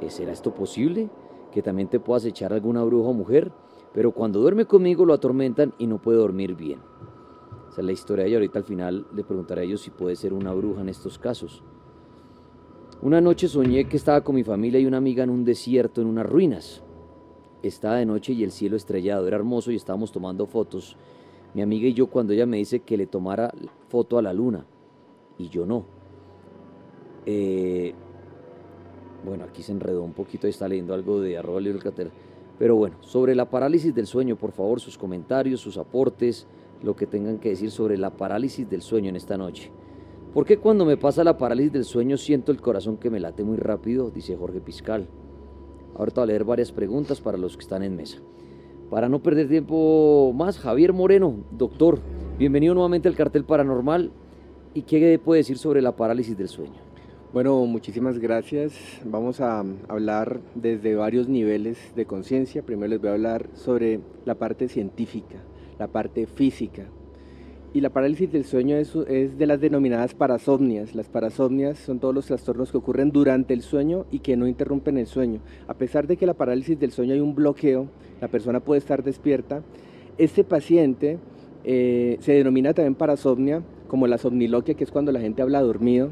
[0.02, 1.10] ¿Eh, ¿Será esto posible?
[1.52, 3.52] Que también te puedas echar alguna bruja o mujer,
[3.94, 6.80] pero cuando duerme conmigo lo atormentan y no puede dormir bien.
[7.70, 10.34] Esa es la historia y ahorita al final le preguntaré a ellos si puede ser
[10.34, 11.64] una bruja en estos casos.
[13.02, 16.08] Una noche soñé que estaba con mi familia y una amiga en un desierto, en
[16.08, 16.84] unas ruinas.
[17.68, 20.96] Estaba de noche y el cielo estrellado, era hermoso y estábamos tomando fotos.
[21.54, 23.54] Mi amiga y yo cuando ella me dice que le tomara
[23.90, 24.66] foto a la luna
[25.38, 25.86] y yo no.
[27.26, 27.94] Eh,
[29.26, 32.12] bueno, aquí se enredó un poquito, está leyendo algo de arroba Libre Cater.
[32.58, 36.48] Pero bueno, sobre la parálisis del sueño, por favor, sus comentarios, sus aportes,
[36.82, 39.72] lo que tengan que decir sobre la parálisis del sueño en esta noche.
[40.34, 43.44] ¿Por qué cuando me pasa la parálisis del sueño siento el corazón que me late
[43.44, 44.10] muy rápido?
[44.10, 45.08] Dice Jorge Piscal.
[45.98, 48.20] Ahorita voy a leer varias preguntas para los que están en mesa.
[48.90, 52.00] Para no perder tiempo más, Javier Moreno, doctor,
[52.38, 54.12] bienvenido nuevamente al cartel paranormal.
[54.76, 56.80] ¿Y qué puede decir sobre la parálisis del sueño?
[57.34, 58.74] Bueno, muchísimas gracias.
[59.06, 62.62] Vamos a hablar desde varios niveles de conciencia.
[62.62, 65.38] Primero les voy a hablar sobre la parte científica,
[65.80, 66.86] la parte física.
[67.78, 68.96] Y la parálisis del sueño es,
[69.38, 70.96] de las denominadas parasomnias.
[70.96, 74.98] Las parasomnias son todos los trastornos que ocurren durante el sueño y que no interrumpen
[74.98, 75.42] el sueño.
[75.68, 77.88] A pesar de que la parálisis del sueño hay un bloqueo,
[78.20, 79.62] la persona puede estar despierta.
[80.18, 81.20] Este paciente
[81.64, 86.10] eh, se denomina también parasomnia, como la somniloquia, que es cuando la gente habla dormido.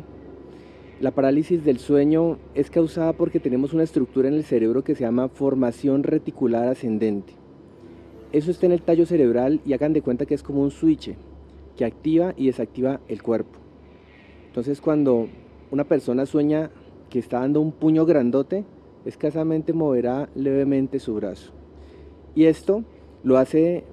[1.01, 5.03] La parálisis del sueño es causada porque tenemos una estructura en el cerebro que se
[5.03, 7.33] llama formación reticular ascendente.
[8.33, 11.15] Eso está en el tallo cerebral y hagan de cuenta que es como un switch
[11.75, 13.59] que activa y desactiva el cuerpo.
[14.47, 15.27] Entonces cuando
[15.71, 16.71] una persona sueña
[17.09, 18.65] que está dando un puño grandote,
[19.05, 21.51] escasamente moverá levemente su brazo.
[22.35, 22.83] Y esto
[23.23, 23.83] lo hace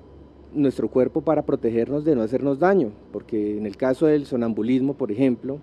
[0.54, 5.10] nuestro cuerpo para protegernos de no hacernos daño, porque en el caso del sonambulismo, por
[5.10, 5.58] ejemplo,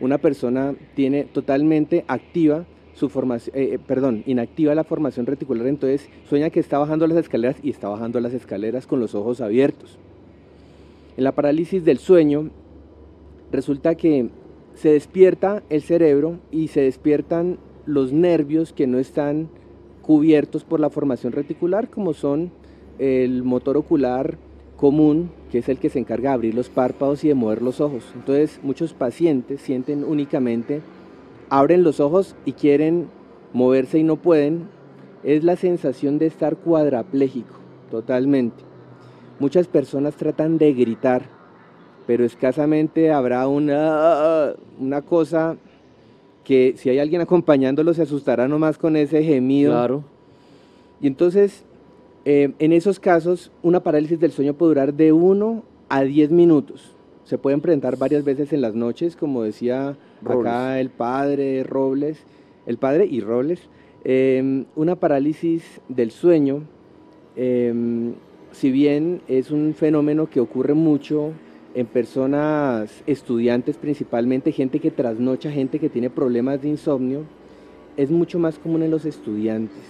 [0.00, 2.64] una persona tiene totalmente activa
[2.94, 7.18] su formación, eh, eh, perdón, inactiva la formación reticular, entonces sueña que está bajando las
[7.18, 9.98] escaleras y está bajando las escaleras con los ojos abiertos.
[11.18, 12.50] En la parálisis del sueño
[13.50, 14.30] resulta que
[14.74, 19.48] se despierta el cerebro y se despiertan los nervios que no están
[20.00, 22.52] cubiertos por la formación reticular, como son
[23.00, 24.38] el motor ocular
[24.76, 27.80] común, que es el que se encarga de abrir los párpados y de mover los
[27.80, 28.04] ojos.
[28.14, 30.82] Entonces muchos pacientes sienten únicamente,
[31.48, 33.08] abren los ojos y quieren
[33.52, 34.68] moverse y no pueden.
[35.24, 37.56] Es la sensación de estar cuadraplégico,
[37.90, 38.67] totalmente.
[39.38, 41.22] Muchas personas tratan de gritar,
[42.06, 45.56] pero escasamente habrá una, una cosa
[46.44, 49.72] que si hay alguien acompañándolo se asustará nomás con ese gemido.
[49.72, 50.04] Claro.
[51.00, 51.64] Y entonces
[52.30, 56.94] eh, en esos casos, una parálisis del sueño puede durar de 1 a 10 minutos.
[57.24, 59.96] Se pueden presentar varias veces en las noches, como decía
[60.26, 62.18] acá el padre Robles,
[62.66, 63.60] el padre y Robles.
[64.04, 66.64] Em, una parálisis del sueño,
[67.34, 68.12] em,
[68.58, 71.30] si bien es un fenómeno que ocurre mucho
[71.76, 77.22] en personas estudiantes principalmente, gente que trasnocha, gente que tiene problemas de insomnio,
[77.96, 79.84] es mucho más común en los estudiantes.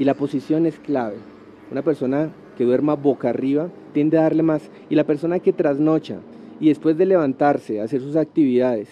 [0.00, 1.14] Y la posición es clave
[1.70, 4.68] una persona que duerma boca arriba tiende a darle más.
[4.90, 6.18] Y la persona que trasnocha
[6.58, 8.88] y después de levantarse, hacer sus actividades,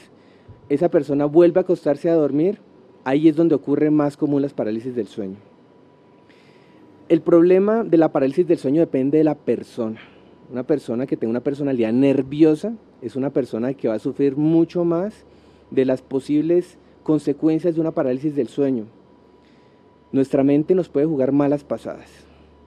[0.68, 2.60] esa persona vuelve a acostarse a dormir,
[3.02, 5.49] ahí es donde ocurre más común las parálisis del sueño.
[7.10, 9.98] El problema de la parálisis del sueño depende de la persona.
[10.48, 14.84] Una persona que tenga una personalidad nerviosa es una persona que va a sufrir mucho
[14.84, 15.24] más
[15.72, 18.84] de las posibles consecuencias de una parálisis del sueño.
[20.12, 22.08] Nuestra mente nos puede jugar malas pasadas.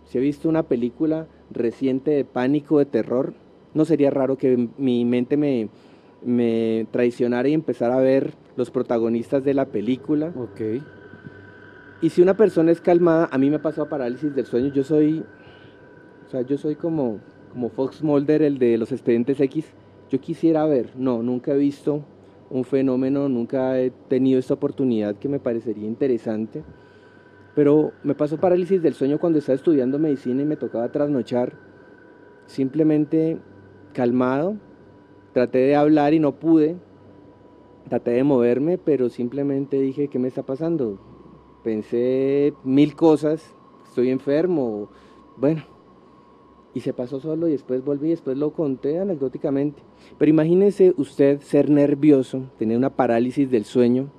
[0.09, 3.33] Si he visto una película reciente de pánico, de terror,
[3.73, 9.53] no sería raro que mi mente me, traicionara y empezara a ver los protagonistas de
[9.53, 10.33] la película.
[12.03, 15.23] Y si una persona es calmada, a mí me pasado parálisis del sueño, yo soy,
[16.25, 17.21] o sea, yo soy como,
[17.53, 19.73] como Fox Mulder, el de los expedientes X.
[20.09, 22.03] Yo quisiera ver, no, nunca he visto
[22.49, 26.65] un fenómeno, nunca he tenido esta oportunidad que me parecería interesante.
[27.55, 31.53] Pero me pasó parálisis del sueño cuando estaba estudiando medicina y me tocaba trasnochar.
[32.47, 33.39] Simplemente
[33.93, 34.57] calmado,
[35.31, 36.75] traté de hablar y no pude.
[37.87, 41.12] Traté de moverme, pero simplemente dije, ¿qué me está pasando?
[41.63, 44.89] Pensé mil cosas, estoy enfermo,
[45.37, 45.63] bueno,
[46.73, 49.81] y se pasó solo y después volví y después lo conté anecdóticamente.
[50.17, 54.09] Pero imagínese usted ser nervioso, tener una parálisis del sueño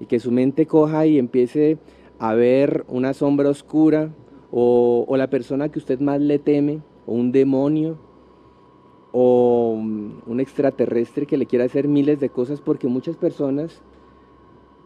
[0.00, 1.78] y que su mente coja y empiece
[2.18, 4.10] a ver una sombra oscura
[4.50, 7.98] o, la persona que usted más le teme, o un demonio,
[9.12, 13.82] o un extraterrestre que le quiera hacer miles de cosas, porque muchas personas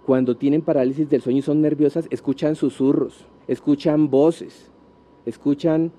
[0.07, 4.71] cuando tienen parálisis del sueño y son nerviosas, escuchan susurros, escuchan voces,
[5.27, 5.93] escuchan,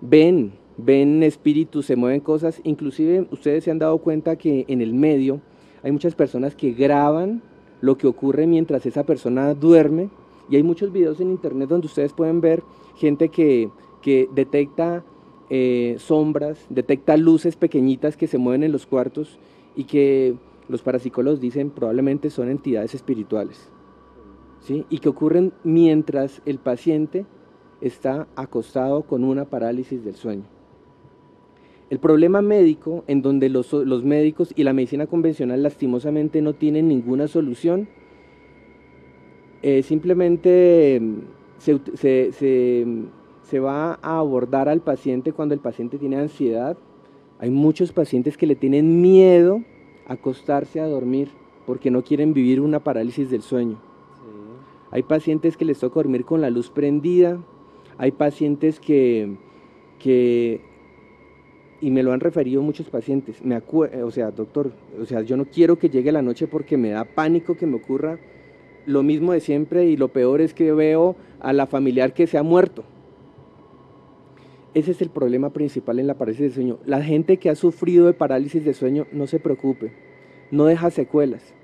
[0.00, 2.60] ven, ven espíritus, se mueven cosas.
[2.64, 5.40] Inclusive ustedes se han dado cuenta que en el medio
[5.82, 7.42] hay muchas personas que graban
[7.80, 10.08] lo que ocurre mientras esa persona duerme
[10.48, 12.62] y hay muchos videos en internet donde ustedes pueden ver
[12.96, 13.70] gente que,
[14.34, 15.04] detecta
[15.50, 19.38] eh, sombras, detecta luces pequeñitas que se mueven en los cuartos
[19.76, 20.34] y que
[20.68, 23.70] los parapsicólogos dicen probablemente son entidades espirituales.
[24.60, 24.86] ¿sí?
[24.88, 27.26] Y que ocurren mientras el paciente
[27.80, 30.44] está acostado con una parálisis del sueño.
[31.90, 36.88] El problema médico, en donde los, los médicos y la medicina convencional lastimosamente no tienen
[36.88, 37.88] ninguna solución,
[39.66, 41.20] eh, simplemente mm,
[41.94, 46.76] se, va a abordar al paciente cuando el paciente tiene ansiedad.
[47.38, 49.62] Hay muchos pacientes que le tienen miedo
[50.06, 51.28] acostarse a dormir
[51.66, 53.78] porque no quieren vivir una parálisis del sueño.
[54.90, 57.38] Hay pacientes que les toca dormir con la luz prendida.
[57.98, 59.36] Hay pacientes que,
[61.80, 65.46] y me lo han referido muchos pacientes, me o sea, doctor, o sea, yo no
[65.46, 68.18] quiero que llegue la noche porque me da pánico que me ocurra
[68.86, 72.38] lo mismo de siempre y lo peor es que veo a la familiar que se
[72.38, 72.84] ha muerto.
[74.74, 76.78] Ese es el problema principal en la parálisis de sueño.
[76.84, 79.92] La gente que ha sufrido de parálisis de sueño no se preocupe,
[80.50, 81.54] no deja secuelas.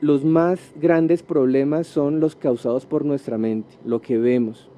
[0.00, 4.68] Los más grandes problemas son los causados por nuestra mente, lo que vemos.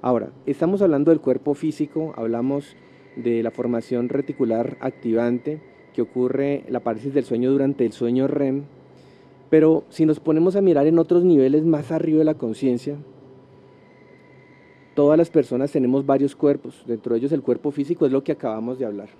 [0.00, 2.74] Ahora, estamos hablando del cuerpo físico, hablamos
[3.16, 5.60] de la formación reticular activante
[5.92, 8.64] que ocurre la parálisis del sueño durante el sueño REM,
[9.50, 12.96] pero si nos ponemos a mirar en otros niveles más arriba de la conciencia,
[14.96, 18.32] todas las personas tenemos varios cuerpos, dentro de ellos el cuerpo físico es lo que
[18.32, 19.10] acabamos de hablar.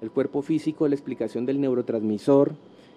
[0.00, 2.52] El cuerpo físico, la explicación del neurotransmisor,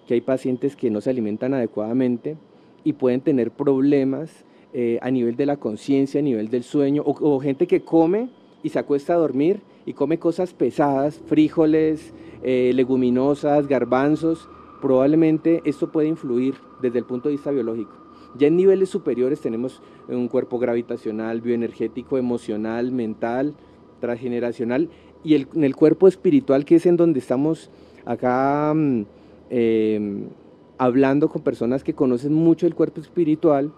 [0.07, 2.37] que hay pacientes que no se alimentan adecuadamente
[2.83, 7.39] y pueden tener problemas eh, a nivel de la conciencia, a nivel del sueño, o,
[7.39, 8.29] gente que come
[8.63, 12.13] y se acuesta a dormir y come cosas pesadas, frijoles,
[12.43, 14.47] eh, leguminosas, garbanzos,
[14.81, 17.98] probablemente esto puede influir desde el punto de vista biológico.
[18.37, 23.55] Ya en niveles superiores tenemos un cuerpo gravitacional, bioenergético, emocional, mental,
[23.99, 24.89] transgeneracional
[25.23, 27.69] y en el cuerpo espiritual que es en donde estamos
[28.05, 29.05] acá mm,
[29.49, 30.29] em,
[30.77, 33.73] hablando con personas que conocen mucho el cuerpo espiritual,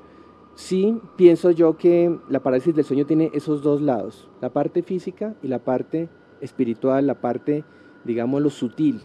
[0.56, 5.36] sí pienso yo que la parálisis del sueño tiene esos dos lados, la parte física
[5.42, 6.10] y la parte
[6.42, 7.64] espiritual, la parte,
[8.06, 9.02] digamos, lo sutil,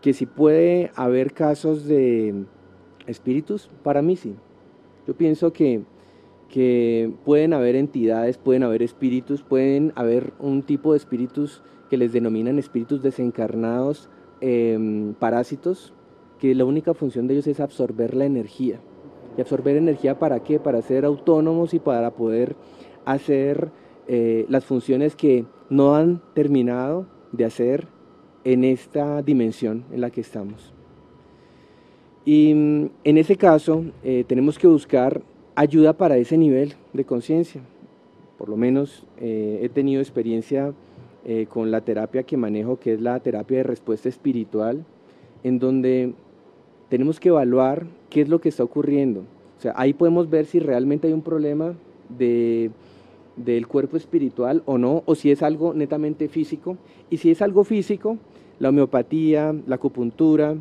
[0.00, 2.44] que si puede haber casos de
[3.06, 4.34] espíritus, para mí sí.
[5.06, 5.82] Yo pienso que,
[6.48, 12.12] que pueden haber entidades, pueden haber espíritus, pueden haber un tipo de espíritus que les
[12.12, 14.08] denominan espíritus desencarnados,
[14.40, 15.94] em, parásitos,
[16.38, 18.80] que la única función de ellos es absorber la energía.
[19.36, 20.58] ¿Y absorber energía para qué?
[20.58, 22.56] Para ser autónomos y para poder
[23.04, 23.70] hacer
[24.08, 27.88] eh, las funciones que no han terminado de hacer
[28.44, 30.75] en esta dimensión en la que estamos.
[32.26, 35.22] Y mm, en ese caso eh, tenemos que buscar
[35.54, 37.62] ayuda para ese nivel de conciencia.
[38.36, 40.74] Por lo menos eh, he tenido experiencia
[41.24, 44.84] eh, con la terapia que manejo, que es la terapia de respuesta espiritual,
[45.44, 46.12] en donde
[46.88, 49.20] tenemos que evaluar qué es lo que está ocurriendo.
[49.56, 51.74] O sea, ahí podemos ver si realmente hay un problema
[52.08, 52.72] de,
[53.36, 56.76] del cuerpo espiritual o no, o si es algo netamente físico.
[57.08, 58.18] Y si es algo físico,
[58.58, 60.56] la homeopatía, la acupuntura,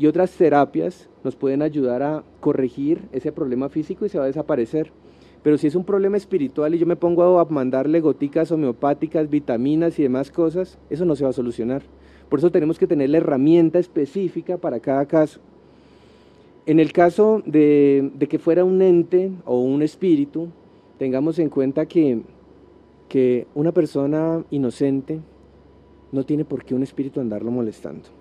[0.00, 4.28] y otras terapias nos pueden ayudar a corregir ese problema físico y se va a
[4.28, 4.90] desaparecer.
[5.42, 9.98] Pero si es un problema espiritual y yo me pongo a mandarle goticas homeopáticas, vitaminas
[9.98, 11.82] y demás cosas, eso no se va a solucionar.
[12.30, 15.38] Por eso tenemos que tener la herramienta específica para cada caso.
[16.64, 20.48] En el caso de, que fuera un ente o un espíritu,
[20.98, 22.22] tengamos en cuenta que,
[23.06, 25.20] que una persona inocente
[26.10, 28.19] no tiene por qué un espíritu andarlo molestando.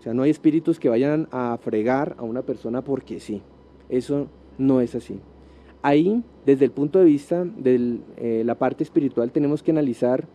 [0.00, 3.42] O sea, no hay espíritus que vayan a fregar a una persona porque sí.
[3.90, 5.20] Eso no es así.
[5.82, 10.26] Ahí, desde el punto de vista de eh, la parte espiritual, tenemos que analizar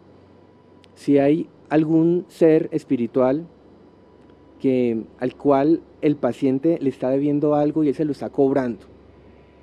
[0.94, 3.48] si hay algún ser espiritual
[4.60, 8.86] que, al cual el paciente le está debiendo algo y él se lo está cobrando.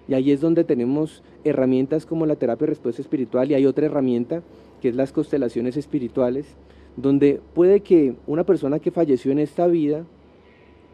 [0.09, 3.87] Y ahí es donde tenemos herramientas como la terapia de respuesta espiritual y hay otra
[3.87, 4.43] herramienta
[4.81, 6.57] que es las constelaciones espirituales,
[6.97, 10.05] donde puede que una persona que falleció en esta vida,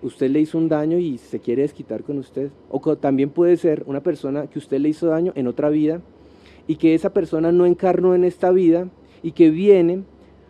[0.03, 2.51] usted le hizo un daño y se quiere desquitar con usted.
[2.71, 6.01] O también puede ser una persona que usted le hizo daño en otra vida
[6.67, 8.89] y que esa persona no encarnó en esta vida
[9.23, 10.05] y que viene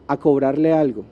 [0.06, 1.04] a cobrarle algo.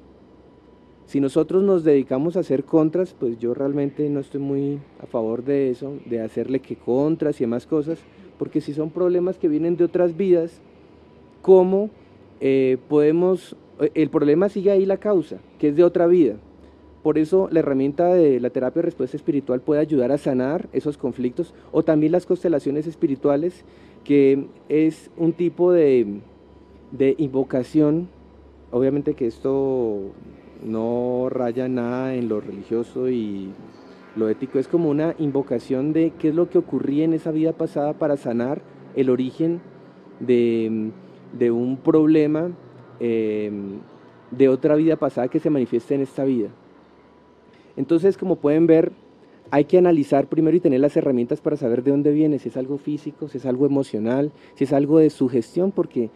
[1.06, 5.44] Si nosotros nos dedicamos a hacer contras, pues yo realmente no estoy muy a favor
[5.44, 8.00] de eso, de hacerle que contras y demás cosas,
[8.38, 10.60] porque si son problemas que vienen de otras vidas,
[11.42, 11.90] ¿cómo
[12.40, 16.36] eh, podemos el problema sigue ahí la causa, que es de otra vida.
[17.02, 20.98] Por eso la herramienta de la terapia de respuesta espiritual puede ayudar a sanar esos
[20.98, 23.64] conflictos o también las constelaciones espirituales,
[24.02, 26.20] que es un tipo de,
[26.90, 28.08] de invocación.
[28.72, 30.10] Obviamente que esto
[30.64, 33.50] no raya nada en lo religioso y
[34.16, 37.52] lo ético, es como una invocación de qué es lo que ocurría en esa vida
[37.52, 38.62] pasada para sanar
[38.96, 39.60] el origen
[40.20, 40.90] de,
[41.38, 42.50] de un problema
[43.00, 43.78] Em,
[44.30, 46.48] de otra vida pasada que se manifiesta en esta vida.
[47.76, 48.92] Entonces, como pueden ver,
[49.50, 52.56] hay que analizar primero y tener las herramientas para saber de dónde viene, si es
[52.56, 56.10] algo físico, si es algo emocional, si es algo de sugestión, porque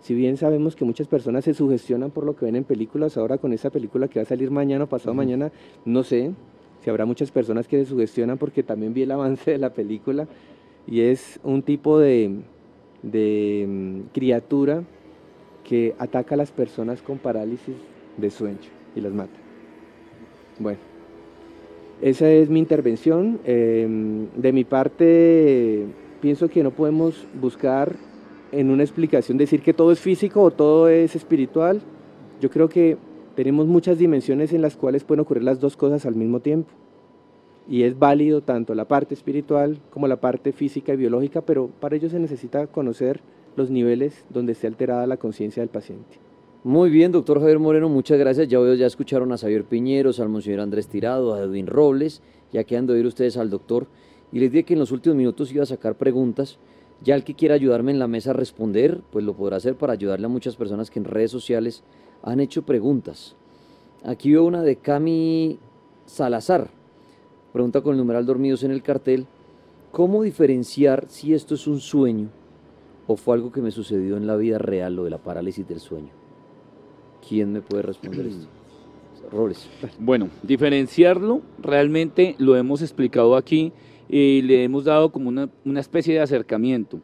[0.00, 3.38] si bien sabemos que muchas personas se sugestionan por lo que ven en películas, ahora
[3.38, 5.50] con esa película que va a salir mañana o pasado mañana,
[5.86, 6.32] no sé
[6.82, 10.28] si habrá muchas personas que se sugestionan porque también vi el avance de la película
[10.86, 12.42] y es un tipo de,
[13.02, 14.84] de mm, criatura
[15.64, 17.74] que ataca a las personas con parálisis
[18.16, 18.58] de sueño
[18.94, 19.32] y las mata.
[20.58, 20.78] Bueno,
[22.00, 23.40] esa es mi intervención.
[23.44, 25.86] Em, de mi parte,
[26.20, 27.96] pienso que no podemos buscar
[28.52, 31.80] en una explicación decir que todo es físico o todo es espiritual.
[32.40, 32.96] Yo creo que
[33.34, 36.70] tenemos muchas dimensiones en las cuales pueden ocurrir las dos cosas al mismo tiempo.
[37.68, 41.96] Y es válido tanto la parte espiritual como la parte física y biológica, pero para
[41.96, 43.20] ello se necesita conocer
[43.56, 46.18] los niveles donde esté alterada la conciencia del paciente.
[46.64, 48.48] Muy bien, doctor Javier Moreno, muchas gracias.
[48.48, 52.22] Ya ya escucharon a Xavier Piñeros, al monseñor Andrés Tirado, a Edwin Robles,
[52.52, 53.86] ya quedan de oír ustedes al doctor.
[54.32, 56.58] Y les dije que en los últimos minutos iba a sacar preguntas.
[57.02, 59.92] Ya el que quiera ayudarme en la mesa a responder, pues lo podrá hacer para
[59.92, 61.82] ayudarle a muchas personas que en redes sociales
[62.22, 63.36] han hecho preguntas.
[64.02, 65.58] Aquí veo una de Cami
[66.06, 66.70] Salazar.
[67.52, 69.26] Pregunta con el numeral dormidos en el cartel.
[69.92, 72.30] ¿Cómo diferenciar si esto es un sueño
[73.06, 75.80] o fue algo que me sucedió en la vida real, lo de la parálisis del
[75.80, 76.10] sueño?
[77.26, 78.46] ¿Quién me puede responder esto?
[79.30, 79.68] Robles.
[79.98, 83.72] Bueno, diferenciarlo realmente lo hemos explicado aquí
[84.08, 87.00] y le hemos dado como una, una especie de acercamiento.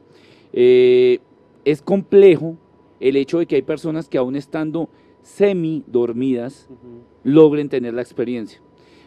[0.52, 1.20] Eh,
[1.64, 2.56] es complejo
[3.00, 4.88] el hecho de que hay personas que aún estando
[5.22, 6.68] semi dormidas
[7.24, 8.60] logren tener la experiencia,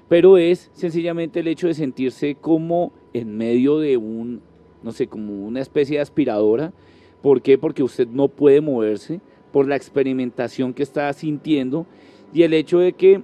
[0.10, 4.42] pero es sencillamente el hecho de sentirse como en medio de un,
[4.84, 6.74] no sé, como una especie de aspiradora.
[7.22, 7.58] ¿Por qué?
[7.58, 11.86] Porque usted no puede moverse por la experimentación que está sintiendo
[12.34, 13.22] y el hecho de que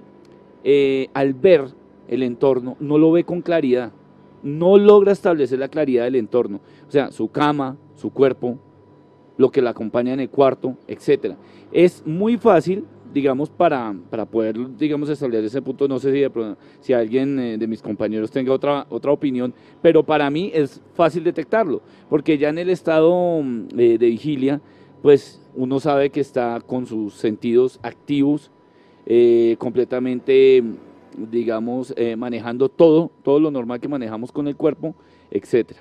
[0.64, 1.66] eh, al ver
[2.08, 3.92] el entorno no lo ve con claridad,
[4.42, 8.58] no logra establecer la claridad del entorno, o sea, su cama, su cuerpo,
[9.36, 11.36] lo que la acompaña en el cuarto, etcétera.
[11.72, 16.32] Es muy fácil, digamos, para, para poder, digamos, establecer ese punto, no sé si,
[16.80, 21.24] si alguien eh, de mis compañeros tenga otra, otra opinión, pero para mí es fácil
[21.24, 24.60] detectarlo, porque ya en el estado mm, de vigilia,
[25.02, 28.50] pues uno sabe que está con sus sentidos activos,
[29.06, 30.62] eh, completamente,
[31.16, 34.94] digamos, eh, manejando todo, todo lo normal que manejamos con el cuerpo,
[35.30, 35.80] etcétera.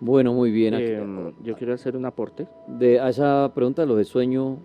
[0.00, 1.34] Bueno, muy bien.
[1.42, 2.46] Yo quiero hacer un aporte.
[2.66, 4.58] De, a esa pregunta, lo de sueño,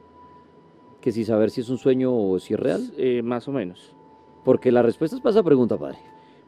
[1.01, 2.93] que si saber si es un sueño o si es real.
[2.97, 3.95] Eh, más o menos.
[4.43, 5.97] Porque la respuesta es para esa pregunta, padre.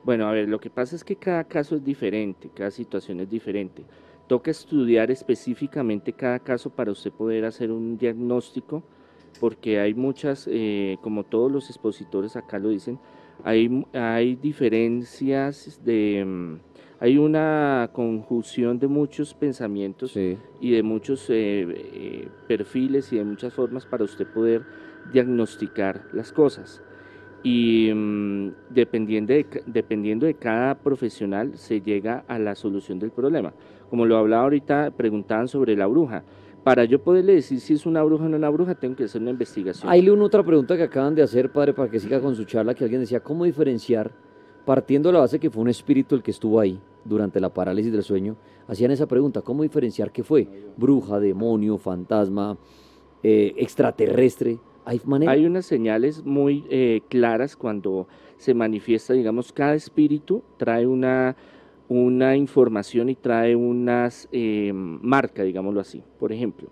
[0.04, 3.30] Bueno, a ver, lo que pasa es que cada caso es diferente, cada situación es
[3.30, 3.86] diferente.
[4.28, 8.84] Toca estudiar específicamente cada caso para usted poder hacer un diagnóstico
[9.40, 13.00] porque hay muchas, eh, como todos los expositores acá lo dicen,
[13.44, 16.60] hay, hay diferencias de...
[17.02, 23.56] Hay una conjunción de muchos pensamientos y de muchos eh, eh, perfiles y de muchas
[23.56, 24.62] formas para usted poder
[25.12, 26.84] diagnosticar las cosas.
[27.42, 33.52] Y mm, dependiendo, de, dependiendo de cada profesional se llega a la solución del problema.
[33.90, 36.24] Como lo hablaba ahorita, preguntaban sobre la bruja
[36.64, 39.20] para yo poderle decir si es una bruja o no una bruja, tengo que hacer
[39.20, 39.92] una investigación.
[39.92, 42.76] Hay una otra pregunta que acaban de hacer, padre, para que siga con su charla,
[42.76, 44.12] que alguien decía, ¿cómo diferenciar,
[44.66, 47.92] partiendo de la base que fue un espíritu el que estuvo ahí durante la parálisis
[47.92, 48.36] del sueño,
[48.68, 50.48] hacían esa pregunta, ¿cómo diferenciar qué fue?
[50.78, 52.58] ¿Bruja, demonio, fantasma,
[53.24, 54.60] eh, extraterrestre?
[54.86, 55.00] ¿Hay?
[55.28, 58.08] Hay unas señales muy eh, claras cuando
[58.38, 61.36] se manifiesta, digamos, cada espíritu trae una
[61.92, 66.02] una información y trae unas eh, marcas, digámoslo así.
[66.20, 66.70] Por ejemplo,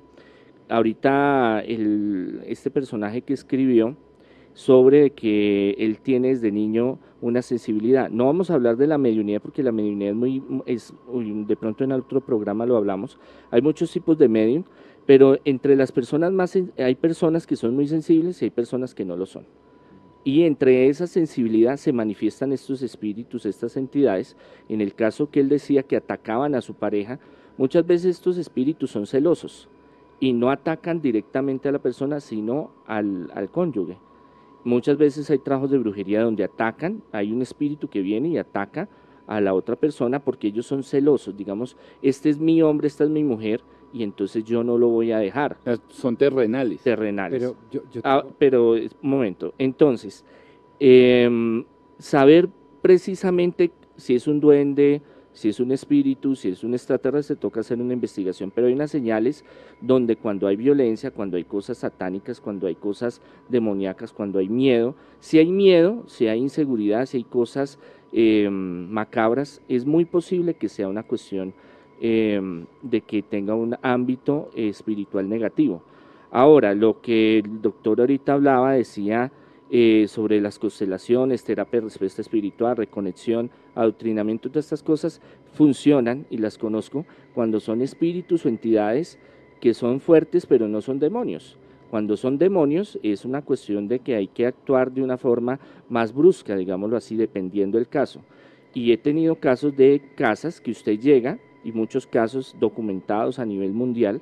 [0.70, 1.62] ahorita
[2.46, 3.98] este personaje que escribió
[4.60, 8.10] sobre que él tiene desde niño una sensibilidad.
[8.10, 10.94] No vamos a hablar de la mediunidad porque la mediunidad es muy, es,
[11.48, 13.18] de pronto en otro programa lo hablamos.
[13.52, 14.66] Hay muchos tipos de medium,
[15.06, 19.06] pero entre las personas más, hay personas que son muy sensibles y hay personas que
[19.06, 19.46] no lo son.
[20.26, 24.36] Y entre esa sensibilidad se manifiestan estos espíritus, estas entidades.
[24.68, 27.18] En el caso que él decía que atacaban a su pareja,
[27.58, 29.70] muchas veces estos espíritus son celosos
[30.20, 33.98] y no atacan directamente a la persona, sino al, al cónyuge.
[34.64, 38.90] Muchas veces hay trabajos de brujería donde atacan, hay un espíritu que viene y ataca
[39.28, 41.38] a la otra persona porque ellos son celosos.
[41.38, 43.62] Digamos, este es mi hombre, esta es mi mujer,
[43.94, 45.58] y entonces yo no lo voy a dejar.
[45.90, 46.82] Son terrenales.
[46.82, 47.40] Terrenales.
[47.40, 50.26] Pero, yo, ah, pero un momento, entonces,
[50.80, 51.64] em,
[51.98, 52.50] saber
[52.82, 55.02] precisamente si es un duende,
[55.34, 58.92] si es un espíritu, si es un extraterrestre, toca hacer una investigación, pero hay unas
[58.92, 59.46] señales
[59.82, 64.96] donde cuando hay violencia, cuando hay cosas satánicas, cuando hay cosas demoníacas, cuando hay miedo,
[65.20, 67.80] si hay miedo, si hay inseguridad, si hay cosas
[68.12, 71.54] em, macabras, es muy posible que sea una cuestión
[72.02, 75.84] Em, de que tenga un ámbito espiritual negativo.
[76.32, 79.34] Ahora, lo que el doctor ahorita hablaba, decía
[79.70, 85.22] eh, sobre las constelaciones, terapia de respuesta espiritual, reconexión, adoctrinamiento, todas estas cosas
[85.54, 89.18] funcionan y las conozco cuando son espíritus o entidades
[89.60, 91.58] que son fuertes pero no son demonios.
[91.90, 96.14] Cuando son demonios es una cuestión de que hay que actuar de una forma más
[96.14, 98.22] brusca, digámoslo así, dependiendo del caso.
[98.74, 103.74] Y he tenido casos de casas que usted llega y muchos casos documentados a nivel
[103.74, 104.22] mundial,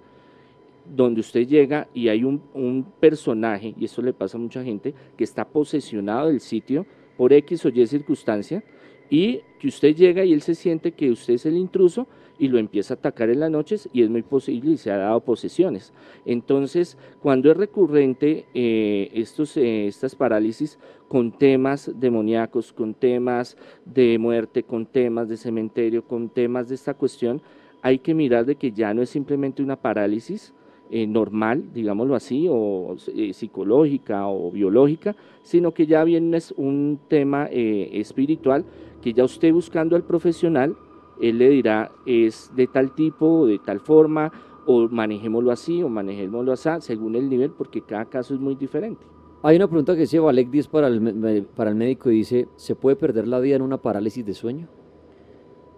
[0.96, 4.94] donde usted llega y hay un, un, personaje, y eso le pasa a mucha gente,
[5.18, 6.86] que está posesionado del sitio
[7.18, 8.64] por X o Y circunstancia,
[9.10, 12.08] y que usted llega y él se siente que usted es el intruso
[12.40, 14.98] y lo empieza a atacar en las noches y es muy posible y se ha
[14.98, 15.94] dado posesiones.
[16.26, 20.78] Entonces, cuando es recurrente eh, estos, eh, estas parálisis
[21.08, 26.94] con temas demoníacos, con temas de muerte, con temas de cementerio, con temas de esta
[26.94, 27.42] cuestión,
[27.82, 30.54] hay que mirar de que ya no es simplemente una parálisis,
[30.90, 32.96] eh, normal, digámoslo así, o
[33.34, 38.64] psicológica o biológica, sino que ya viene un tema espiritual
[39.02, 40.76] que ya usted buscando al profesional,
[41.20, 44.32] él le dirá es de tal tipo, de tal forma,
[44.66, 49.06] o manejémoslo así, o manejémoslo así, según el nivel, porque cada caso es muy diferente.
[49.44, 52.76] Hay una pregunta que dice Valek 10 para el, para el médico y dice, ¿se
[52.76, 54.68] puede perder la vida en una parálisis de sueño?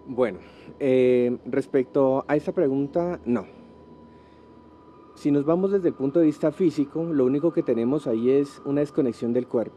[0.07, 0.39] Bueno,
[1.45, 3.59] respecto a esa pregunta, no
[5.19, 8.61] si nos vamos desde el punto de vista físico, lo único que tenemos ahí es
[8.63, 9.75] una desconexión del cuerpo.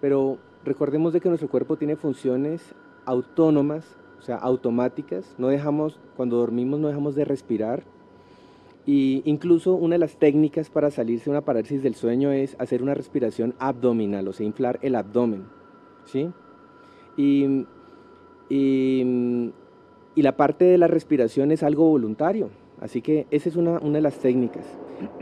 [0.00, 2.74] Pero recordemos de que nuestro cuerpo tiene funciones
[3.06, 5.34] autónomas, o sea, automáticas.
[5.38, 7.84] No dejamos, cuando dormimos no dejamos de respirar.
[8.84, 12.82] Y incluso una de las técnicas para salirse de una parálisis del sueño es hacer
[12.82, 15.44] una respiración abdominal, o sea, inflar el abdomen.
[16.04, 16.30] ¿sí?
[17.16, 17.66] Y,
[18.48, 19.52] y,
[20.16, 22.50] la parte de la respiración es algo voluntario.
[22.80, 24.66] Así que esa es una, de las técnicas.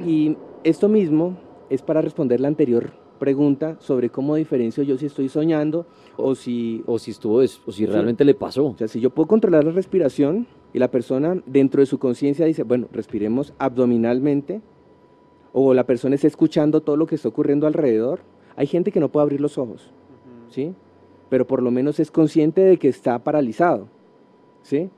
[0.05, 1.37] Y esto mismo
[1.71, 5.87] es para responder la anterior pregunta sobre cómo diferencio yo si estoy soñando
[6.19, 6.85] o si...
[6.87, 8.67] O si estuvo, o si realmente le pasó.
[8.67, 12.45] O sea, si yo puedo controlar la respiración y la persona dentro de su conciencia
[12.45, 14.61] dice, bueno, respiremos abdominalmente,
[15.55, 18.21] o la persona está escuchando todo lo que está ocurriendo alrededor,
[18.57, 19.91] hay gente que no puede abrir los ojos,
[20.51, 20.75] ¿sí?
[21.31, 23.89] Pero por lo menos es consciente de que está paralizado,
[24.63, 24.91] ¿sí?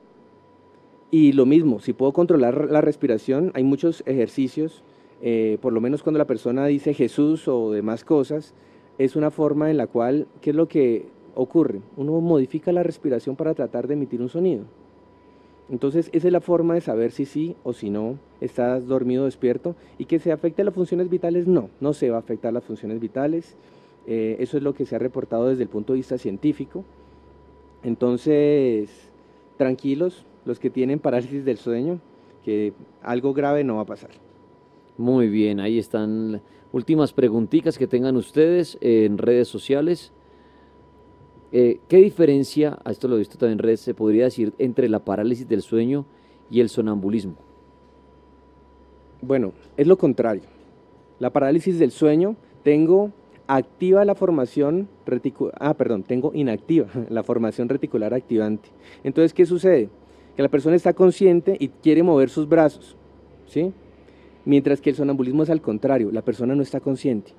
[1.11, 4.83] Y lo mismo, si puedo controlar la respiración, hay muchos ejercicios,
[5.21, 8.53] eh, por lo menos cuando la persona dice Jesús o demás cosas,
[8.97, 11.81] es una forma en la cual, ¿qué es lo que ocurre?
[11.95, 14.65] Uno modifica la respiración para tratar de emitir un sonido.
[15.69, 19.25] Entonces, esa es la forma de saber si sí o si no estás dormido o
[19.25, 19.75] despierto.
[19.97, 22.99] Y que se afecte las funciones vitales, no, no se va a afectar las funciones
[22.99, 23.57] vitales.
[24.07, 26.85] Eh, eso es lo que se ha reportado desde el punto de vista científico.
[27.83, 28.89] Entonces,
[29.57, 31.99] tranquilos, los que tienen parálisis del sueño,
[32.45, 34.11] que algo grave no va a pasar.
[34.97, 36.41] Muy bien, ahí están
[36.71, 40.11] últimas preguntitas que tengan ustedes en redes sociales.
[41.51, 44.89] Eh, ¿Qué diferencia, a esto lo he visto también en redes, se podría decir entre
[44.89, 46.05] la parálisis del sueño
[46.49, 47.35] y el sonambulismo?
[49.21, 50.43] Bueno, es lo contrario.
[51.19, 53.11] La parálisis del sueño, tengo
[53.47, 58.69] activa la formación reticular, ah, perdón, tengo inactiva la formación reticular activante.
[59.03, 59.89] Entonces, ¿qué sucede?
[60.37, 62.95] que la persona está consciente y quiere mover sus brazos,
[63.47, 63.73] ¿sí?
[64.47, 67.33] Mientras que el sonambulismo es al contrario, la persona no está consciente,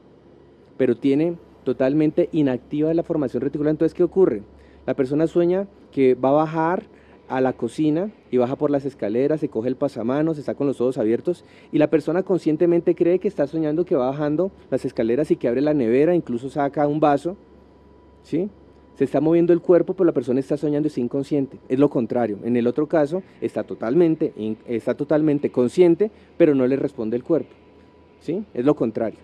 [0.76, 3.70] pero tiene totalmente inactiva la formación reticular.
[3.70, 4.42] Entonces, ¿qué ocurre?
[4.84, 6.82] La persona sueña que va a bajar
[7.26, 10.82] a la cocina y baja por las escaleras, se coge el pasamanos, está con los
[10.82, 15.30] ojos abiertos y la persona conscientemente cree que está soñando que va bajando las escaleras
[15.30, 17.38] y que abre la nevera, incluso saca un vaso,
[18.22, 18.50] ¿sí?
[18.98, 21.60] Se está moviendo el cuerpo, pero la persona está soñando y es inconsciente.
[21.68, 22.40] Es lo contrario.
[22.42, 24.32] En el otro caso, está totalmente,
[24.66, 27.54] está totalmente consciente, pero no le responde el cuerpo.
[28.18, 28.42] ¿Sí?
[28.52, 29.20] Es lo contrario.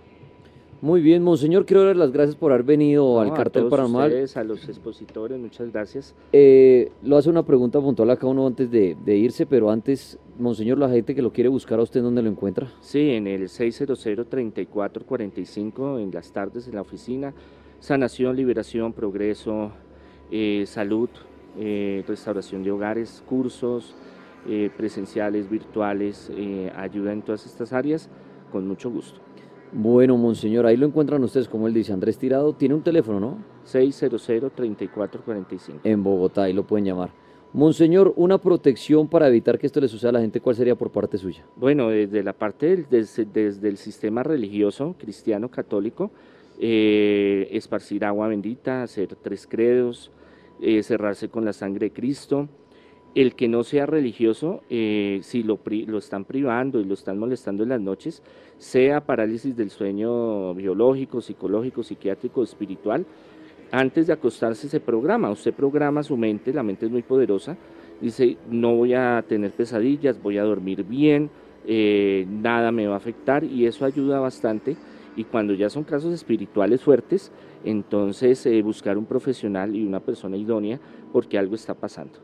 [0.80, 4.10] Muy bien, Monseñor, quiero dar las gracias por haber venido al Cartel Paranormal.
[4.10, 6.14] Ustedes, a los expositores, muchas gracias.
[6.32, 10.88] Eh, lo hace una pregunta puntual acá uno antes de, irse, pero antes, Monseñor, la
[10.88, 12.70] gente que lo quiere buscar a usted, ¿dónde lo encuentra?
[12.80, 17.34] Sí, en el 600-3445, en las tardes en la oficina
[17.84, 19.70] sanación, liberación, progreso,
[20.30, 21.10] eh, salud,
[21.58, 23.94] eh, restauración de hogares, cursos
[24.48, 26.32] eh, presenciales, virtuales,
[26.76, 28.08] ayuda en todas estas áreas,
[28.50, 29.20] con mucho gusto.
[29.70, 33.44] Bueno, monseñor, ahí lo encuentran ustedes, como él dice, Andrés Tirado, tiene un teléfono, ¿no?
[33.66, 35.80] 600-3445.
[35.84, 37.10] En Bogotá, ahí lo pueden llamar.
[37.52, 40.90] Monseñor, una protección para evitar que esto le suceda a la gente, ¿cuál sería por
[40.90, 41.44] parte suya?
[41.56, 46.10] Bueno, desde la parte desde, desde el sistema religioso cristiano católico,
[46.60, 50.10] eh, esparcir agua bendita, hacer tres credos,
[50.60, 52.48] eh, cerrarse con la sangre de Cristo.
[53.14, 57.62] El que no sea religioso, eh, si lo, lo están privando y lo están molestando
[57.62, 58.22] en las noches,
[58.58, 63.06] sea parálisis del sueño biológico, psicológico, psiquiátrico, espiritual,
[63.70, 65.30] antes de acostarse se programa.
[65.30, 67.56] Usted programa su mente, la mente es muy poderosa.
[68.00, 71.30] Dice, no voy a tener pesadillas, voy a dormir bien,
[72.42, 74.76] nada me va a afectar y eso ayuda bastante
[75.16, 77.32] y cuando ya son casos espirituales fuertes,
[77.64, 80.78] entonces eh, buscar un profesional y una persona idónea
[81.12, 82.18] porque algo está pasando.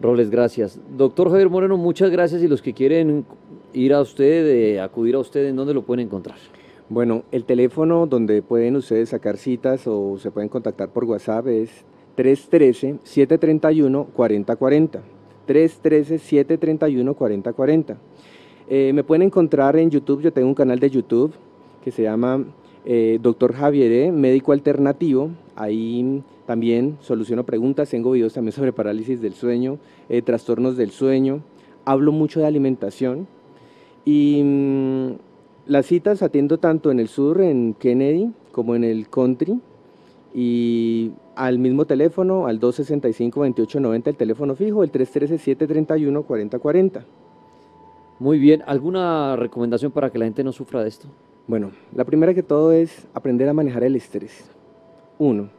[0.02, 0.80] Roles, gracias.
[0.98, 3.26] Doctor Javier Moreno, muchas gracias y los que quieren
[3.74, 6.38] ir a usted, eh, acudir a usted, ¿en dónde lo pueden encontrar?
[6.90, 11.70] Bueno, el teléfono donde pueden ustedes sacar citas o se pueden contactar por WhatsApp es
[12.18, 15.00] 313-731-4040.
[15.48, 17.96] 313-731-4040.
[18.70, 21.34] Eh, me pueden encontrar en YouTube, yo tengo un canal de YouTube
[21.84, 22.46] que se llama
[22.86, 25.30] eh, Doctor Javier, e, médico alternativo.
[25.56, 29.78] Ahí también soluciono preguntas, tengo videos también sobre parálisis del sueño,
[30.10, 31.42] eh, trastornos del sueño.
[31.86, 33.28] Hablo mucho de alimentación
[34.06, 35.12] y mm,
[35.68, 39.60] las citas atiendo tanto en el sur, en Kennedy, como en el country.
[40.36, 47.04] Y al mismo teléfono, al 265-2890, el teléfono fijo, el 313-731-4040.
[48.20, 51.08] Muy bien, ¿alguna recomendación para que la gente no sufra de esto?
[51.46, 54.50] Bueno, la primera que todo es aprender a manejar el estrés.
[55.20, 55.50] Uno.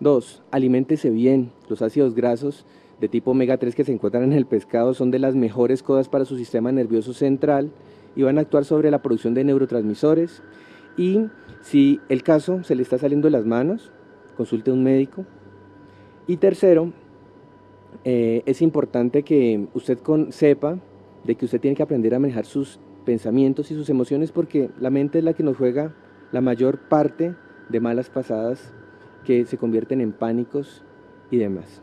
[0.00, 1.52] Dos, aliméntese bien.
[1.68, 2.66] Los ácidos grasos
[3.00, 6.08] de tipo omega 3 que se encuentran en el pescado son de las mejores cosas
[6.08, 7.70] para su sistema nervioso central
[8.16, 10.42] y van a actuar sobre la producción de neurotransmisores.
[10.96, 11.26] Y
[11.60, 13.92] si el caso se le está saliendo de las manos,
[14.36, 15.24] consulte a un médico.
[16.26, 16.92] Y tercero,
[18.04, 19.98] eh, es importante que usted
[20.30, 20.78] sepa
[21.22, 24.90] de que usted tiene que aprender a manejar sus pensamientos y sus emociones porque la
[24.90, 25.94] mente es la que nos juega
[26.30, 27.34] la mayor parte
[27.70, 28.74] de malas pasadas
[29.24, 30.84] que se convierten en pánicos
[31.30, 31.80] y demás.